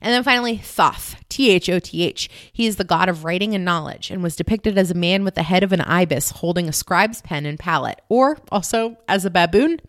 And 0.00 0.12
then 0.12 0.22
finally, 0.22 0.58
Thoth, 0.58 1.16
T 1.34 1.50
H 1.50 1.68
O 1.68 1.80
T 1.80 2.04
H. 2.04 2.30
He 2.52 2.66
is 2.66 2.76
the 2.76 2.84
god 2.84 3.08
of 3.08 3.24
writing 3.24 3.54
and 3.54 3.64
knowledge 3.64 4.10
and 4.10 4.22
was 4.22 4.36
depicted 4.36 4.78
as 4.78 4.92
a 4.92 4.94
man 4.94 5.24
with 5.24 5.34
the 5.34 5.42
head 5.42 5.64
of 5.64 5.72
an 5.72 5.80
ibis 5.80 6.30
holding 6.30 6.68
a 6.68 6.72
scribe's 6.72 7.20
pen 7.22 7.44
and 7.44 7.58
palette, 7.58 8.00
or 8.08 8.38
also 8.52 8.96
as 9.08 9.24
a 9.24 9.30
baboon. 9.30 9.80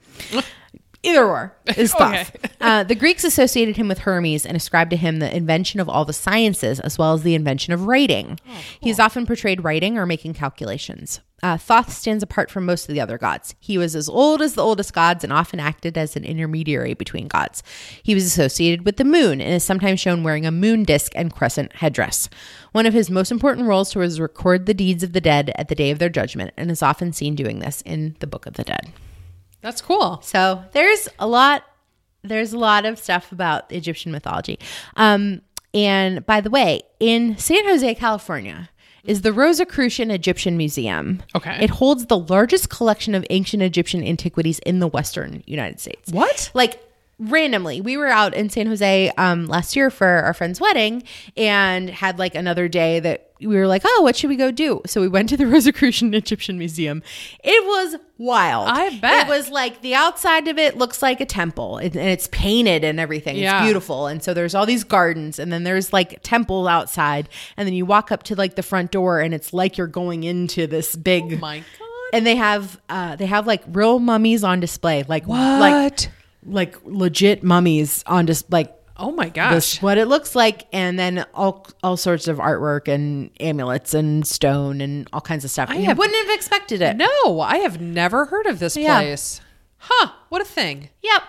Either 1.03 1.23
or 1.23 1.55
is 1.77 1.93
Thoth. 1.93 2.35
Okay. 2.45 2.49
uh, 2.61 2.83
the 2.83 2.95
Greeks 2.95 3.23
associated 3.23 3.77
him 3.77 3.87
with 3.87 3.99
Hermes 3.99 4.43
and 4.43 4.57
ascribed 4.57 4.89
to 4.89 4.97
him 4.97 5.19
the 5.19 5.35
invention 5.35 5.79
of 5.79 5.87
all 5.87 6.03
the 6.03 6.13
sciences 6.13 6.79
as 6.79 6.97
well 6.97 7.13
as 7.13 7.21
the 7.21 7.35
invention 7.35 7.73
of 7.73 7.85
writing. 7.85 8.39
He's 8.79 8.99
often 8.99 9.27
portrayed 9.27 9.63
writing 9.63 9.99
or 9.99 10.07
making 10.07 10.33
calculations. 10.33 11.21
Uh, 11.45 11.57
Thoth 11.57 11.93
stands 11.93 12.23
apart 12.23 12.49
from 12.49 12.65
most 12.65 12.89
of 12.89 12.95
the 12.95 12.99
other 12.99 13.19
gods. 13.19 13.53
He 13.59 13.77
was 13.77 13.95
as 13.95 14.09
old 14.09 14.41
as 14.41 14.55
the 14.55 14.63
oldest 14.63 14.93
gods 14.93 15.23
and 15.23 15.31
often 15.31 15.59
acted 15.59 15.95
as 15.95 16.15
an 16.15 16.25
intermediary 16.25 16.95
between 16.95 17.27
gods. 17.27 17.61
He 18.01 18.15
was 18.15 18.25
associated 18.25 18.83
with 18.83 18.97
the 18.97 19.03
moon 19.03 19.39
and 19.39 19.53
is 19.53 19.63
sometimes 19.63 19.99
shown 19.99 20.23
wearing 20.23 20.47
a 20.47 20.51
moon 20.51 20.85
disk 20.85 21.11
and 21.13 21.31
crescent 21.31 21.73
headdress. 21.73 22.29
One 22.71 22.87
of 22.87 22.95
his 22.95 23.11
most 23.11 23.31
important 23.31 23.67
roles 23.67 23.95
was 23.95 24.15
to 24.15 24.23
record 24.23 24.65
the 24.65 24.73
deeds 24.73 25.03
of 25.03 25.13
the 25.13 25.21
dead 25.21 25.51
at 25.55 25.67
the 25.67 25.75
day 25.75 25.91
of 25.91 25.99
their 25.99 26.09
judgment 26.09 26.51
and 26.57 26.71
is 26.71 26.81
often 26.81 27.13
seen 27.13 27.35
doing 27.35 27.59
this 27.59 27.81
in 27.81 28.15
the 28.21 28.27
Book 28.27 28.47
of 28.47 28.53
the 28.53 28.63
Dead. 28.63 28.91
That's 29.61 29.81
cool. 29.81 30.21
So 30.23 30.63
there's 30.71 31.07
a 31.19 31.27
lot 31.27 31.63
there's 32.23 32.53
a 32.53 32.57
lot 32.57 32.85
of 32.85 32.97
stuff 32.97 33.31
about 33.31 33.71
Egyptian 33.71 34.11
mythology. 34.11 34.57
Um, 34.95 35.43
and 35.75 36.25
by 36.25 36.41
the 36.41 36.49
way, 36.49 36.81
in 36.99 37.37
San 37.37 37.65
Jose, 37.65 37.93
California, 37.93 38.71
is 39.05 39.21
the 39.21 39.33
Rosicrucian 39.33 40.11
Egyptian 40.11 40.57
Museum. 40.57 41.21
Okay. 41.35 41.63
It 41.63 41.69
holds 41.69 42.05
the 42.05 42.17
largest 42.17 42.69
collection 42.69 43.15
of 43.15 43.25
ancient 43.29 43.63
Egyptian 43.63 44.03
antiquities 44.03 44.59
in 44.59 44.79
the 44.79 44.87
Western 44.87 45.43
United 45.45 45.79
States. 45.79 46.11
What? 46.11 46.51
Like 46.53 46.81
randomly 47.17 47.79
we 47.79 47.95
were 47.95 48.07
out 48.07 48.33
in 48.33 48.49
san 48.49 48.67
jose 48.67 49.09
um, 49.17 49.45
last 49.45 49.75
year 49.75 49.89
for 49.89 50.05
our 50.07 50.33
friend's 50.33 50.59
wedding 50.59 51.01
and 51.37 51.89
had 51.89 52.19
like 52.19 52.35
another 52.35 52.67
day 52.67 52.99
that 52.99 53.31
we 53.39 53.55
were 53.55 53.67
like 53.67 53.83
oh 53.85 54.01
what 54.01 54.15
should 54.17 54.29
we 54.29 54.35
go 54.35 54.51
do 54.51 54.81
so 54.85 54.99
we 54.99 55.07
went 55.07 55.29
to 55.29 55.37
the 55.37 55.45
rosicrucian 55.47 56.13
egyptian 56.13 56.57
museum 56.57 57.01
it 57.43 57.63
was 57.65 57.95
wild 58.17 58.67
I 58.67 58.97
bet. 58.99 59.27
it 59.27 59.29
was 59.29 59.49
like 59.49 59.81
the 59.81 59.95
outside 59.95 60.47
of 60.49 60.57
it 60.57 60.77
looks 60.77 61.01
like 61.01 61.21
a 61.21 61.25
temple 61.25 61.77
and 61.77 61.95
it's 61.95 62.27
painted 62.31 62.83
and 62.83 62.99
everything 62.99 63.37
Yeah. 63.37 63.59
it's 63.59 63.65
beautiful 63.65 64.07
and 64.07 64.21
so 64.21 64.33
there's 64.33 64.53
all 64.55 64.65
these 64.65 64.83
gardens 64.83 65.39
and 65.39 65.53
then 65.53 65.63
there's 65.63 65.93
like 65.93 66.19
temple 66.21 66.67
outside 66.67 67.29
and 67.55 67.65
then 67.65 67.73
you 67.73 67.85
walk 67.85 68.11
up 68.11 68.23
to 68.23 68.35
like 68.35 68.55
the 68.55 68.63
front 68.63 68.91
door 68.91 69.21
and 69.21 69.33
it's 69.33 69.53
like 69.53 69.77
you're 69.77 69.87
going 69.87 70.23
into 70.25 70.67
this 70.67 70.95
big 70.97 71.23
Oh 71.33 71.37
my 71.37 71.59
god. 71.59 71.65
and 72.13 72.25
they 72.25 72.35
have 72.35 72.79
uh 72.89 73.15
they 73.15 73.25
have 73.25 73.47
like 73.47 73.63
real 73.67 73.99
mummies 73.99 74.43
on 74.43 74.59
display 74.59 74.99
like 75.03 75.27
like 75.27 75.27
What? 75.27 75.59
like 75.61 76.11
legit 76.45 77.43
mummies 77.43 78.03
on 78.07 78.27
just 78.27 78.51
like 78.51 78.71
Oh 78.97 79.11
my 79.11 79.25
this, 79.25 79.33
gosh. 79.33 79.81
what 79.81 79.97
it 79.97 80.05
looks 80.07 80.35
like 80.35 80.67
and 80.71 80.97
then 80.97 81.25
all 81.33 81.67
all 81.83 81.97
sorts 81.97 82.27
of 82.29 82.37
artwork 82.37 82.87
and 82.87 83.29
amulets 83.41 83.93
and 83.93 84.25
stone 84.25 84.79
and 84.79 85.07
all 85.11 85.19
kinds 85.21 85.43
of 85.43 85.51
stuff 85.51 85.69
I 85.69 85.75
have- 85.77 85.97
wouldn't 85.97 86.15
have 86.27 86.33
expected 86.35 86.81
it 86.81 86.95
No, 86.95 87.41
I 87.41 87.57
have 87.57 87.81
never 87.81 88.25
heard 88.25 88.45
of 88.45 88.59
this 88.59 88.77
Yeah. 88.77 88.99
place. 89.01 89.41
Huh, 89.79 90.11
what 90.29 90.41
a 90.41 90.45
thing. 90.45 90.89
yep 91.03 91.23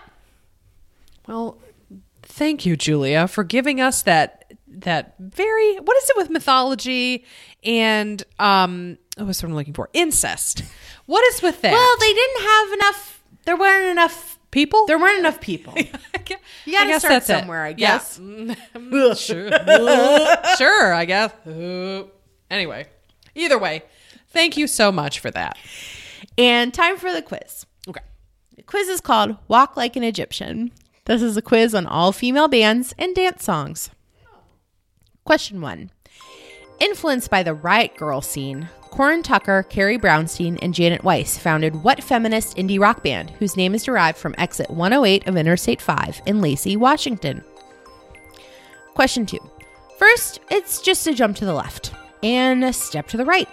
Well, 1.26 1.58
thank 2.22 2.64
you, 2.66 2.76
Julia, 2.76 3.26
for 3.26 3.42
giving 3.44 3.80
us 3.80 4.02
that 4.02 4.52
that 4.68 5.14
very 5.18 5.76
what 5.76 5.96
is 5.96 6.10
it 6.10 6.16
with 6.18 6.28
mythology 6.30 7.24
and 7.64 8.22
um 8.38 8.98
oh, 9.18 9.24
what's 9.24 9.42
what 9.42 9.48
I'm 9.48 9.54
looking 9.56 9.74
for? 9.74 9.88
Incest. 9.92 10.62
What 11.06 11.24
is 11.34 11.42
with 11.42 11.62
that? 11.62 11.72
well 11.72 11.96
they 11.98 12.12
didn't 12.12 12.42
have 12.42 12.72
enough 12.74 13.22
there 13.44 13.56
weren't 13.56 13.86
enough 13.90 14.35
people? 14.56 14.86
there 14.86 14.98
weren't 14.98 15.18
enough 15.18 15.40
people 15.40 15.74
you 16.64 16.72
gotta 16.72 16.98
start 16.98 17.22
somewhere, 17.22 17.62
I 17.64 17.72
guess. 17.72 18.16
sure. 19.16 19.50
sure, 20.58 20.92
I 20.94 21.04
guess. 21.04 21.32
Anyway, 22.50 22.86
either 23.34 23.58
way, 23.58 23.82
thank 24.28 24.56
you 24.56 24.66
so 24.66 24.90
much 24.90 25.20
for 25.20 25.30
that. 25.30 25.56
and 26.38 26.72
time 26.74 26.96
for 26.96 27.12
the 27.12 27.22
quiz 27.22 27.66
Okay. 27.88 28.00
the 28.56 28.62
quiz 28.62 28.88
is 28.88 29.00
called 29.00 29.36
walk 29.48 29.76
like 29.76 29.94
an 29.96 30.02
egyptian 30.02 30.72
this 31.04 31.22
is 31.22 31.36
a 31.36 31.42
quiz 31.42 31.74
on 31.74 31.86
all 31.86 32.10
female 32.12 32.48
bands 32.48 32.94
and 32.98 33.14
dance 33.14 33.44
songs 33.44 33.90
question 35.24 35.60
one 35.60 35.90
Influenced 36.78 37.30
by 37.30 37.42
the 37.42 37.54
Riot 37.54 37.94
Grrrl 37.96 38.22
scene, 38.22 38.68
Corin 38.96 39.22
Tucker, 39.22 39.62
Carrie 39.64 39.98
Brownstein, 39.98 40.58
and 40.62 40.72
Janet 40.72 41.04
Weiss 41.04 41.36
founded 41.36 41.84
what 41.84 42.02
feminist 42.02 42.56
indie 42.56 42.80
rock 42.80 43.02
band 43.02 43.28
whose 43.32 43.54
name 43.54 43.74
is 43.74 43.84
derived 43.84 44.16
from 44.16 44.34
exit 44.38 44.70
108 44.70 45.26
of 45.26 45.36
Interstate 45.36 45.82
5 45.82 46.22
in 46.24 46.40
Lacey, 46.40 46.78
Washington? 46.78 47.44
Question 48.94 49.26
two. 49.26 49.50
First, 49.98 50.40
it's 50.50 50.80
just 50.80 51.06
a 51.06 51.12
jump 51.12 51.36
to 51.36 51.44
the 51.44 51.52
left 51.52 51.92
and 52.22 52.64
a 52.64 52.72
step 52.72 53.06
to 53.08 53.18
the 53.18 53.26
right. 53.26 53.50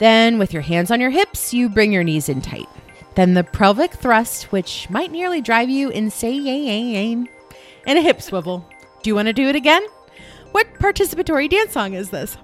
Then, 0.00 0.38
with 0.38 0.54
your 0.54 0.62
hands 0.62 0.90
on 0.90 0.98
your 0.98 1.10
hips, 1.10 1.52
you 1.52 1.68
bring 1.68 1.92
your 1.92 2.02
knees 2.02 2.30
in 2.30 2.40
tight. 2.40 2.68
Then 3.16 3.34
the 3.34 3.44
pelvic 3.44 3.92
thrust, 3.92 4.44
which 4.44 4.88
might 4.88 5.12
nearly 5.12 5.42
drive 5.42 5.68
you 5.68 5.90
insane, 5.90 7.28
and 7.86 7.98
a 7.98 8.00
hip 8.00 8.22
swivel. 8.22 8.66
Do 9.02 9.10
you 9.10 9.14
want 9.14 9.26
to 9.26 9.34
do 9.34 9.48
it 9.48 9.56
again? 9.56 9.86
What 10.52 10.72
participatory 10.76 11.50
dance 11.50 11.72
song 11.72 11.92
is 11.92 12.08
this? 12.08 12.38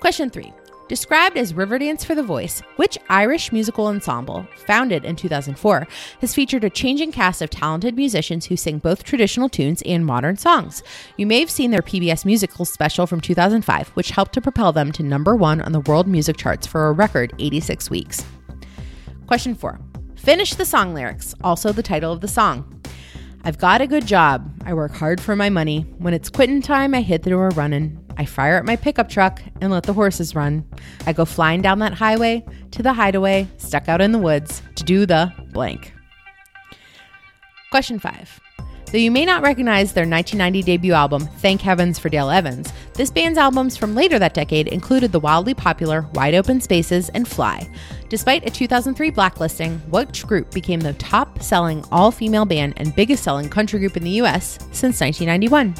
Question 0.00 0.30
three. 0.30 0.50
Described 0.86 1.38
as 1.38 1.54
Riverdance 1.54 2.04
for 2.04 2.14
the 2.14 2.22
Voice, 2.22 2.60
which 2.76 2.98
Irish 3.08 3.52
musical 3.52 3.86
ensemble, 3.86 4.46
founded 4.66 5.06
in 5.06 5.16
2004, 5.16 5.88
has 6.20 6.34
featured 6.34 6.62
a 6.62 6.68
changing 6.68 7.10
cast 7.10 7.40
of 7.40 7.48
talented 7.48 7.96
musicians 7.96 8.44
who 8.44 8.56
sing 8.56 8.80
both 8.80 9.02
traditional 9.02 9.48
tunes 9.48 9.80
and 9.86 10.04
modern 10.04 10.36
songs? 10.36 10.82
You 11.16 11.26
may 11.26 11.40
have 11.40 11.50
seen 11.50 11.70
their 11.70 11.80
PBS 11.80 12.26
musical 12.26 12.66
special 12.66 13.06
from 13.06 13.22
2005, 13.22 13.88
which 13.90 14.10
helped 14.10 14.34
to 14.34 14.42
propel 14.42 14.72
them 14.72 14.92
to 14.92 15.02
number 15.02 15.34
one 15.34 15.62
on 15.62 15.72
the 15.72 15.80
world 15.80 16.06
music 16.06 16.36
charts 16.36 16.66
for 16.66 16.88
a 16.88 16.92
record 16.92 17.32
86 17.38 17.88
weeks. 17.88 18.22
Question 19.26 19.54
four. 19.54 19.80
Finish 20.16 20.54
the 20.54 20.66
song 20.66 20.92
lyrics, 20.92 21.34
also 21.42 21.72
the 21.72 21.82
title 21.82 22.12
of 22.12 22.20
the 22.20 22.28
song. 22.28 22.82
I've 23.42 23.58
got 23.58 23.80
a 23.80 23.86
good 23.86 24.06
job. 24.06 24.50
I 24.66 24.74
work 24.74 24.92
hard 24.92 25.18
for 25.18 25.34
my 25.34 25.48
money. 25.48 25.86
When 25.96 26.12
it's 26.12 26.28
quitting 26.28 26.60
time, 26.60 26.94
I 26.94 27.00
hit 27.00 27.22
the 27.22 27.30
door 27.30 27.48
running. 27.50 28.03
I 28.16 28.24
fire 28.24 28.58
up 28.58 28.64
my 28.64 28.76
pickup 28.76 29.08
truck 29.08 29.42
and 29.60 29.72
let 29.72 29.84
the 29.84 29.92
horses 29.92 30.34
run. 30.34 30.64
I 31.06 31.12
go 31.12 31.24
flying 31.24 31.62
down 31.62 31.78
that 31.80 31.94
highway 31.94 32.44
to 32.72 32.82
the 32.82 32.92
hideaway, 32.92 33.48
stuck 33.56 33.88
out 33.88 34.00
in 34.00 34.12
the 34.12 34.18
woods, 34.18 34.62
to 34.76 34.84
do 34.84 35.06
the 35.06 35.32
blank. 35.52 35.92
Question 37.70 37.98
five. 37.98 38.40
Though 38.94 38.98
you 39.00 39.10
may 39.10 39.24
not 39.24 39.42
recognize 39.42 39.92
their 39.92 40.06
1990 40.06 40.62
debut 40.62 40.92
album, 40.92 41.26
Thank 41.38 41.60
Heavens 41.60 41.98
for 41.98 42.08
Dale 42.08 42.30
Evans, 42.30 42.72
this 42.92 43.10
band's 43.10 43.38
albums 43.38 43.76
from 43.76 43.96
later 43.96 44.20
that 44.20 44.34
decade 44.34 44.68
included 44.68 45.10
the 45.10 45.18
wildly 45.18 45.52
popular 45.52 46.02
Wide 46.14 46.36
Open 46.36 46.60
Spaces 46.60 47.08
and 47.08 47.26
Fly. 47.26 47.68
Despite 48.08 48.46
a 48.46 48.50
2003 48.52 49.10
blacklisting, 49.10 49.80
which 49.90 50.24
group 50.28 50.52
became 50.52 50.78
the 50.78 50.92
top 50.92 51.42
selling 51.42 51.84
all 51.90 52.12
female 52.12 52.44
band 52.44 52.74
and 52.76 52.94
biggest 52.94 53.24
selling 53.24 53.48
country 53.48 53.80
group 53.80 53.96
in 53.96 54.04
the 54.04 54.22
US 54.22 54.60
since 54.70 55.00
1991? 55.00 55.74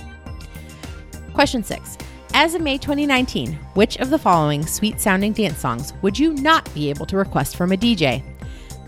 Question 1.34 1.62
six. 1.62 1.96
As 2.36 2.56
of 2.56 2.62
May 2.62 2.78
2019, 2.78 3.52
which 3.74 3.96
of 3.98 4.10
the 4.10 4.18
following 4.18 4.66
sweet 4.66 5.00
sounding 5.00 5.32
dance 5.32 5.58
songs 5.58 5.92
would 6.02 6.18
you 6.18 6.32
not 6.34 6.68
be 6.74 6.90
able 6.90 7.06
to 7.06 7.16
request 7.16 7.54
from 7.54 7.70
a 7.70 7.76
DJ? 7.76 8.24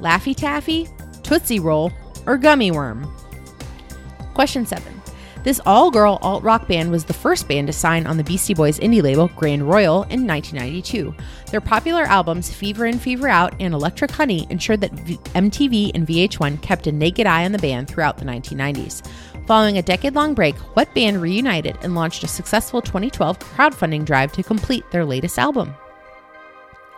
Laffy 0.00 0.34
Taffy, 0.34 0.88
Tootsie 1.22 1.60
Roll, 1.60 1.92
or 2.26 2.38
Gummy 2.38 2.72
Worm? 2.72 3.08
Question 4.34 4.66
7. 4.66 5.00
This 5.44 5.60
all 5.64 5.92
girl 5.92 6.18
alt 6.22 6.42
rock 6.42 6.66
band 6.66 6.90
was 6.90 7.04
the 7.04 7.14
first 7.14 7.46
band 7.46 7.68
to 7.68 7.72
sign 7.72 8.04
on 8.08 8.16
the 8.16 8.24
Beastie 8.24 8.52
Boys 8.52 8.80
indie 8.80 9.00
label 9.00 9.28
Grand 9.36 9.62
Royal 9.62 10.02
in 10.10 10.26
1992. 10.26 11.14
Their 11.52 11.60
popular 11.60 12.02
albums 12.02 12.52
Fever 12.52 12.86
In, 12.86 12.98
Fever 12.98 13.28
Out, 13.28 13.54
and 13.60 13.72
Electric 13.72 14.10
Honey 14.10 14.48
ensured 14.50 14.80
that 14.80 14.90
v- 14.90 15.18
MTV 15.36 15.92
and 15.94 16.04
VH1 16.04 16.60
kept 16.62 16.88
a 16.88 16.92
naked 16.92 17.28
eye 17.28 17.44
on 17.44 17.52
the 17.52 17.58
band 17.58 17.86
throughout 17.86 18.18
the 18.18 18.24
1990s. 18.24 19.08
Following 19.46 19.78
a 19.78 19.82
decade 19.82 20.16
long 20.16 20.34
break, 20.34 20.56
what 20.74 20.92
band 20.92 21.22
reunited 21.22 21.78
and 21.82 21.94
launched 21.94 22.24
a 22.24 22.28
successful 22.28 22.82
2012 22.82 23.38
crowdfunding 23.38 24.04
drive 24.04 24.32
to 24.32 24.42
complete 24.42 24.90
their 24.90 25.04
latest 25.04 25.38
album? 25.38 25.72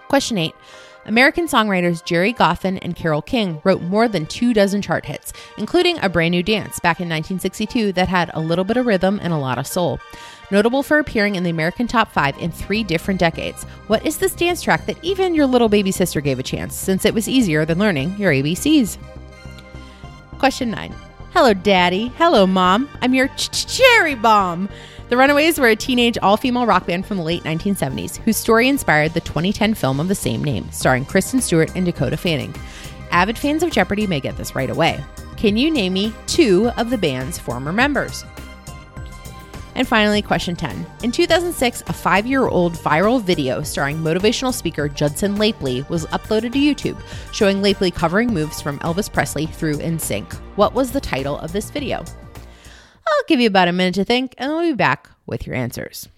Question 0.09 0.39
8. 0.39 0.55
American 1.05 1.47
songwriters 1.47 2.03
Gerry 2.03 2.33
Goffin 2.33 2.79
and 2.81 2.97
Carole 2.97 3.21
King 3.21 3.61
wrote 3.65 3.83
more 3.83 4.09
than 4.09 4.25
two 4.25 4.55
dozen 4.55 4.81
chart 4.81 5.05
hits, 5.05 5.35
including 5.59 5.99
A 5.99 6.09
Brand 6.09 6.33
New 6.33 6.43
Dance 6.43 6.81
back 6.81 7.01
in 7.01 7.09
1962 7.09 7.93
that 7.93 8.09
had 8.09 8.31
a 8.33 8.41
little 8.41 8.65
bit 8.65 8.79
of 8.79 8.87
rhythm 8.87 9.21
and 9.23 9.35
a 9.35 9.39
lot 9.39 9.59
of 9.59 9.67
soul. 9.67 10.01
Notable 10.51 10.83
for 10.83 10.99
appearing 10.99 11.35
in 11.35 11.43
the 11.43 11.51
American 11.51 11.87
top 11.87 12.11
five 12.11 12.37
in 12.39 12.51
three 12.51 12.83
different 12.83 13.21
decades, 13.21 13.65
what 13.89 14.07
is 14.07 14.17
this 14.17 14.35
dance 14.35 14.63
track 14.63 14.87
that 14.87 15.03
even 15.05 15.35
your 15.35 15.47
little 15.47 15.69
baby 15.69 15.93
sister 15.93 16.23
gave 16.23 16.39
a 16.39 16.43
chance, 16.43 16.75
since 16.75 17.05
it 17.05 17.13
was 17.13 17.29
easier 17.29 17.67
than 17.67 17.79
learning 17.79 18.17
your 18.17 18.33
ABCs? 18.33 18.97
Question 20.39 20.71
9. 20.71 20.95
Hello, 21.33 21.53
Daddy. 21.55 22.09
Hello, 22.17 22.47
Mom. 22.47 22.89
I'm 23.01 23.15
your 23.15 23.29
ch- 23.29 23.51
ch- 23.51 23.79
cherry 23.79 24.15
bomb. 24.15 24.69
The 25.09 25.17
Runaways 25.17 25.59
were 25.59 25.69
a 25.69 25.77
teenage 25.77 26.19
all 26.23 26.37
female 26.37 26.67
rock 26.67 26.87
band 26.87 27.07
from 27.07 27.17
the 27.19 27.23
late 27.23 27.43
1970s 27.45 28.17
whose 28.19 28.37
story 28.37 28.69
inspired 28.69 29.15
the 29.15 29.21
2010 29.21 29.75
film 29.75 30.01
of 30.01 30.09
the 30.09 30.15
same 30.15 30.43
name, 30.43 30.71
starring 30.71 31.05
Kristen 31.05 31.41
Stewart 31.41 31.71
and 31.77 31.87
Dakota 31.87 32.17
Fanning. 32.17 32.55
Avid 33.11 33.39
fans 33.39 33.63
of 33.63 33.71
Jeopardy 33.71 34.07
may 34.07 34.21
get 34.21 34.37
this 34.37 34.55
right 34.55 34.69
away. 34.71 35.03
Can 35.37 35.57
you 35.57 35.71
name 35.71 35.93
me 35.95 36.13
two 36.27 36.71
of 36.77 36.91
the 36.91 36.99
band's 36.99 37.39
former 37.39 37.73
members? 37.73 38.25
And 39.79 39.87
finally, 39.87 40.23
question 40.23 40.57
10. 40.57 40.85
In 41.05 41.13
2006, 41.13 41.85
a 41.87 41.93
five 41.93 42.27
year 42.27 42.49
old 42.49 42.73
viral 42.75 43.23
video 43.23 43.63
starring 43.63 43.99
motivational 43.99 44.53
speaker 44.53 44.89
Judson 44.89 45.37
Laipply 45.37 45.89
was 45.89 46.05
uploaded 46.07 46.53
to 46.55 46.59
YouTube, 46.59 47.01
showing 47.33 47.63
Lapely 47.63 47.95
covering 47.95 48.35
moves 48.35 48.61
from 48.61 48.81
Elvis 48.81 49.11
Presley 49.11 49.47
through 49.47 49.77
NSYNC. 49.77 50.33
What 50.57 50.75
was 50.75 50.91
the 50.91 51.01
title 51.01 51.39
of 51.39 51.53
this 51.53 51.71
video? 51.71 51.99
I'll 51.99 53.25
give 53.29 53.39
you 53.39 53.47
about 53.47 53.69
a 53.69 53.73
minute 53.73 53.95
to 53.95 54.05
think, 54.05 54.35
and 54.37 54.51
we'll 54.51 54.63
be 54.63 54.75
back 54.75 55.11
with 55.27 55.47
your 55.47 55.55
answers. 55.55 56.09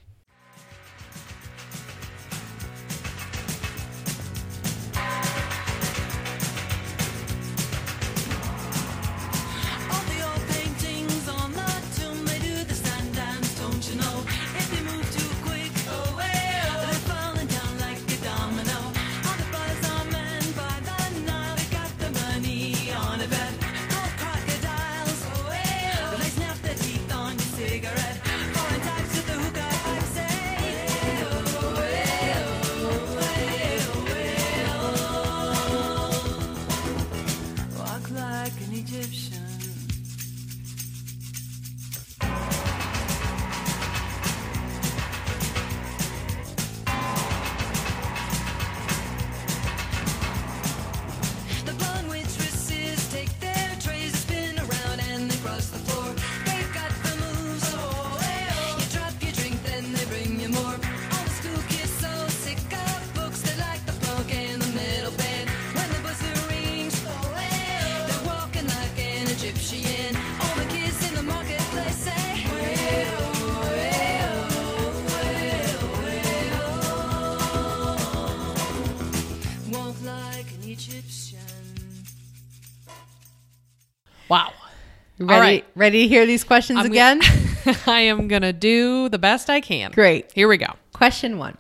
Ready, 85.21 85.33
All 85.35 85.41
right. 85.41 85.65
ready 85.77 86.03
to 86.03 86.09
hear 86.09 86.25
these 86.27 86.45
questions 86.45 86.79
I'm 86.81 86.87
again? 86.87 87.21
gonna- 87.21 87.77
I 87.87 88.01
am 88.01 88.27
going 88.27 88.43
to 88.43 88.53
do 88.55 89.09
the 89.11 89.19
best 89.19 89.51
I 89.51 89.61
can. 89.61 89.91
Great. 89.93 90.33
Here 90.33 90.49
we 90.49 90.57
go. 90.57 90.73
Question 90.95 91.37
one. 91.39 91.59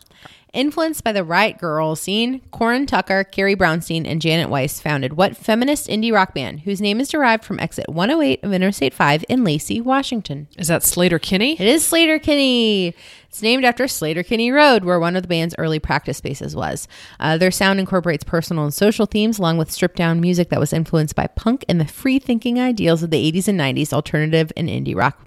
Influenced 0.52 1.04
by 1.04 1.12
the 1.12 1.22
Riot 1.22 1.58
Grrrl 1.58 1.96
scene, 1.96 2.40
Corin 2.50 2.84
Tucker, 2.86 3.22
Carrie 3.22 3.54
Brownstein, 3.54 4.04
and 4.04 4.20
Janet 4.20 4.48
Weiss 4.48 4.80
founded 4.80 5.12
what 5.12 5.36
feminist 5.36 5.86
indie 5.88 6.12
rock 6.12 6.34
band 6.34 6.60
whose 6.62 6.80
name 6.80 7.00
is 7.00 7.08
derived 7.08 7.44
from 7.44 7.60
exit 7.60 7.88
108 7.88 8.42
of 8.42 8.52
Interstate 8.52 8.92
5 8.92 9.24
in 9.28 9.44
Lacey, 9.44 9.80
Washington? 9.80 10.48
Is 10.58 10.66
that 10.66 10.82
Sleater-Kinney? 10.82 11.52
It 11.52 11.68
is 11.68 11.84
Sleater-Kinney. 11.88 12.96
It's 13.30 13.42
named 13.42 13.64
after 13.64 13.84
Sleater 13.84 14.26
Kinney 14.26 14.50
Road, 14.50 14.82
where 14.82 14.98
one 14.98 15.14
of 15.14 15.22
the 15.22 15.28
band's 15.28 15.54
early 15.56 15.78
practice 15.78 16.16
spaces 16.16 16.56
was. 16.56 16.88
Uh, 17.20 17.38
their 17.38 17.52
sound 17.52 17.78
incorporates 17.78 18.24
personal 18.24 18.64
and 18.64 18.74
social 18.74 19.06
themes, 19.06 19.38
along 19.38 19.56
with 19.56 19.70
stripped 19.70 19.94
down 19.94 20.20
music 20.20 20.48
that 20.48 20.58
was 20.58 20.72
influenced 20.72 21.14
by 21.14 21.28
punk 21.28 21.64
and 21.68 21.80
the 21.80 21.86
free 21.86 22.18
thinking 22.18 22.58
ideals 22.58 23.04
of 23.04 23.12
the 23.12 23.32
80s 23.32 23.46
and 23.46 23.58
90s 23.58 23.92
alternative 23.92 24.50
and 24.56 24.68
indie 24.68 24.96
rock. 24.96 25.24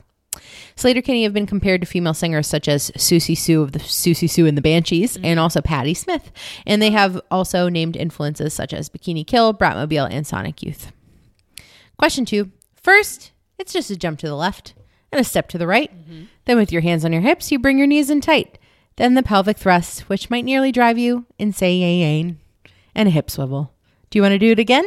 Sleater-Kinney 0.76 1.24
have 1.24 1.34
been 1.34 1.46
compared 1.46 1.80
to 1.80 1.88
female 1.88 2.14
singers 2.14 2.46
such 2.46 2.68
as 2.68 2.92
Siouxsie 2.92 3.38
Sioux 3.38 3.62
of 3.62 3.72
the 3.72 3.80
Siouxsie 3.80 4.30
Sioux 4.30 4.48
and 4.48 4.58
the 4.58 4.62
Banshees, 4.62 5.18
and 5.24 5.40
also 5.40 5.62
Patti 5.62 5.94
Smith. 5.94 6.30
And 6.68 6.82
they 6.82 6.92
have 6.92 7.22
also 7.32 7.70
named 7.70 7.96
influences 7.96 8.54
such 8.54 8.74
as 8.74 8.90
Bikini 8.90 9.26
Kill, 9.26 9.54
Bratmobile, 9.54 10.10
and 10.12 10.28
Sonic 10.28 10.62
Youth. 10.62 10.92
Question 11.98 12.26
two. 12.26 12.52
First, 12.76 13.32
it's 13.58 13.72
just 13.72 13.90
a 13.90 13.96
jump 13.96 14.20
to 14.20 14.28
the 14.28 14.36
left 14.36 14.74
and 15.10 15.22
a 15.22 15.24
step 15.24 15.48
to 15.50 15.58
the 15.58 15.68
right. 15.68 15.90
Then, 16.46 16.58
with 16.58 16.72
your 16.72 16.82
hands 16.82 17.06
on 17.06 17.14
your 17.14 17.22
hips, 17.22 17.52
you 17.52 17.60
bring 17.60 17.78
your 17.78 17.88
knees 17.88 18.10
in 18.10 18.22
tight. 18.22 18.60
Then 18.98 19.14
the 19.14 19.24
pelvic 19.24 19.58
thrust, 19.58 20.02
which 20.10 20.30
might 20.30 20.46
nearly 20.46 20.72
drive 20.72 20.98
you 20.98 21.26
insane, 21.40 22.40
and 22.94 23.08
a 23.08 23.12
hip 23.12 23.32
swivel. 23.32 23.74
Do 24.10 24.18
you 24.20 24.22
want 24.24 24.34
to 24.34 24.40
do 24.40 24.52
it 24.52 24.60
again? 24.60 24.86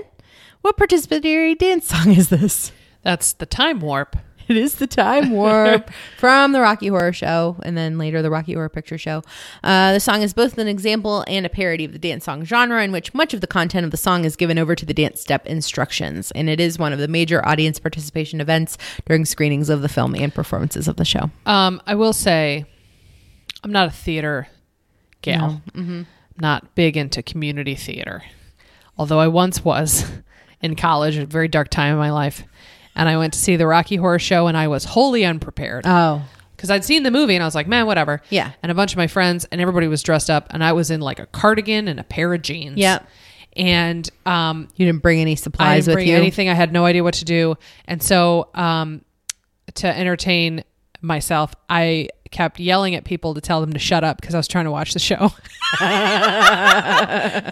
What 0.60 0.76
participatory 0.76 1.58
dance 1.58 1.86
song 1.88 2.12
is 2.12 2.28
this? 2.28 2.72
That's 3.02 3.32
the 3.32 3.46
time 3.46 3.80
warp. 3.80 4.16
It 4.48 4.56
is 4.56 4.76
the 4.76 4.86
Time 4.86 5.32
Warp 5.32 5.90
from 6.18 6.52
the 6.52 6.60
Rocky 6.60 6.86
Horror 6.86 7.12
Show 7.12 7.56
and 7.64 7.76
then 7.76 7.98
later 7.98 8.22
the 8.22 8.30
Rocky 8.30 8.52
Horror 8.52 8.68
Picture 8.68 8.96
Show. 8.96 9.24
Uh, 9.64 9.92
the 9.92 9.98
song 9.98 10.22
is 10.22 10.32
both 10.32 10.56
an 10.56 10.68
example 10.68 11.24
and 11.26 11.44
a 11.44 11.48
parody 11.48 11.84
of 11.84 11.92
the 11.92 11.98
dance 11.98 12.26
song 12.26 12.44
genre, 12.44 12.84
in 12.84 12.92
which 12.92 13.12
much 13.12 13.34
of 13.34 13.40
the 13.40 13.48
content 13.48 13.84
of 13.84 13.90
the 13.90 13.96
song 13.96 14.24
is 14.24 14.36
given 14.36 14.56
over 14.56 14.76
to 14.76 14.86
the 14.86 14.94
dance 14.94 15.20
step 15.20 15.44
instructions. 15.46 16.30
And 16.30 16.48
it 16.48 16.60
is 16.60 16.78
one 16.78 16.92
of 16.92 17.00
the 17.00 17.08
major 17.08 17.44
audience 17.44 17.80
participation 17.80 18.40
events 18.40 18.78
during 19.04 19.24
screenings 19.24 19.68
of 19.68 19.82
the 19.82 19.88
film 19.88 20.14
and 20.14 20.32
performances 20.32 20.86
of 20.86 20.94
the 20.94 21.04
show. 21.04 21.28
Um, 21.44 21.82
I 21.84 21.96
will 21.96 22.12
say, 22.12 22.66
I'm 23.64 23.72
not 23.72 23.88
a 23.88 23.92
theater 23.92 24.46
gal. 25.22 25.60
Not 26.38 26.74
big 26.76 26.96
into 26.96 27.20
community 27.20 27.74
theater, 27.74 28.22
although 28.96 29.18
I 29.18 29.26
once 29.26 29.64
was 29.64 30.04
in 30.60 30.76
college, 30.76 31.16
a 31.16 31.26
very 31.26 31.48
dark 31.48 31.68
time 31.68 31.92
in 31.92 31.98
my 31.98 32.10
life. 32.12 32.44
And 32.96 33.08
I 33.08 33.16
went 33.16 33.32
to 33.34 33.38
see 33.38 33.56
the 33.56 33.66
Rocky 33.66 33.96
Horror 33.96 34.18
Show, 34.18 34.46
and 34.48 34.56
I 34.56 34.68
was 34.68 34.84
wholly 34.84 35.24
unprepared 35.24 35.84
Oh, 35.86 36.22
because 36.56 36.70
I'd 36.70 36.84
seen 36.84 37.02
the 37.02 37.10
movie, 37.10 37.34
and 37.34 37.42
I 37.42 37.46
was 37.46 37.54
like, 37.54 37.68
"Man, 37.68 37.86
whatever." 37.86 38.22
Yeah. 38.30 38.52
And 38.62 38.72
a 38.72 38.74
bunch 38.74 38.92
of 38.92 38.96
my 38.96 39.06
friends 39.06 39.44
and 39.52 39.60
everybody 39.60 39.86
was 39.86 40.02
dressed 40.02 40.30
up, 40.30 40.46
and 40.50 40.64
I 40.64 40.72
was 40.72 40.90
in 40.90 41.00
like 41.00 41.20
a 41.20 41.26
cardigan 41.26 41.88
and 41.88 42.00
a 42.00 42.04
pair 42.04 42.32
of 42.34 42.42
jeans. 42.42 42.78
Yeah. 42.78 43.00
And 43.54 44.08
um, 44.26 44.68
you 44.76 44.86
didn't 44.86 45.02
bring 45.02 45.20
any 45.20 45.32
I 45.32 45.36
supplies 45.36 45.84
didn't 45.84 45.96
with 45.96 46.04
bring 46.04 46.08
you. 46.08 46.16
anything. 46.16 46.48
I 46.48 46.54
had 46.54 46.72
no 46.72 46.84
idea 46.86 47.04
what 47.04 47.14
to 47.14 47.24
do, 47.24 47.56
and 47.86 48.02
so 48.02 48.48
um, 48.54 49.02
to 49.74 49.86
entertain 49.86 50.64
myself, 51.02 51.54
I 51.70 52.08
kept 52.30 52.58
yelling 52.58 52.94
at 52.94 53.04
people 53.04 53.34
to 53.34 53.40
tell 53.40 53.60
them 53.60 53.72
to 53.72 53.78
shut 53.78 54.02
up 54.04 54.20
because 54.20 54.34
I 54.34 54.38
was 54.38 54.48
trying 54.48 54.64
to 54.64 54.70
watch 54.70 54.92
the 54.94 54.98
show. 54.98 55.32
I 55.80 57.42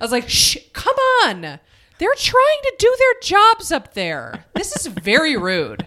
was 0.00 0.10
like, 0.12 0.28
"Shh, 0.28 0.56
come 0.72 0.96
on! 1.24 1.58
They're 1.98 2.14
trying 2.16 2.58
to 2.62 2.74
do 2.78 2.96
their 2.98 3.14
jobs 3.22 3.72
up 3.72 3.94
there. 3.94 4.44
This 4.54 4.74
is 4.76 4.86
very 4.86 5.36
rude." 5.36 5.86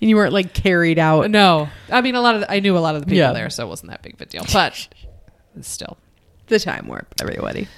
And 0.00 0.08
you 0.08 0.16
weren't 0.16 0.32
like 0.32 0.52
carried 0.52 0.98
out. 0.98 1.30
No, 1.30 1.68
I 1.90 2.00
mean 2.00 2.14
a 2.14 2.20
lot 2.20 2.34
of 2.34 2.40
the, 2.42 2.50
I 2.50 2.60
knew 2.60 2.76
a 2.76 2.80
lot 2.80 2.94
of 2.96 3.02
the 3.02 3.06
people 3.06 3.18
Yeah. 3.18 3.32
there, 3.32 3.50
so 3.50 3.64
it 3.66 3.68
wasn't 3.68 3.90
that 3.90 4.02
big 4.02 4.14
of 4.14 4.20
a 4.20 4.26
deal. 4.26 4.44
But 4.52 4.88
still, 5.60 5.96
The 6.48 6.58
Time 6.58 6.88
Warp, 6.88 7.14
everybody. 7.20 7.68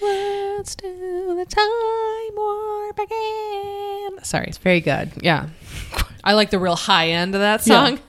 let's 0.00 0.74
do 0.74 1.34
the 1.36 1.46
time 1.46 2.36
warp 2.36 2.98
again. 2.98 4.24
Sorry, 4.24 4.46
it's 4.48 4.58
Very 4.58 4.80
good. 4.80 5.12
yeah, 5.22 5.48
I 6.24 6.32
like 6.34 6.50
the 6.50 6.58
real 6.58 6.76
high 6.76 7.08
end 7.10 7.34
of 7.34 7.40
that 7.40 7.62
song. 7.62 8.00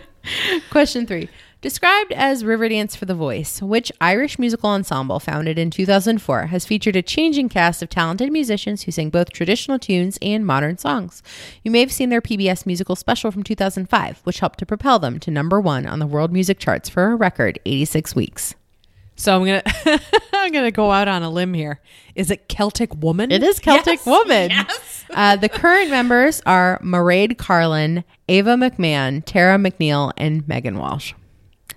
Question 0.70 1.06
three. 1.06 1.28
Described 1.62 2.10
as 2.10 2.42
Riverdance 2.42 2.96
for 2.96 3.04
the 3.04 3.14
Voice, 3.14 3.62
which 3.62 3.92
Irish 4.00 4.36
musical 4.36 4.70
ensemble 4.70 5.20
founded 5.20 5.60
in 5.60 5.70
2004 5.70 6.46
has 6.46 6.66
featured 6.66 6.96
a 6.96 7.02
changing 7.02 7.48
cast 7.48 7.84
of 7.84 7.88
talented 7.88 8.32
musicians 8.32 8.82
who 8.82 8.90
sing 8.90 9.10
both 9.10 9.30
traditional 9.32 9.78
tunes 9.78 10.18
and 10.20 10.44
modern 10.44 10.76
songs. 10.76 11.22
You 11.62 11.70
may 11.70 11.78
have 11.78 11.92
seen 11.92 12.08
their 12.08 12.20
PBS 12.20 12.66
musical 12.66 12.96
special 12.96 13.30
from 13.30 13.44
2005, 13.44 14.22
which 14.24 14.40
helped 14.40 14.58
to 14.58 14.66
propel 14.66 14.98
them 14.98 15.20
to 15.20 15.30
number 15.30 15.60
one 15.60 15.86
on 15.86 16.00
the 16.00 16.06
world 16.06 16.32
music 16.32 16.58
charts 16.58 16.88
for 16.88 17.12
a 17.12 17.14
record 17.14 17.60
86 17.64 18.16
weeks. 18.16 18.56
So 19.14 19.36
I'm 19.36 19.44
gonna 19.44 19.62
I'm 20.32 20.50
gonna 20.50 20.72
go 20.72 20.90
out 20.90 21.06
on 21.06 21.22
a 21.22 21.30
limb 21.30 21.54
here. 21.54 21.80
Is 22.16 22.32
it 22.32 22.48
Celtic 22.48 22.92
Woman? 22.96 23.30
It 23.30 23.44
is 23.44 23.60
Celtic 23.60 24.00
Yes, 24.00 24.06
Woman. 24.06 24.50
Yes. 24.50 25.04
Uh, 25.10 25.36
the 25.36 25.48
current 25.48 25.90
members 25.90 26.42
are 26.44 26.80
Mairead 26.82 27.38
Carlin, 27.38 28.02
Éabha 28.28 28.58
McMahon, 28.68 29.22
Tara 29.24 29.58
McNeill, 29.58 30.12
and 30.16 30.48
Megan 30.48 30.76
Walsh. 30.76 31.12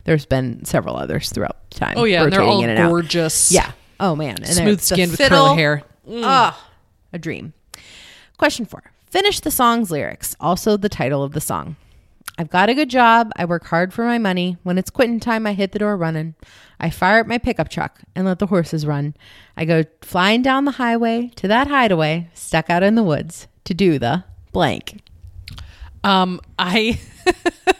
There's 0.06 0.26
been 0.26 0.64
several 0.66 0.96
others 0.96 1.30
throughout 1.32 1.70
time. 1.72 1.96
Oh 1.98 2.06
yeah, 2.06 2.24
and 2.24 2.32
they're 2.32 2.42
all 2.42 2.64
in 2.64 2.70
and 2.70 2.80
out. 2.80 2.90
gorgeous. 2.90 3.52
Yeah. 3.52 3.72
Oh 4.00 4.16
man, 4.16 4.38
and 4.38 4.48
smooth 4.48 4.82
skinned 4.82 5.12
with 5.12 5.20
curly 5.20 5.56
hair. 5.56 5.84
Ah, 6.10 6.70
a 7.12 7.18
dream. 7.20 7.54
Question 8.38 8.66
four. 8.66 8.84
Finish 9.08 9.40
the 9.42 9.52
song's 9.52 9.92
lyrics. 9.92 10.36
Also 10.40 10.78
the 10.78 10.90
title 10.90 11.24
of 11.24 11.34
the 11.34 11.42
song. 11.42 11.76
I've 12.38 12.50
got 12.50 12.70
a 12.70 12.74
good 12.74 12.90
job. 12.90 13.32
I 13.38 13.46
work 13.46 13.66
hard 13.68 13.94
for 13.94 14.04
my 14.04 14.18
money. 14.18 14.58
When 14.64 14.78
it's 14.78 14.90
quitting 14.90 15.22
time, 15.22 15.48
I 15.48 15.54
hit 15.54 15.72
the 15.72 15.80
door 15.80 15.96
running. 15.96 16.36
I 16.80 16.90
fire 16.90 17.20
up 17.22 17.28
my 17.28 17.38
pickup 17.38 17.70
truck 17.70 18.02
and 18.14 18.26
let 18.26 18.40
the 18.40 18.48
horses 18.48 18.86
run. 18.86 19.16
I 19.56 19.64
go 19.64 19.84
flying 20.02 20.42
down 20.42 20.66
the 20.66 20.72
highway 20.72 21.32
to 21.38 21.48
that 21.48 21.68
hideaway 21.68 22.30
stuck 22.34 22.70
out 22.70 22.84
in 22.84 22.96
the 22.96 23.04
woods 23.04 23.48
to 23.64 23.74
do 23.74 23.98
the 23.98 24.26
blank. 24.52 25.02
Um, 26.04 26.42
I 26.60 27.00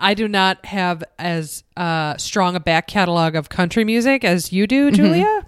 I 0.00 0.14
do 0.14 0.26
not 0.26 0.64
have 0.66 1.04
as 1.18 1.62
uh, 1.76 2.16
strong 2.16 2.56
a 2.56 2.60
back 2.60 2.88
catalog 2.88 3.34
of 3.34 3.48
country 3.48 3.84
music 3.84 4.24
as 4.24 4.52
you 4.52 4.66
do, 4.66 4.90
Julia. 4.90 5.46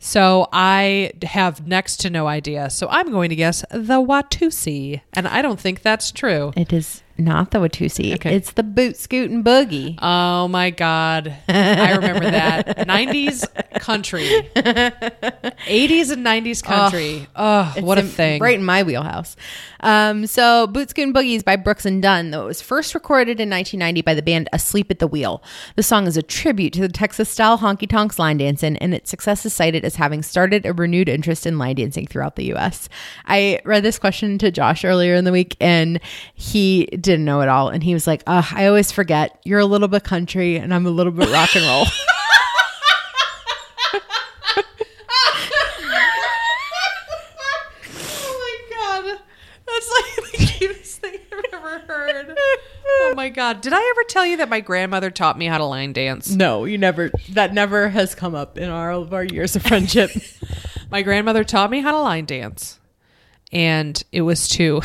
So 0.00 0.48
I 0.52 1.12
have 1.22 1.66
next 1.66 1.98
to 1.98 2.10
no 2.10 2.26
idea. 2.26 2.70
So 2.70 2.88
I'm 2.88 3.10
going 3.10 3.30
to 3.30 3.36
guess 3.36 3.64
the 3.70 4.00
Watusi, 4.00 5.00
and 5.14 5.26
I 5.26 5.42
don't 5.42 5.58
think 5.58 5.82
that's 5.82 6.12
true. 6.12 6.52
It 6.56 6.72
is 6.72 7.02
not 7.18 7.50
the 7.50 7.58
Watusi. 7.58 8.14
Okay. 8.14 8.34
It's 8.34 8.52
the 8.52 8.62
boot 8.62 8.96
scootin' 8.96 9.42
boogie. 9.44 9.98
Oh 10.00 10.48
my 10.48 10.70
God. 10.70 11.34
I 11.48 11.94
remember 11.94 12.30
that. 12.30 12.78
90s 12.88 13.44
country. 13.80 14.26
80s 14.54 16.10
and 16.12 16.24
90s 16.24 16.62
country. 16.62 17.26
Oh, 17.34 17.74
what 17.80 17.98
a 17.98 18.02
in- 18.02 18.06
thing. 18.06 18.40
Right 18.42 18.58
in 18.58 18.64
my 18.64 18.82
wheelhouse. 18.82 19.36
Um, 19.80 20.26
so, 20.26 20.66
Boot 20.66 20.90
Scootin' 20.90 21.12
Boogies 21.14 21.44
by 21.44 21.54
Brooks 21.54 21.86
and 21.86 22.02
Dunn, 22.02 22.30
though 22.32 22.42
it 22.42 22.46
was 22.46 22.60
first 22.60 22.94
recorded 22.94 23.38
in 23.40 23.48
1990 23.48 24.02
by 24.02 24.14
the 24.14 24.22
band 24.22 24.48
Asleep 24.52 24.90
at 24.90 24.98
the 24.98 25.06
Wheel. 25.06 25.40
The 25.76 25.84
song 25.84 26.08
is 26.08 26.16
a 26.16 26.22
tribute 26.22 26.72
to 26.72 26.80
the 26.80 26.88
Texas 26.88 27.28
style 27.28 27.58
honky 27.58 27.88
tonks 27.88 28.18
line 28.18 28.38
dancing, 28.38 28.76
and 28.78 28.92
its 28.92 29.08
success 29.08 29.46
is 29.46 29.52
cited 29.52 29.84
as 29.84 29.94
having 29.94 30.22
started 30.22 30.66
a 30.66 30.72
renewed 30.72 31.08
interest 31.08 31.46
in 31.46 31.58
line 31.58 31.76
dancing 31.76 32.06
throughout 32.08 32.34
the 32.34 32.46
U.S. 32.46 32.88
I 33.26 33.60
read 33.64 33.84
this 33.84 34.00
question 34.00 34.36
to 34.38 34.50
Josh 34.50 34.84
earlier 34.84 35.14
in 35.14 35.24
the 35.24 35.32
week, 35.32 35.56
and 35.60 36.00
he 36.34 36.86
didn't 37.08 37.24
know 37.24 37.40
it 37.40 37.48
all. 37.48 37.70
And 37.70 37.82
he 37.82 37.94
was 37.94 38.06
like, 38.06 38.22
Ugh, 38.26 38.44
I 38.52 38.66
always 38.66 38.92
forget 38.92 39.40
you're 39.42 39.60
a 39.60 39.64
little 39.64 39.88
bit 39.88 40.04
country, 40.04 40.56
and 40.56 40.74
I'm 40.74 40.84
a 40.84 40.90
little 40.90 41.10
bit 41.10 41.30
rock 41.30 41.56
and 41.56 41.64
roll. 41.64 41.86
oh 48.04 48.34
my 48.44 48.60
God. 48.76 49.18
That's 49.66 49.90
like 49.90 50.32
the 50.32 50.46
cutest 50.46 51.00
thing 51.00 51.18
I've 51.32 51.54
ever 51.54 51.78
heard. 51.78 52.36
Oh 52.86 53.14
my 53.16 53.30
God. 53.30 53.62
Did 53.62 53.72
I 53.72 53.82
ever 53.90 54.04
tell 54.06 54.26
you 54.26 54.36
that 54.36 54.50
my 54.50 54.60
grandmother 54.60 55.10
taught 55.10 55.38
me 55.38 55.46
how 55.46 55.56
to 55.56 55.64
line 55.64 55.94
dance? 55.94 56.30
no, 56.30 56.66
you 56.66 56.76
never, 56.76 57.10
that 57.30 57.54
never 57.54 57.88
has 57.88 58.14
come 58.14 58.34
up 58.34 58.58
in 58.58 58.68
all 58.68 59.00
of 59.00 59.14
our 59.14 59.24
years 59.24 59.56
of 59.56 59.62
friendship. 59.62 60.10
My 60.90 61.00
grandmother 61.02 61.44
taught 61.44 61.70
me 61.70 61.80
how 61.80 61.92
to 61.92 62.00
line 62.00 62.26
dance. 62.26 62.78
And 63.50 64.02
it 64.12 64.22
was 64.22 64.48
to 64.50 64.82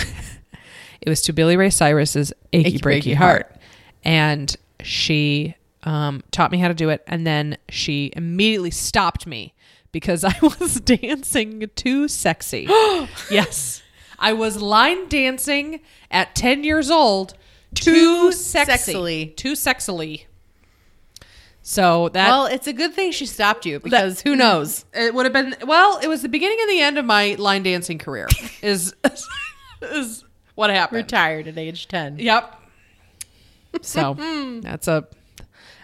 it 1.06 1.10
was 1.10 1.22
to 1.24 1.34
Billy 1.34 1.58
Ray 1.58 1.70
Cyrus's 1.70 2.32
Achy, 2.54 2.68
Achy 2.68 2.80
Breaky, 2.80 3.04
Breaky 3.04 3.16
Heart. 3.16 3.47
Heart. 3.47 3.62
And 4.06 4.56
she 4.82 5.56
um, 5.84 6.24
taught 6.32 6.51
me 6.51 6.60
how 6.60 6.70
to 6.70 6.74
do 6.74 6.89
it. 6.89 7.04
And 7.08 7.28
then 7.28 7.58
she 7.70 8.12
immediately 8.16 8.72
stopped 8.72 9.28
me 9.28 9.54
because 9.91 10.24
I 10.24 10.36
was 10.41 10.80
dancing 10.80 11.70
too 11.76 12.08
sexy. 12.08 12.68
yes. 13.30 13.82
I 14.18 14.32
was 14.32 14.62
line 14.62 15.10
dancing 15.10 15.82
at 16.10 16.36
10 16.36 16.64
years 16.64 16.89
old 16.89 17.34
too, 17.76 17.91
Too 17.91 18.32
sexy. 18.32 18.93
sexily. 18.93 19.36
Too 19.36 19.54
sexily. 19.54 20.26
So 21.62 22.10
that 22.10 22.28
Well, 22.28 22.45
it's 22.45 22.68
a 22.68 22.74
good 22.74 22.93
thing 22.93 23.12
she 23.12 23.26
stopped 23.26 23.66
you 23.66 23.80
because 23.80 24.22
who 24.22 24.36
knows? 24.36 24.86
it 24.93 25.14
would 25.14 25.26
have 25.26 25.34
been 25.34 25.56
well. 25.66 25.97
It 25.97 26.08
was 26.08 26.22
the 26.22 26.30
beginning 26.30 26.58
and 26.62 26.70
the 26.70 26.82
end 26.82 26.97
of 26.97 27.06
my 27.06 27.36
line 27.39 27.64
dancing 27.64 27.97
career. 27.97 28.28
is 28.62 28.93
is 29.82 30.23
what 30.56 30.70
happened? 30.70 30.97
Retired 30.97 31.47
at 31.47 31.58
age 31.58 31.88
10. 31.88 32.20
Yep. 32.20 32.60
So 33.82 34.14
that's 34.62 34.88
a 34.88 35.08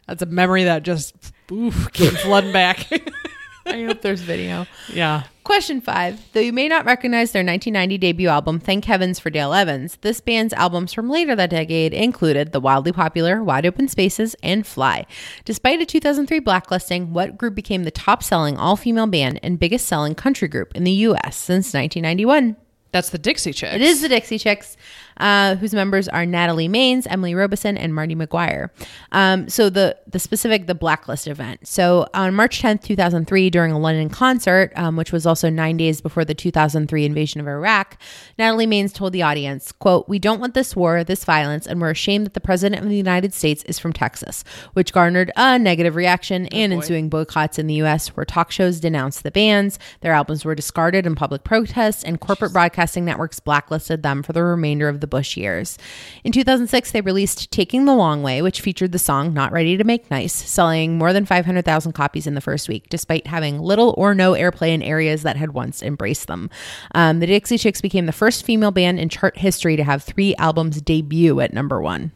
that's 0.07 0.21
a 0.21 0.27
memory 0.27 0.63
that 0.65 0.83
just 0.83 1.15
oof, 1.51 1.91
came 1.93 2.11
flooding 2.23 2.53
back. 2.53 2.87
I 3.65 3.83
hope 3.83 4.01
there's 4.01 4.21
video. 4.21 4.65
yeah. 4.91 5.23
Question 5.43 5.81
five. 5.81 6.19
Though 6.33 6.39
you 6.39 6.53
may 6.53 6.67
not 6.67 6.85
recognize 6.85 7.31
their 7.31 7.43
1990 7.43 7.97
debut 7.99 8.27
album, 8.27 8.59
Thank 8.59 8.85
Heavens 8.85 9.19
for 9.19 9.29
Dale 9.29 9.53
Evans, 9.53 9.97
this 10.01 10.21
band's 10.21 10.53
albums 10.53 10.93
from 10.93 11.09
later 11.09 11.35
that 11.35 11.49
decade 11.49 11.93
included 11.93 12.51
the 12.51 12.59
wildly 12.59 12.91
popular 12.91 13.43
Wide 13.43 13.65
Open 13.65 13.87
Spaces 13.87 14.35
and 14.41 14.65
Fly. 14.65 15.05
Despite 15.45 15.81
a 15.81 15.85
2003 15.85 16.39
blacklisting, 16.39 17.13
what 17.13 17.37
group 17.37 17.55
became 17.55 17.83
the 17.83 17.91
top 17.91 18.23
selling 18.23 18.57
all 18.57 18.75
female 18.75 19.07
band 19.07 19.39
and 19.41 19.59
biggest 19.59 19.87
selling 19.87 20.13
country 20.15 20.47
group 20.47 20.75
in 20.75 20.83
the 20.83 20.91
U.S. 20.91 21.35
since 21.35 21.73
1991? 21.73 22.55
That's 22.91 23.09
the 23.09 23.17
Dixie 23.17 23.53
Chicks. 23.53 23.75
It 23.75 23.81
is 23.81 24.01
the 24.01 24.09
Dixie 24.09 24.39
Chicks, 24.39 24.75
uh, 25.19 25.55
whose 25.55 25.73
members 25.73 26.07
are 26.07 26.25
Natalie 26.25 26.69
Maines, 26.69 27.05
Emily 27.09 27.35
Robison, 27.35 27.77
and 27.77 27.93
Martie 27.93 28.15
Maguire. 28.15 28.71
Um, 29.11 29.49
so 29.49 29.69
the 29.69 29.97
the 30.07 30.19
specific 30.19 30.67
the 30.67 30.75
blacklist 30.75 31.27
event. 31.27 31.67
So 31.67 32.07
on 32.13 32.33
March 32.33 32.61
10th, 32.61 32.83
2003, 32.83 33.49
during 33.49 33.71
a 33.71 33.79
London 33.79 34.09
concert, 34.09 34.71
um, 34.75 34.95
which 34.95 35.11
was 35.11 35.25
also 35.25 35.49
nine 35.49 35.77
days 35.77 36.01
before 36.01 36.25
the 36.25 36.33
2003 36.33 37.05
invasion 37.05 37.41
of 37.41 37.47
Iraq, 37.47 37.97
Natalie 38.37 38.67
Maines 38.67 38.93
told 38.93 39.13
the 39.13 39.21
audience, 39.21 39.71
"quote 39.71 40.07
We 40.07 40.19
don't 40.19 40.39
want 40.39 40.53
this 40.53 40.75
war, 40.75 41.03
this 41.03 41.23
violence, 41.25 41.67
and 41.67 41.81
we're 41.81 41.91
ashamed 41.91 42.25
that 42.25 42.33
the 42.33 42.41
president 42.41 42.81
of 42.81 42.89
the 42.89 42.97
United 42.97 43.33
States 43.33 43.63
is 43.63 43.79
from 43.79 43.93
Texas," 43.93 44.43
which 44.73 44.93
garnered 44.93 45.31
a 45.35 45.59
negative 45.59 45.95
reaction 45.95 46.47
and 46.47 46.73
ensuing 46.73 47.09
boycotts 47.09 47.59
in 47.59 47.67
the 47.67 47.73
U.S., 47.75 48.09
where 48.09 48.25
talk 48.25 48.51
shows 48.51 48.79
denounced 48.79 49.23
the 49.23 49.31
bands, 49.31 49.77
their 50.01 50.13
albums 50.13 50.45
were 50.45 50.55
discarded 50.55 51.05
in 51.05 51.15
public 51.15 51.43
protests, 51.43 52.03
and 52.03 52.19
corporate 52.19 52.53
broadcasting 52.53 53.05
networks 53.05 53.39
blacklisted 53.39 54.03
them 54.03 54.23
for 54.23 54.33
the 54.33 54.43
remainder 54.43 54.87
of 54.87 55.01
the 55.01 55.07
Bush 55.09 55.35
years. 55.35 55.77
In 56.23 56.31
2006, 56.31 56.91
they 56.91 57.01
released 57.01 57.51
Taking 57.51 57.85
the 57.85 57.93
Long 57.95 58.23
Way, 58.23 58.41
which 58.41 58.61
featured 58.61 58.91
the 58.91 58.99
song 58.99 59.33
Not 59.33 59.51
Ready 59.51 59.75
to 59.77 59.83
Make 59.83 60.09
Nice, 60.09 60.33
selling 60.33 60.97
more 60.97 61.11
than 61.11 61.25
500,000 61.25 61.91
copies 61.93 62.25
in 62.27 62.35
the 62.35 62.41
first 62.41 62.69
week, 62.69 62.87
despite 62.89 63.27
having 63.27 63.59
little 63.59 63.93
or 63.97 64.15
no 64.15 64.33
airplay 64.33 64.69
in 64.73 64.81
areas 64.81 65.23
that 65.23 65.35
had 65.35 65.53
once 65.53 65.83
embraced 65.83 66.27
them. 66.27 66.49
Um, 66.95 67.19
the 67.19 67.27
Dixie 67.27 67.57
Chicks 67.57 67.81
became 67.81 68.05
the 68.05 68.11
first 68.11 68.45
female 68.45 68.71
band 68.71 68.99
in 68.99 69.09
chart 69.09 69.37
history 69.37 69.75
to 69.75 69.83
have 69.83 70.03
three 70.03 70.35
albums 70.35 70.81
debut 70.81 71.39
at 71.41 71.53
number 71.53 71.81
one. 71.81 72.11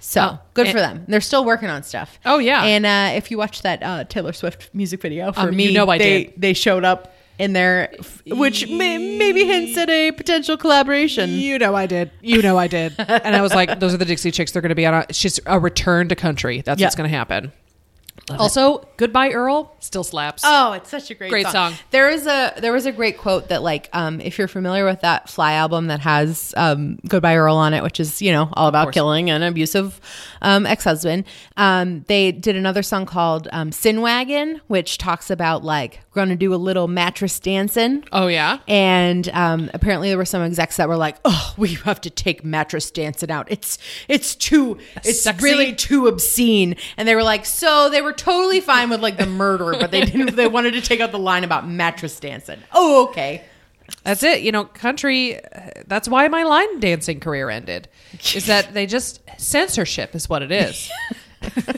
So 0.00 0.20
Oh, 0.20 0.38
good 0.54 0.66
and- 0.66 0.74
for 0.74 0.80
them. 0.80 1.04
They're 1.06 1.20
still 1.20 1.44
working 1.44 1.68
on 1.68 1.82
stuff. 1.84 2.18
Oh, 2.24 2.38
yeah. 2.38 2.64
And 2.64 2.84
uh, 2.84 3.12
if 3.16 3.30
you 3.30 3.38
watch 3.38 3.62
that 3.62 3.82
uh, 3.82 4.02
Taylor 4.04 4.32
Swift 4.32 4.68
music 4.74 5.00
video 5.00 5.30
for 5.32 5.40
Um, 5.42 5.54
me, 5.56 5.66
you 5.66 5.72
know 5.72 5.88
I 5.88 5.98
they, 5.98 6.24
did. 6.24 6.34
They 6.36 6.52
showed 6.54 6.84
up 6.84 7.14
in 7.38 7.52
there, 7.54 7.92
which 8.26 8.68
may, 8.68 8.98
maybe 9.18 9.44
hints 9.44 9.76
at 9.78 9.88
a 9.90 10.12
potential 10.12 10.56
collaboration. 10.56 11.30
You 11.30 11.58
know 11.58 11.74
I 11.74 11.86
did. 11.86 12.10
You 12.20 12.42
know 12.42 12.58
I 12.58 12.66
did. 12.68 12.94
and 12.98 13.34
I 13.34 13.40
was 13.42 13.54
like, 13.54 13.80
those 13.80 13.94
are 13.94 13.98
the 13.98 14.04
Dixie 14.04 14.30
Chicks. 14.30 14.52
They're 14.52 14.62
going 14.62 14.68
to 14.70 14.74
be 14.74 14.86
on 14.86 14.94
a. 14.94 15.06
It's 15.08 15.18
just 15.20 15.40
a 15.46 15.58
return 15.58 16.08
to 16.08 16.14
country. 16.14 16.60
That's 16.60 16.80
Yeah. 16.80 16.86
what's 16.86 16.96
going 16.96 17.10
to 17.10 17.16
happen. 17.16 17.52
also, 18.38 18.86
goodbye 18.98 19.30
Earl 19.30 19.74
still 19.80 20.04
slaps. 20.04 20.42
Oh, 20.46 20.72
it's 20.74 20.90
such 20.90 21.10
a 21.10 21.14
great, 21.14 21.30
Great 21.30 21.46
song. 21.48 21.72
There 21.90 22.08
is 22.10 22.26
a 22.26 22.52
there 22.58 22.72
was 22.72 22.86
a 22.86 22.92
great 22.92 23.18
quote 23.18 23.48
that 23.48 23.62
like 23.62 23.88
um 23.94 24.20
if 24.20 24.38
you're 24.38 24.48
familiar 24.48 24.84
with 24.84 25.00
that 25.00 25.28
Fly 25.28 25.54
album 25.54 25.86
that 25.88 26.00
has 26.00 26.52
um 26.56 26.98
Goodbye 27.08 27.36
Earl 27.36 27.56
on 27.56 27.74
it, 27.74 27.82
which 27.82 27.98
is 27.98 28.20
you 28.22 28.30
know 28.30 28.48
all 28.52 28.68
about 28.68 28.92
killing 28.92 29.30
an 29.30 29.42
abusive 29.42 29.98
um 30.42 30.66
ex 30.66 30.84
husband. 30.84 31.24
Um, 31.56 32.04
they 32.06 32.30
did 32.32 32.54
another 32.54 32.82
song 32.82 33.06
called 33.06 33.48
um, 33.50 33.72
Sin 33.72 34.02
Wagon, 34.02 34.60
which 34.68 34.98
talks 34.98 35.30
about 35.30 35.64
like 35.64 36.00
going 36.14 36.28
to 36.28 36.36
do 36.36 36.54
a 36.54 36.56
little 36.56 36.88
mattress 36.88 37.38
dancing. 37.40 38.04
Oh 38.12 38.26
yeah. 38.26 38.58
And 38.68 39.28
um, 39.30 39.70
apparently, 39.74 40.08
there 40.08 40.18
were 40.18 40.24
some 40.24 40.42
execs 40.42 40.76
that 40.76 40.88
were 40.88 40.96
like, 40.96 41.16
"Oh, 41.24 41.54
we 41.56 41.74
have 41.74 42.00
to 42.02 42.10
take 42.10 42.44
mattress 42.44 42.90
dancing 42.90 43.30
out. 43.30 43.50
It's 43.50 43.78
it's 44.08 44.34
too 44.34 44.78
it's 45.04 45.22
Sexy? 45.22 45.44
really 45.44 45.74
too 45.74 46.06
obscene." 46.06 46.76
And 46.96 47.08
they 47.08 47.14
were 47.14 47.22
like, 47.22 47.46
"So 47.46 47.88
they 47.90 48.02
were 48.02 48.12
totally 48.12 48.60
fine 48.60 48.90
with 48.90 49.00
like 49.00 49.16
the 49.16 49.26
murder, 49.26 49.72
but 49.72 49.90
they 49.90 50.04
didn't. 50.04 50.36
They 50.36 50.48
wanted 50.48 50.72
to 50.72 50.80
take 50.80 51.00
out 51.00 51.12
the 51.12 51.18
line 51.18 51.44
about 51.44 51.68
mattress 51.68 52.18
dancing." 52.20 52.60
Oh, 52.72 53.08
okay. 53.08 53.44
That's 54.04 54.22
it. 54.22 54.42
You 54.42 54.52
know, 54.52 54.64
country. 54.64 55.40
That's 55.86 56.08
why 56.08 56.28
my 56.28 56.44
line 56.44 56.80
dancing 56.80 57.20
career 57.20 57.50
ended. 57.50 57.88
Is 58.34 58.46
that 58.46 58.74
they 58.74 58.86
just 58.86 59.20
censorship 59.38 60.14
is 60.14 60.28
what 60.28 60.42
it 60.42 60.52
is. 60.52 60.90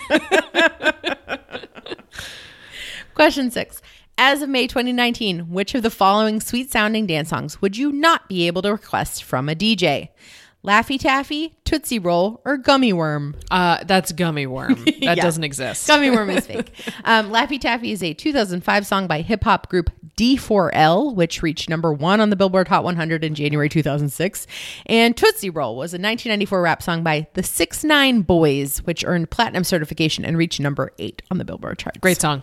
Question 3.14 3.50
six. 3.50 3.80
As 4.16 4.42
of 4.42 4.48
May 4.48 4.66
2019, 4.68 5.50
which 5.50 5.74
of 5.74 5.82
the 5.82 5.90
following 5.90 6.40
sweet 6.40 6.70
sounding 6.70 7.06
dance 7.06 7.30
songs 7.30 7.60
would 7.60 7.76
you 7.76 7.90
not 7.90 8.28
be 8.28 8.46
able 8.46 8.62
to 8.62 8.70
request 8.72 9.24
from 9.24 9.48
a 9.48 9.54
DJ? 9.54 10.10
Laffy 10.64 10.98
Taffy, 10.98 11.54
Tootsie 11.66 11.98
Roll, 11.98 12.40
or 12.46 12.56
Gummy 12.56 12.92
Worm? 12.94 13.34
Uh, 13.50 13.84
that's 13.84 14.12
gummy 14.12 14.46
worm. 14.46 14.76
That 14.84 14.98
Yeah. 15.00 15.14
doesn't 15.16 15.44
exist. 15.44 15.86
Gummy 15.86 16.10
Worm 16.10 16.30
is 16.30 16.46
fake. 16.46 16.72
Um, 17.04 17.30
Laffy 17.30 17.60
Taffy 17.60 17.92
is 17.92 18.02
a 18.02 18.14
2005 18.14 18.86
song 18.86 19.06
by 19.06 19.20
hip 19.20 19.44
hop 19.44 19.68
group 19.68 19.90
D4L, 20.16 21.14
which 21.14 21.42
reached 21.42 21.68
number 21.68 21.92
one 21.92 22.18
on 22.20 22.30
the 22.30 22.36
Billboard 22.36 22.68
Hot 22.68 22.82
100 22.82 23.24
in 23.24 23.34
January 23.34 23.68
2006. 23.68 24.46
And 24.86 25.14
Tootsie 25.14 25.50
Roll 25.50 25.74
was 25.76 25.92
a 25.92 25.98
1994 25.98 26.62
rap 26.62 26.82
song 26.82 27.02
by 27.02 27.26
the 27.34 27.42
6 27.42 27.84
9 27.84 28.22
Boys, 28.22 28.78
which 28.84 29.04
earned 29.04 29.30
platinum 29.30 29.64
certification 29.64 30.24
and 30.24 30.38
reached 30.38 30.60
number 30.60 30.92
eight 30.98 31.20
on 31.30 31.36
the 31.38 31.44
Billboard 31.44 31.78
charts. 31.78 31.98
Great 31.98 32.20
song. 32.22 32.42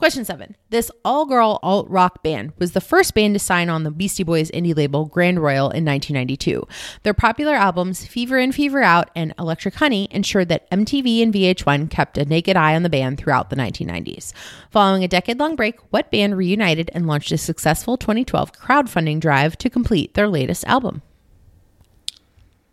Question 0.00 0.24
seven. 0.24 0.56
This 0.70 0.90
all 1.04 1.26
girl 1.26 1.58
alt 1.62 1.86
rock 1.90 2.22
band 2.22 2.54
was 2.56 2.72
the 2.72 2.80
first 2.80 3.12
band 3.12 3.34
to 3.34 3.38
sign 3.38 3.68
on 3.68 3.84
the 3.84 3.90
Beastie 3.90 4.22
Boys 4.22 4.50
indie 4.50 4.74
label 4.74 5.04
Grand 5.04 5.42
Royal 5.42 5.68
in 5.68 5.84
1992. 5.84 6.66
Their 7.02 7.12
popular 7.12 7.52
albums 7.52 8.06
Fever 8.06 8.38
In, 8.38 8.50
Fever 8.50 8.82
Out, 8.82 9.10
and 9.14 9.34
Electric 9.38 9.74
Honey 9.74 10.08
ensured 10.10 10.48
that 10.48 10.70
MTV 10.70 11.22
and 11.22 11.34
VH1 11.34 11.90
kept 11.90 12.16
a 12.16 12.24
naked 12.24 12.56
eye 12.56 12.74
on 12.74 12.82
the 12.82 12.88
band 12.88 13.18
throughout 13.18 13.50
the 13.50 13.56
1990s. 13.56 14.32
Following 14.70 15.04
a 15.04 15.08
decade 15.08 15.38
long 15.38 15.54
break, 15.54 15.78
what 15.90 16.10
band 16.10 16.34
reunited 16.38 16.90
and 16.94 17.06
launched 17.06 17.30
a 17.30 17.36
successful 17.36 17.98
2012 17.98 18.54
crowdfunding 18.54 19.20
drive 19.20 19.58
to 19.58 19.68
complete 19.68 20.14
their 20.14 20.28
latest 20.28 20.64
album? 20.64 21.02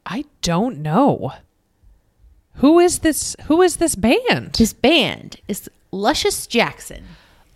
I 0.06 0.24
don't 0.42 0.78
know. 0.78 1.34
Who 2.60 2.80
is 2.80 3.00
this? 3.00 3.36
Who 3.48 3.62
is 3.62 3.76
this 3.76 3.96
band? 3.96 4.54
This 4.54 4.72
band 4.72 5.42
is 5.50 5.70
Luscious 5.92 6.48
Jackson. 6.48 7.04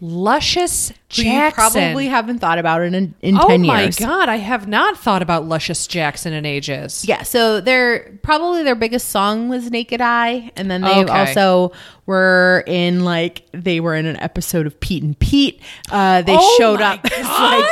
Luscious 0.04 0.90
who 0.90 0.96
Jackson. 1.10 1.36
You 1.36 1.52
probably 1.86 2.08
haven't 2.08 2.40
thought 2.40 2.58
about 2.58 2.82
it 2.82 2.92
in, 2.96 3.14
in 3.22 3.38
oh 3.38 3.48
10 3.48 3.62
my 3.62 3.88
god, 3.90 4.30
I 4.30 4.38
have 4.38 4.68
not 4.68 4.98
thought 4.98 5.22
about 5.22 5.46
Luscious 5.46 5.86
Jackson 5.86 6.34
in 6.34 6.44
ages. 6.44 7.06
Yeah, 7.08 7.22
so 7.22 7.62
their 7.62 8.12
probably 8.24 8.64
their 8.64 8.74
biggest 8.74 9.10
song 9.10 9.48
was 9.48 9.70
Naked 9.70 10.02
Eye, 10.02 10.52
and 10.56 10.72
then 10.72 10.82
they 10.82 11.04
Okay. 11.04 11.12
also 11.12 11.72
were 12.08 12.64
in 12.66 13.04
like 13.06 13.44
they 13.52 13.80
were 13.80 13.94
in 13.96 14.08
an 14.08 14.18
episode 14.18 14.66
of 14.66 14.80
Pete 14.80 15.04
and 15.04 15.18
Pete. 15.20 15.62
Uh, 15.92 16.24
they 16.24 16.36
Oh 16.36 16.56
showed 16.58 16.82
up 16.82 17.06
as 17.06 17.28
like 17.28 17.70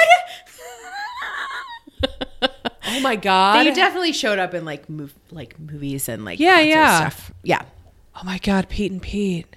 Oh 2.91 2.99
my 3.01 3.15
god. 3.15 3.55
they 3.65 3.73
definitely 3.73 4.13
showed 4.13 4.39
up 4.39 4.53
in 4.53 4.65
like 4.65 4.87
mov- 4.87 5.11
like 5.31 5.59
movies 5.59 6.07
and 6.09 6.25
like 6.25 6.39
Yeah, 6.39 6.59
yeah. 6.59 7.09
stuff. 7.09 7.31
Yeah, 7.43 7.63
oh 8.15 8.21
my 8.23 8.37
god, 8.37 8.69
Pete 8.69 8.91
and 8.91 9.01
Pete. 9.01 9.55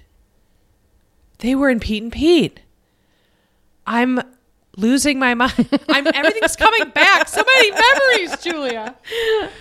They 1.42 1.54
were 1.54 1.68
in 1.70 1.78
Pete 1.78 2.02
and 2.02 2.12
Pete. 2.12 2.58
I'm 3.86 4.20
losing 4.76 5.18
my 5.18 5.34
mind. 5.34 5.52
I'm 5.88 6.06
everything's 6.14 6.56
coming 6.56 6.88
back. 6.90 7.28
So 7.28 7.42
many 7.44 7.70
memories, 7.70 8.36
Julia. 8.42 8.94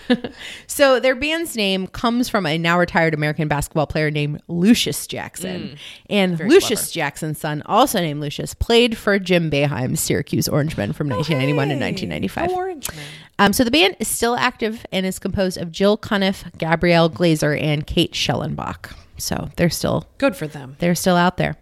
So 0.68 1.00
their 1.02 1.16
band's 1.16 1.56
name 1.58 1.86
comes 1.88 2.30
from 2.30 2.46
a 2.46 2.58
now 2.58 2.80
retired 2.80 3.14
American 3.14 3.48
basketball 3.50 3.88
player 3.88 4.10
named 4.10 4.42
Lucius 4.48 5.06
Mm. 5.06 5.10
Jackson. 5.10 5.78
and 6.10 6.40
Lucius 6.40 6.92
Jackson's 6.92 7.40
son, 7.40 7.62
also 7.66 8.00
named 8.00 8.22
Lucius, 8.22 8.54
played 8.54 8.98
for 8.98 9.20
Jim 9.20 9.52
Boeheim's 9.52 10.00
Syracuse 10.00 10.48
Orangemen 10.48 10.94
from 10.94 11.10
1991 11.10 11.68
to 11.70 11.76
1995. 11.76 12.52
Orange 12.58 12.90
Man. 12.92 13.06
Um, 13.40 13.54
so 13.54 13.64
the 13.64 13.72
band 13.72 13.98
is 14.00 14.08
still 14.08 14.36
active 14.38 14.86
and 14.92 15.06
is 15.06 15.20
composed 15.20 15.58
of 15.58 15.72
Jill 15.72 15.98
Cunniff, 15.98 16.46
Gabrielle 16.58 17.10
Glaser, 17.10 17.54
and 17.54 17.86
Kate 17.86 18.14
Schellenbach. 18.14 18.94
So 19.18 19.50
they're 19.58 19.70
still 19.70 20.08
Good 20.20 20.36
for 20.36 20.48
them. 20.48 20.78
they're 20.80 20.96
still 20.96 21.18
out 21.18 21.38
there. 21.38 21.58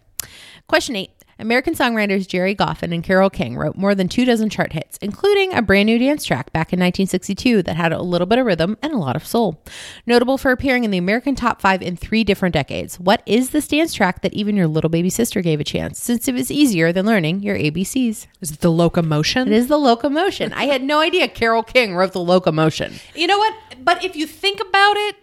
Question 0.69 0.97
eight. 0.97 1.09
American 1.39 1.73
songwriters 1.73 2.27
Gerry 2.27 2.53
Goffin 2.53 2.93
and 2.93 3.03
Carole 3.03 3.31
King 3.31 3.57
wrote 3.57 3.75
more 3.75 3.95
than 3.95 4.07
two 4.07 4.23
dozen 4.23 4.51
chart 4.51 4.71
hits, 4.71 4.99
including 5.01 5.51
a 5.51 5.63
brand 5.63 5.87
new 5.87 5.97
dance 5.97 6.23
track 6.23 6.53
back 6.53 6.71
in 6.71 6.79
1962 6.79 7.63
that 7.63 7.75
had 7.75 7.91
a 7.91 8.03
little 8.03 8.27
bit 8.27 8.37
of 8.37 8.45
rhythm 8.45 8.77
and 8.83 8.93
a 8.93 8.97
lot 8.97 9.15
of 9.15 9.25
soul. 9.25 9.63
Notable 10.05 10.37
for 10.37 10.51
appearing 10.51 10.83
in 10.83 10.91
the 10.91 10.99
American 10.99 11.33
top 11.33 11.59
five 11.59 11.81
in 11.81 11.95
three 11.95 12.23
different 12.23 12.53
decades. 12.53 12.99
What 12.99 13.23
is 13.25 13.49
this 13.49 13.67
dance 13.67 13.95
track 13.95 14.21
that 14.21 14.33
even 14.35 14.55
your 14.55 14.67
little 14.67 14.91
baby 14.91 15.09
sister 15.09 15.41
gave 15.41 15.59
a 15.59 15.63
chance, 15.63 15.99
since 15.99 16.27
it 16.27 16.35
was 16.35 16.51
easier 16.51 16.93
than 16.93 17.07
learning 17.07 17.41
your 17.41 17.57
ABCs? 17.57 18.27
Is 18.39 18.51
it 18.51 18.59
the 18.59 18.71
locomotion? 18.71 19.47
It 19.47 19.53
is 19.55 19.69
the 19.69 19.79
locomotion. 19.79 20.53
I 20.53 20.65
had 20.65 20.83
no 20.83 20.99
idea 20.99 21.27
Carole 21.27 21.63
King 21.63 21.95
wrote 21.95 22.13
the 22.13 22.21
locomotion. 22.21 22.93
You 23.15 23.25
know 23.25 23.39
what? 23.39 23.55
But 23.83 24.05
if 24.05 24.15
you 24.15 24.27
think 24.27 24.59
about 24.59 24.97
it, 24.97 25.15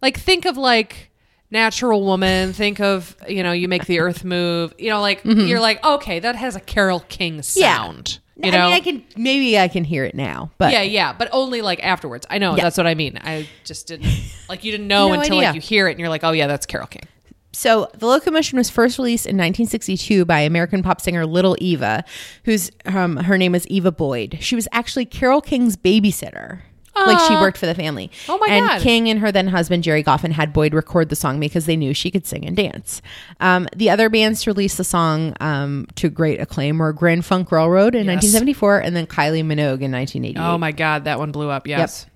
like 0.00 0.20
think 0.20 0.44
of 0.44 0.56
like 0.56 1.07
natural 1.50 2.04
woman. 2.04 2.52
Think 2.52 2.80
of 2.80 3.16
you 3.28 3.42
know, 3.42 3.52
you 3.52 3.68
make 3.68 3.86
the 3.86 4.00
earth 4.00 4.24
move. 4.24 4.74
You 4.78 4.90
know, 4.90 5.00
like 5.00 5.20
you're 5.24 5.60
like, 5.60 5.84
okay, 5.84 6.18
that 6.20 6.36
has 6.36 6.56
a 6.56 6.60
Carole 6.60 7.00
King 7.08 7.42
sound. 7.42 8.18
You 8.40 8.52
know, 8.52 8.58
I 8.58 8.64
mean, 8.66 8.74
I 8.74 8.80
can 8.80 9.04
maybe 9.16 9.58
I 9.58 9.66
can 9.66 9.82
hear 9.82 10.04
it 10.04 10.14
now, 10.14 10.50
but 10.58 10.72
yeah, 10.72 10.82
yeah, 10.82 11.12
but 11.12 11.28
only 11.32 11.60
like 11.60 11.82
afterwards. 11.82 12.24
I 12.30 12.38
know 12.38 12.54
Yeah. 12.56 12.62
that's 12.62 12.76
what 12.76 12.86
I 12.86 12.94
mean. 12.94 13.18
I 13.22 13.48
just 13.64 13.88
didn't 13.88 14.12
like 14.48 14.62
you 14.62 14.70
didn't 14.70 14.86
know 14.86 15.08
No 15.08 15.14
until 15.14 15.38
idea. 15.38 15.48
like 15.48 15.54
you 15.56 15.60
hear 15.60 15.88
it 15.88 15.92
and 15.92 16.00
you're 16.00 16.08
like, 16.08 16.22
oh 16.22 16.30
yeah, 16.30 16.46
that's 16.46 16.64
Carole 16.64 16.86
King. 16.86 17.02
So, 17.50 17.90
The 17.94 18.06
Locomotion 18.06 18.56
was 18.58 18.70
first 18.70 18.98
released 18.98 19.24
in 19.26 19.30
1962 19.36 20.24
by 20.26 20.40
American 20.40 20.82
pop 20.82 21.00
singer 21.00 21.26
Little 21.26 21.56
Eva, 21.58 22.04
whose 22.44 22.70
um, 22.84 23.16
her 23.16 23.36
name 23.38 23.50
was 23.52 23.66
Eva 23.68 23.90
Boyd. 23.90 24.38
She 24.40 24.54
was 24.54 24.68
actually 24.70 25.06
Carole 25.06 25.40
King's 25.40 25.76
babysitter. 25.76 26.60
Like 27.06 27.20
she 27.28 27.34
worked 27.34 27.58
for 27.58 27.66
the 27.66 27.74
family. 27.74 28.10
Oh 28.28 28.38
my 28.38 28.46
and 28.48 28.66
God. 28.66 28.80
King 28.80 29.08
and 29.08 29.20
her 29.20 29.30
then 29.32 29.48
husband 29.48 29.82
Gerry 29.82 30.02
Goffin 30.02 30.32
had 30.32 30.52
Boyd 30.52 30.74
record 30.74 31.08
the 31.08 31.16
song 31.16 31.40
because 31.40 31.66
they 31.66 31.76
knew 31.76 31.94
she 31.94 32.10
could 32.10 32.26
sing 32.26 32.44
and 32.46 32.56
dance. 32.56 33.00
Um, 33.40 33.68
the 33.74 33.90
other 33.90 34.08
bands 34.08 34.42
to 34.42 34.50
release 34.50 34.76
the 34.76 34.84
song 34.84 35.34
um, 35.40 35.86
to 35.96 36.08
great 36.08 36.40
acclaim 36.40 36.78
were 36.78 36.92
Grand 36.92 37.24
Funk 37.24 37.52
Railroad 37.52 37.94
in 37.94 38.06
1974 38.06 38.78
and 38.80 38.96
then 38.96 39.06
Kylie 39.06 39.44
Minogue 39.44 39.82
in 39.82 39.92
1988. 39.92 40.36
Oh 40.38 40.58
my 40.58 40.72
god, 40.72 41.04
that 41.04 41.18
one 41.18 41.32
blew 41.32 41.50
up. 41.50 41.66
Yes. 41.66 42.06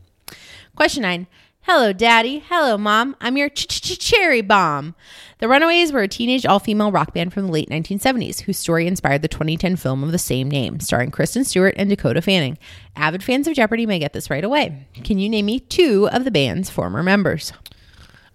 Question 0.75 1.03
nine. 1.03 1.27
Hello, 1.65 1.93
Daddy. 1.93 2.41
Hello, 2.49 2.77
Mom. 2.77 3.15
I'm 3.21 3.37
your 3.37 3.49
ch- 3.49 3.69
ch- 3.69 3.81
ch- 3.81 3.99
cherry 3.99 4.41
bomb. 4.43 4.95
The 5.39 5.49
Runaways 5.49 5.93
were 5.93 6.01
a 6.03 6.09
teenage 6.09 6.45
all 6.45 6.59
female 6.59 6.91
rock 6.91 7.15
band 7.15 7.33
from 7.33 7.47
the 7.47 7.53
late 7.53 7.69
1970s 7.71 8.41
whose 8.41 8.59
story 8.59 8.87
inspired 8.89 9.23
the 9.23 9.29
2010 9.29 9.77
film 9.77 10.03
of 10.03 10.11
the 10.13 10.19
same 10.19 10.51
name, 10.51 10.81
starring 10.81 11.13
Kristen 11.13 11.45
Stewart 11.45 11.75
and 11.77 11.89
Dakota 11.89 12.21
Fanning. 12.21 12.59
Avid 12.97 13.23
fans 13.23 13.47
of 13.47 13.55
Jeopardy 13.55 13.87
may 13.87 14.01
get 14.01 14.13
this 14.13 14.29
right 14.29 14.43
away. 14.45 14.87
Can 15.05 15.19
you 15.19 15.29
name 15.29 15.47
me 15.47 15.61
two 15.61 16.09
of 16.13 16.25
the 16.25 16.31
band's 16.33 16.69
former 16.69 17.03
members? 17.03 17.53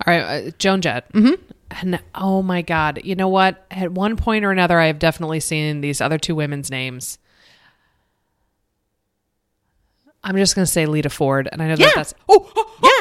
All 0.05 0.13
right, 0.13 0.21
uh, 0.47 0.51
Joan 0.57 0.81
Jett. 0.81 1.11
Mm-hmm. 1.11 1.33
And 1.81 1.99
oh 2.15 2.41
my 2.41 2.61
god, 2.61 3.01
you 3.03 3.13
know 3.15 3.27
what? 3.27 3.65
At 3.71 3.91
one 3.91 4.15
point 4.15 4.45
or 4.45 4.51
another, 4.51 4.79
I 4.79 4.87
have 4.87 4.99
definitely 4.99 5.41
seen 5.41 5.81
these 5.81 5.99
other 5.99 6.17
two 6.17 6.33
women's 6.33 6.71
names. 6.71 7.19
I'm 10.23 10.35
just 10.37 10.55
gonna 10.55 10.65
say 10.65 10.85
Lita 10.85 11.09
Ford, 11.09 11.49
and 11.51 11.61
I 11.61 11.67
know 11.67 11.75
Yeah. 11.77 11.87
that 11.87 11.95
that's 11.95 12.13
oh, 12.29 12.51
oh, 12.55 12.75
oh, 12.83 12.96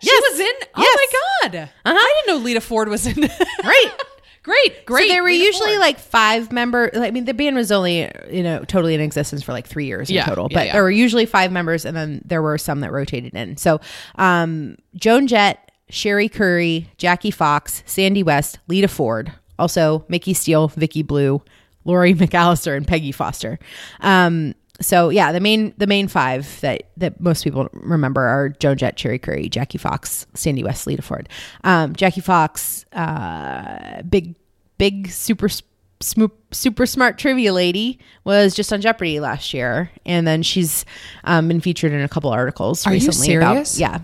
she 0.00 0.06
Yes. 0.10 0.22
was 0.30 0.40
in. 0.40 0.46
Yes. 0.60 0.68
Oh 0.76 1.08
my 1.12 1.50
god, 1.50 1.70
I 1.84 2.22
didn't 2.26 2.38
know 2.38 2.44
Lita 2.44 2.60
Ford 2.60 2.88
was 2.88 3.06
in. 3.06 3.20
Right. 3.64 3.90
great, 4.42 4.86
great. 4.86 5.08
so 5.08 5.08
there 5.14 5.22
were 5.22 5.28
Lita 5.30 5.44
usually 5.44 5.70
Ford. 5.70 5.80
like 5.80 5.98
five 5.98 6.52
member. 6.52 6.90
I 6.94 7.10
mean, 7.10 7.24
the 7.26 7.34
band 7.34 7.56
was 7.56 7.70
only 7.72 8.10
you 8.30 8.42
know 8.42 8.60
totally 8.64 8.94
in 8.94 9.00
existence 9.00 9.42
for 9.42 9.52
like 9.52 9.66
three 9.66 9.86
years 9.86 10.08
in 10.10 10.16
Yeah, 10.16 10.24
total, 10.24 10.48
yeah, 10.50 10.58
but 10.58 10.66
yeah. 10.66 10.72
there 10.74 10.82
were 10.82 10.90
usually 10.90 11.26
five 11.26 11.52
members, 11.52 11.84
and 11.84 11.96
then 11.96 12.22
there 12.24 12.42
were 12.42 12.58
some 12.58 12.80
that 12.80 12.92
rotated 12.92 13.34
in. 13.34 13.56
So, 13.56 13.80
um, 14.16 14.76
Joan 14.94 15.26
Jett, 15.26 15.70
Cherie 15.90 16.28
Currie, 16.28 16.88
Jackie 16.98 17.30
Fox, 17.30 17.82
Sandy 17.86 18.22
West, 18.22 18.58
Lita 18.68 18.88
Ford, 18.88 19.32
also 19.58 20.00
Micki 20.08 20.34
Steele, 20.34 20.68
Vicki 20.68 21.02
Blue, 21.02 21.42
Lori 21.84 22.14
McAllister, 22.14 22.76
and 22.76 22.86
Peggy 22.86 23.12
Foster. 23.12 23.58
Um, 24.00 24.54
so 24.80 25.08
yeah, 25.08 25.32
the 25.32 25.40
main 25.40 25.74
the 25.76 25.86
main 25.86 26.06
five 26.08 26.60
that 26.60 26.84
that 26.96 27.20
most 27.20 27.42
people 27.44 27.68
remember 27.72 28.20
are 28.22 28.48
Joan 28.50 28.76
Jett, 28.76 28.98
Cherie 28.98 29.18
Currie, 29.18 29.48
Jackie 29.48 29.78
Fox, 29.78 30.26
Sandy 30.34 30.62
West, 30.62 30.86
Lita 30.86 31.02
Ford. 31.02 31.28
Um, 31.64 31.94
Jackie 31.96 32.20
Fox, 32.20 32.84
uh, 32.92 34.02
big 34.02 34.36
big 34.78 35.08
super 35.10 35.48
sm- 35.48 36.26
super 36.52 36.86
smart 36.86 37.18
trivia 37.18 37.52
lady 37.52 37.98
was 38.24 38.54
just 38.54 38.72
on 38.72 38.80
Jeopardy 38.80 39.18
last 39.18 39.52
year, 39.52 39.90
and 40.06 40.26
then 40.26 40.42
she's 40.44 40.84
um, 41.24 41.48
been 41.48 41.60
featured 41.60 41.90
in 41.92 42.00
a 42.00 42.08
couple 42.08 42.30
articles 42.30 42.86
Are 42.86 42.94
you 42.94 43.06
recently. 43.06 43.34
about- 43.34 43.66
serious? 43.66 43.80
yeah, 43.80 43.98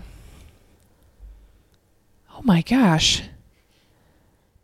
oh 2.33 2.41
my 2.43 2.61
gosh. 2.61 3.21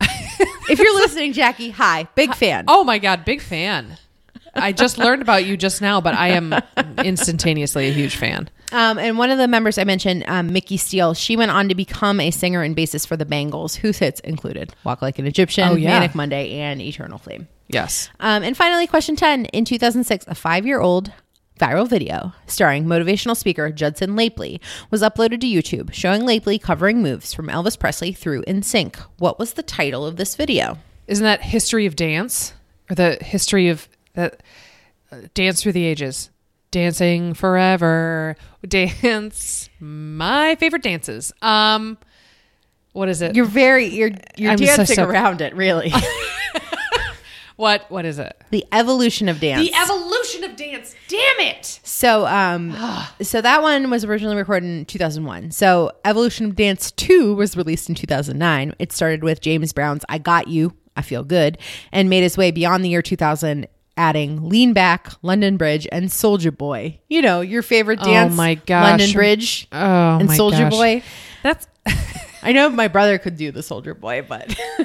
if 0.68 0.78
you're 0.78 0.94
listening, 0.94 1.32
Jackie, 1.32 1.70
hi, 1.70 2.06
big 2.14 2.34
fan. 2.34 2.64
Oh 2.68 2.84
my 2.84 2.98
god, 2.98 3.24
big 3.24 3.40
fan. 3.40 3.96
I 4.54 4.72
just 4.72 4.98
learned 4.98 5.22
about 5.22 5.44
you 5.46 5.56
just 5.56 5.80
now, 5.80 6.00
but 6.00 6.14
I 6.14 6.28
am 6.28 6.54
instantaneously 7.04 7.88
a 7.88 7.92
huge 7.92 8.16
fan. 8.16 8.48
Um, 8.72 8.98
and 8.98 9.18
one 9.18 9.30
of 9.30 9.38
the 9.38 9.48
members 9.48 9.76
I 9.78 9.84
mentioned, 9.84 10.24
um, 10.28 10.50
Micki 10.50 10.78
Steele, 10.78 11.14
she 11.14 11.36
went 11.36 11.50
on 11.50 11.68
to 11.68 11.74
become 11.74 12.20
a 12.20 12.30
singer 12.30 12.62
and 12.62 12.76
bassist 12.76 13.06
for 13.06 13.16
the 13.16 13.26
Bangles, 13.26 13.74
whose 13.76 13.98
hits 13.98 14.20
included 14.20 14.74
"Walk 14.84 15.02
Like 15.02 15.18
an 15.18 15.26
Egyptian," 15.26 15.68
Oh, 15.68 15.74
yeah. 15.74 15.90
"Manic 15.90 16.14
Monday," 16.14 16.52
and 16.58 16.80
"Eternal 16.80 17.18
Flame." 17.18 17.48
Yes. 17.68 18.08
Um, 18.20 18.42
and 18.42 18.56
finally, 18.56 18.86
question 18.86 19.16
10. 19.16 19.46
In 19.46 19.64
2006, 19.64 20.24
a 20.28 20.34
five 20.34 20.66
year 20.66 20.80
old 20.80 21.12
viral 21.60 21.86
video 21.88 22.32
starring 22.46 22.84
motivational 22.86 23.36
speaker 23.36 23.70
Judson 23.70 24.10
Laipply 24.16 24.58
was 24.90 25.02
uploaded 25.02 25.40
to 25.42 25.46
YouTube 25.46 25.92
showing 25.92 26.22
Lapely 26.22 26.60
covering 26.60 27.02
moves 27.02 27.32
from 27.32 27.46
Elvis 27.48 27.78
Presley 27.78 28.12
through 28.12 28.42
NSYNC. 28.44 28.96
What 29.18 29.38
was 29.38 29.52
the 29.52 29.62
title 29.62 30.04
of 30.06 30.16
this 30.16 30.34
video? 30.34 30.78
Isn't 31.06 31.24
that 31.24 31.42
history 31.42 31.86
of 31.86 31.94
dance 31.94 32.54
or 32.90 32.94
the 32.96 33.16
history 33.22 33.68
of 33.68 33.88
that 34.14 34.42
uh, 35.10 35.22
dance 35.34 35.62
through 35.62 35.72
the 35.72 35.84
ages? 35.84 36.30
Dancing 36.70 37.34
forever, 37.34 38.34
dance. 38.66 39.68
My 39.78 40.54
favorite 40.56 40.82
dances. 40.82 41.32
Um, 41.42 41.98
what 42.92 43.08
is 43.08 43.20
it? 43.20 43.34
You're 43.36 43.44
very, 43.44 43.86
you're, 43.86 44.10
you're 44.36 44.52
I'm 44.52 44.58
so 44.58 44.64
dancing 44.64 44.98
around 45.00 45.40
it, 45.40 45.54
really. 45.54 45.92
what? 47.56 47.90
What 47.90 48.04
is 48.04 48.18
it? 48.18 48.42
the 48.52 48.64
evolution 48.70 49.28
of 49.28 49.40
dance. 49.40 49.68
The 49.68 49.74
evolution 49.74 50.44
of 50.44 50.56
dance. 50.56 50.94
Damn 51.08 51.40
it! 51.40 51.80
So, 51.82 52.26
um, 52.26 52.76
so 53.22 53.40
that 53.40 53.62
one 53.62 53.90
was 53.90 54.04
originally 54.04 54.36
recorded 54.36 54.66
in 54.66 54.84
2001. 54.84 55.50
So, 55.50 55.90
Evolution 56.04 56.46
of 56.46 56.56
Dance 56.56 56.90
2 56.92 57.34
was 57.34 57.56
released 57.56 57.88
in 57.88 57.94
2009. 57.94 58.74
It 58.78 58.92
started 58.92 59.24
with 59.24 59.40
James 59.40 59.72
Brown's 59.72 60.04
I 60.08 60.18
Got 60.18 60.48
You, 60.48 60.74
I 60.96 61.02
Feel 61.02 61.24
Good, 61.24 61.58
and 61.90 62.08
made 62.08 62.22
its 62.22 62.36
way 62.36 62.50
beyond 62.50 62.84
the 62.84 62.90
year 62.90 63.02
2000, 63.02 63.66
adding 63.96 64.48
Lean 64.48 64.72
Back, 64.72 65.10
London 65.22 65.56
Bridge, 65.56 65.86
and 65.92 66.10
Soldier 66.10 66.50
Boy. 66.50 67.00
You 67.08 67.22
know, 67.22 67.40
your 67.40 67.62
favorite 67.62 68.00
dance. 68.00 68.32
Oh 68.32 68.36
my 68.36 68.54
gosh. 68.54 68.90
London 68.90 69.12
Bridge 69.12 69.68
Oh 69.72 69.76
my 69.76 69.80
gosh. 69.86 70.20
and 70.20 70.30
Soldier. 70.32 70.70
Boy. 70.70 71.02
That's 71.42 71.66
I 72.42 72.52
know 72.52 72.68
my 72.70 72.88
brother 72.88 73.18
could 73.18 73.36
do 73.36 73.52
the 73.52 73.62
Soldier 73.62 73.94
Boy, 73.94 74.24
but 74.28 74.56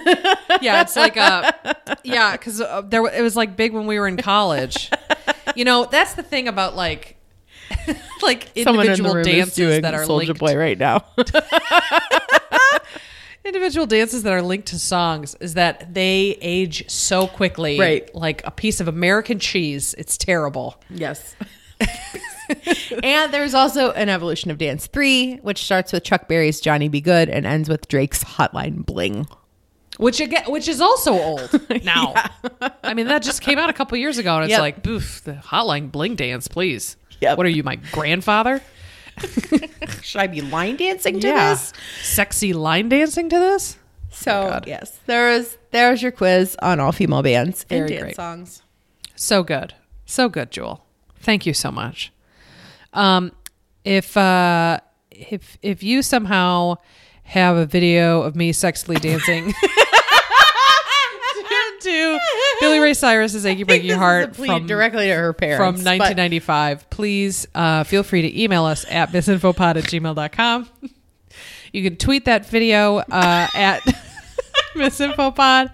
yeah. 0.61 0.81
It's 0.81 0.95
like 0.95 1.17
a 1.17 1.75
yeah 2.03 2.33
because 2.33 2.61
uh, 2.61 2.81
there 2.81 3.05
it 3.07 3.21
was 3.21 3.35
like 3.35 3.55
big 3.55 3.73
when 3.73 3.87
we 3.87 3.99
were 3.99 4.07
in 4.07 4.17
college. 4.17 4.91
You 5.55 5.65
know 5.65 5.85
that's 5.85 6.13
the 6.13 6.23
thing 6.23 6.47
about 6.47 6.75
like 6.75 7.15
like 8.21 8.49
someone 8.63 8.85
in 8.85 8.91
individual 8.93 9.17
is 9.17 9.27
dances 9.27 9.55
doing 9.55 9.81
that 9.81 9.93
are 9.93 10.05
Soldier 10.05 10.33
Boy 10.33 10.55
right 10.55 10.77
now. 10.77 11.05
Individual 13.47 13.87
dances 13.87 14.23
that 14.23 14.33
are 14.33 14.41
linked 14.41 14.67
to 14.67 14.77
songs 14.79 15.33
is 15.39 15.53
that 15.53 15.93
they 15.93 16.37
age 16.41 16.87
so 16.89 17.27
quickly 17.27 17.79
Right. 17.79 18.13
like 18.13 18.45
a 18.45 18.51
piece 18.51 18.81
of 18.81 18.89
american 18.89 19.39
cheese 19.39 19.95
it's 19.97 20.17
terrible 20.17 20.81
Yes. 20.89 21.33
and 23.03 23.33
there's 23.33 23.53
also 23.53 23.91
an 23.91 24.09
evolution 24.09 24.51
of 24.51 24.57
Dance 24.57 24.87
3, 24.87 25.37
which 25.37 25.63
starts 25.63 25.91
with 25.93 26.03
Chuck 26.03 26.27
Berry's 26.27 26.59
Johnny 26.59 26.87
B. 26.89 27.01
Goode 27.01 27.29
and 27.29 27.45
ends 27.45 27.69
with 27.69 27.87
Drake's 27.87 28.23
Hotline 28.23 28.85
Bling. 28.85 29.27
which 29.97 30.19
again 30.19 30.43
which 30.47 30.67
is 30.67 30.79
also 30.81 31.13
old 31.13 31.49
now 31.83 32.13
i 32.83 32.93
mean 32.93 33.07
that 33.07 33.23
just 33.23 33.41
came 33.41 33.57
out 33.57 33.69
a 33.69 33.73
couple 33.73 33.97
years 33.97 34.17
ago 34.17 34.35
and 34.35 34.43
it's 34.43 34.51
Yep. 34.51 34.59
like 34.59 34.83
boof 34.83 35.23
the 35.23 35.33
hotline 35.33 35.91
bling 35.91 36.15
dance 36.15 36.47
please 36.47 36.97
Yep. 37.21 37.37
what 37.37 37.45
are 37.47 37.49
you 37.49 37.63
my 37.63 37.77
grandfather 37.91 38.61
Should 40.01 40.21
I 40.21 40.27
be 40.27 40.41
line 40.41 40.75
dancing 40.77 41.19
to 41.19 41.27
yeah 41.27 41.49
this? 41.53 41.73
sexy 42.03 42.53
line 42.53 42.89
dancing 42.89 43.29
to 43.29 43.39
this 43.39 43.77
So, 44.11 44.31
God. 44.49 44.67
yes, 44.67 44.99
there's 45.05 45.57
there's 45.71 46.01
your 46.01 46.11
quiz 46.11 46.55
on 46.61 46.79
all 46.79 46.91
female 46.91 47.23
bands 47.23 47.65
and 47.69 47.87
dance 47.87 48.01
great. 48.01 48.15
songs. 48.15 48.61
So 49.15 49.43
good. 49.43 49.73
So 50.05 50.29
good, 50.29 50.51
Jewel. 50.51 50.85
Thank 51.19 51.45
you 51.45 51.53
so 51.53 51.71
much. 51.71 52.11
Um 52.93 53.31
if 53.83 54.15
uh 54.17 54.79
if 55.11 55.57
if 55.61 55.83
you 55.83 56.01
somehow 56.01 56.75
have 57.23 57.57
a 57.57 57.65
video 57.65 58.21
of 58.21 58.35
me 58.35 58.51
sexily 58.53 58.99
dancing 59.01 59.53
to 61.81 62.19
Billy 62.59 62.79
Ray 62.79 62.93
Cyrus's 62.93 63.45
Achy 63.45 63.63
Breaky 63.65 63.95
Heart 63.95 64.35
from, 64.35 64.67
directly 64.67 65.07
to 65.07 65.15
her 65.15 65.33
parents 65.33 65.57
from 65.57 65.75
but- 65.75 65.99
1995, 65.99 66.89
please 66.89 67.47
uh, 67.55 67.83
feel 67.83 68.03
free 68.03 68.21
to 68.23 68.41
email 68.41 68.65
us 68.65 68.85
at 68.89 69.11
misinfopod 69.11 69.77
at 69.77 69.83
gmail.com. 69.83 70.69
You 71.73 71.83
can 71.83 71.97
tweet 71.97 72.25
that 72.25 72.45
video 72.45 72.97
uh, 72.97 73.47
at 73.53 73.81
misinfopod. 74.75 75.73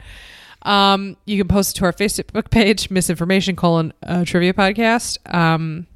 Um, 0.63 1.17
you 1.25 1.37
can 1.37 1.47
post 1.47 1.75
it 1.75 1.79
to 1.79 1.85
our 1.85 1.93
Facebook 1.93 2.49
page, 2.49 2.89
misinformation 2.89 3.55
colon 3.55 3.93
uh, 4.03 4.25
trivia 4.25 4.53
podcast. 4.53 5.17
Um, 5.33 5.87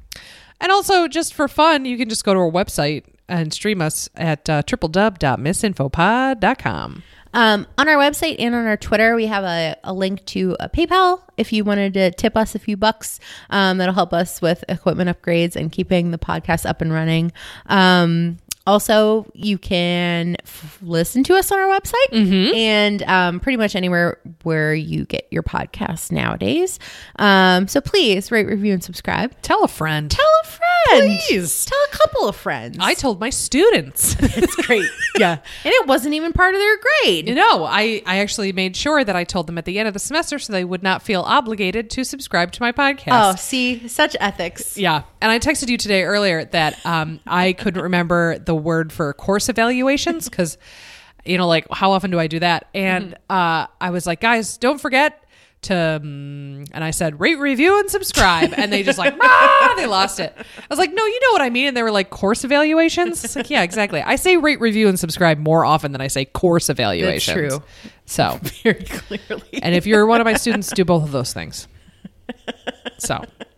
and 0.60 0.72
also, 0.72 1.06
just 1.08 1.34
for 1.34 1.48
fun, 1.48 1.84
you 1.84 1.96
can 1.96 2.08
just 2.08 2.24
go 2.24 2.34
to 2.34 2.40
our 2.40 2.50
website 2.50 3.04
and 3.28 3.52
stream 3.52 3.80
us 3.82 4.08
at 4.16 4.48
uh, 4.48 4.62
www.misinfopod.com. 4.62 7.02
Um, 7.38 7.68
on 7.78 7.88
our 7.88 7.94
website 7.94 8.34
and 8.40 8.52
on 8.52 8.66
our 8.66 8.76
Twitter, 8.76 9.14
we 9.14 9.26
have 9.26 9.44
a, 9.44 9.76
a 9.84 9.92
link 9.92 10.24
to 10.24 10.56
a 10.58 10.68
PayPal 10.68 11.22
if 11.36 11.52
you 11.52 11.62
wanted 11.62 11.94
to 11.94 12.10
tip 12.10 12.36
us 12.36 12.56
a 12.56 12.58
few 12.58 12.76
bucks. 12.76 13.20
Um, 13.48 13.78
that'll 13.78 13.94
help 13.94 14.12
us 14.12 14.42
with 14.42 14.64
equipment 14.68 15.08
upgrades 15.08 15.54
and 15.54 15.70
keeping 15.70 16.10
the 16.10 16.18
podcast 16.18 16.66
up 16.66 16.80
and 16.80 16.92
running. 16.92 17.30
Um, 17.66 18.38
Also, 18.68 19.26
you 19.32 19.56
can 19.56 20.36
f- 20.44 20.78
listen 20.82 21.24
to 21.24 21.34
us 21.34 21.50
on 21.50 21.58
our 21.58 21.80
website 21.80 22.54
and 22.54 23.02
um, 23.04 23.40
pretty 23.40 23.56
much 23.56 23.74
anywhere 23.74 24.18
where 24.42 24.74
you 24.74 25.06
get 25.06 25.26
your 25.30 25.42
podcasts 25.42 26.12
nowadays. 26.12 26.78
Um, 27.18 27.66
so 27.66 27.80
please 27.80 28.30
rate, 28.30 28.46
review, 28.46 28.74
and 28.74 28.84
subscribe. 28.84 29.34
Tell 29.40 29.64
a 29.64 29.68
friend. 29.68 30.10
Tell 30.10 30.30
a 30.42 30.46
friend. 30.46 31.18
Please. 31.28 31.64
Tell 31.64 31.78
a 31.90 31.96
couple 31.96 32.28
of 32.28 32.36
friends. 32.36 32.76
I 32.78 32.92
told 32.92 33.20
my 33.20 33.30
students. 33.30 34.16
it's 34.20 34.54
great. 34.56 34.88
yeah. 35.18 35.38
And 35.64 35.72
it 35.74 35.86
wasn't 35.86 36.14
even 36.14 36.32
part 36.34 36.54
of 36.54 36.60
their 36.60 36.76
grade. 37.02 37.34
no, 37.34 37.64
I, 37.64 38.02
I 38.06 38.18
actually 38.18 38.52
made 38.52 38.76
sure 38.76 39.02
that 39.02 39.16
I 39.16 39.24
told 39.24 39.46
them 39.46 39.56
at 39.58 39.64
the 39.64 39.78
end 39.78 39.88
of 39.88 39.94
the 39.94 40.00
semester 40.00 40.38
so 40.38 40.52
they 40.52 40.64
would 40.64 40.82
not 40.82 41.02
feel 41.02 41.22
obligated 41.22 41.88
to 41.90 42.04
subscribe 42.04 42.52
to 42.52 42.62
my 42.62 42.70
podcast. 42.72 43.32
Oh, 43.32 43.36
see, 43.36 43.88
such 43.88 44.14
ethics. 44.20 44.76
Yeah. 44.76 45.02
And 45.20 45.32
I 45.32 45.38
texted 45.38 45.68
you 45.68 45.78
today 45.78 46.04
earlier 46.04 46.44
that 46.46 46.84
um, 46.86 47.20
I 47.26 47.54
couldn't 47.54 47.82
remember 47.82 48.38
the 48.38 48.54
word 48.58 48.92
for 48.92 49.12
course 49.14 49.48
evaluations 49.48 50.28
because, 50.30 50.58
you 51.24 51.38
know, 51.38 51.46
like 51.46 51.66
how 51.70 51.92
often 51.92 52.10
do 52.10 52.18
I 52.18 52.26
do 52.26 52.38
that? 52.40 52.68
And 52.74 53.14
uh, 53.30 53.66
I 53.80 53.90
was 53.90 54.06
like, 54.06 54.20
guys, 54.20 54.56
don't 54.58 54.80
forget 54.80 55.24
to, 55.60 55.74
um, 56.00 56.64
and 56.70 56.84
I 56.84 56.92
said, 56.92 57.18
rate, 57.18 57.38
review, 57.38 57.80
and 57.80 57.90
subscribe. 57.90 58.54
And 58.56 58.72
they 58.72 58.84
just 58.84 58.96
like, 58.98 59.16
ah, 59.20 59.74
they 59.76 59.86
lost 59.86 60.20
it. 60.20 60.32
I 60.36 60.64
was 60.70 60.78
like, 60.78 60.92
no, 60.92 61.04
you 61.04 61.20
know 61.20 61.32
what 61.32 61.42
I 61.42 61.50
mean. 61.50 61.66
And 61.66 61.76
they 61.76 61.82
were 61.82 61.90
like, 61.90 62.10
course 62.10 62.44
evaluations. 62.44 63.24
It's 63.24 63.34
like, 63.34 63.50
yeah, 63.50 63.62
exactly. 63.64 64.00
I 64.00 64.14
say 64.14 64.36
rate, 64.36 64.60
review, 64.60 64.86
and 64.88 64.98
subscribe 64.98 65.38
more 65.38 65.64
often 65.64 65.90
than 65.90 66.00
I 66.00 66.06
say 66.06 66.26
course 66.26 66.70
evaluations. 66.70 67.34
true. 67.34 67.62
So, 68.06 68.38
Very 68.62 68.84
clearly. 68.84 69.60
and 69.60 69.74
if 69.74 69.84
you're 69.84 70.06
one 70.06 70.20
of 70.20 70.24
my 70.26 70.34
students, 70.34 70.70
do 70.70 70.84
both 70.84 71.02
of 71.02 71.10
those 71.10 71.32
things. 71.32 71.66
So, 72.98 73.24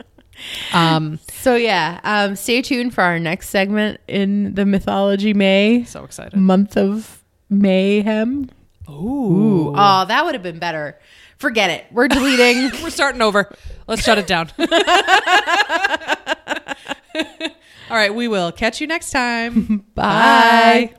um, 0.72 1.18
So 1.28 1.56
yeah, 1.56 2.00
um, 2.04 2.36
stay 2.36 2.62
tuned 2.62 2.94
for 2.94 3.02
our 3.02 3.18
next 3.18 3.48
segment 3.50 4.00
in 4.08 4.54
the 4.54 4.64
Mythology 4.64 5.34
May 5.34 5.84
so 5.84 6.04
excited. 6.04 6.36
month 6.38 6.76
of 6.76 7.22
mayhem. 7.48 8.50
Ooh. 8.88 9.72
Oh, 9.76 10.04
that 10.06 10.24
would 10.24 10.34
have 10.34 10.42
been 10.42 10.58
better. 10.58 10.98
Forget 11.38 11.70
it. 11.70 11.86
We're 11.90 12.08
deleting. 12.08 12.70
We're 12.82 12.90
starting 12.90 13.22
over. 13.22 13.52
Let's 13.86 14.02
shut 14.02 14.18
it 14.18 14.26
down. 14.26 14.50
All 17.90 17.96
right, 17.96 18.14
we 18.14 18.28
will 18.28 18.52
catch 18.52 18.80
you 18.80 18.86
next 18.86 19.10
time. 19.10 19.84
Bye. 19.94 20.94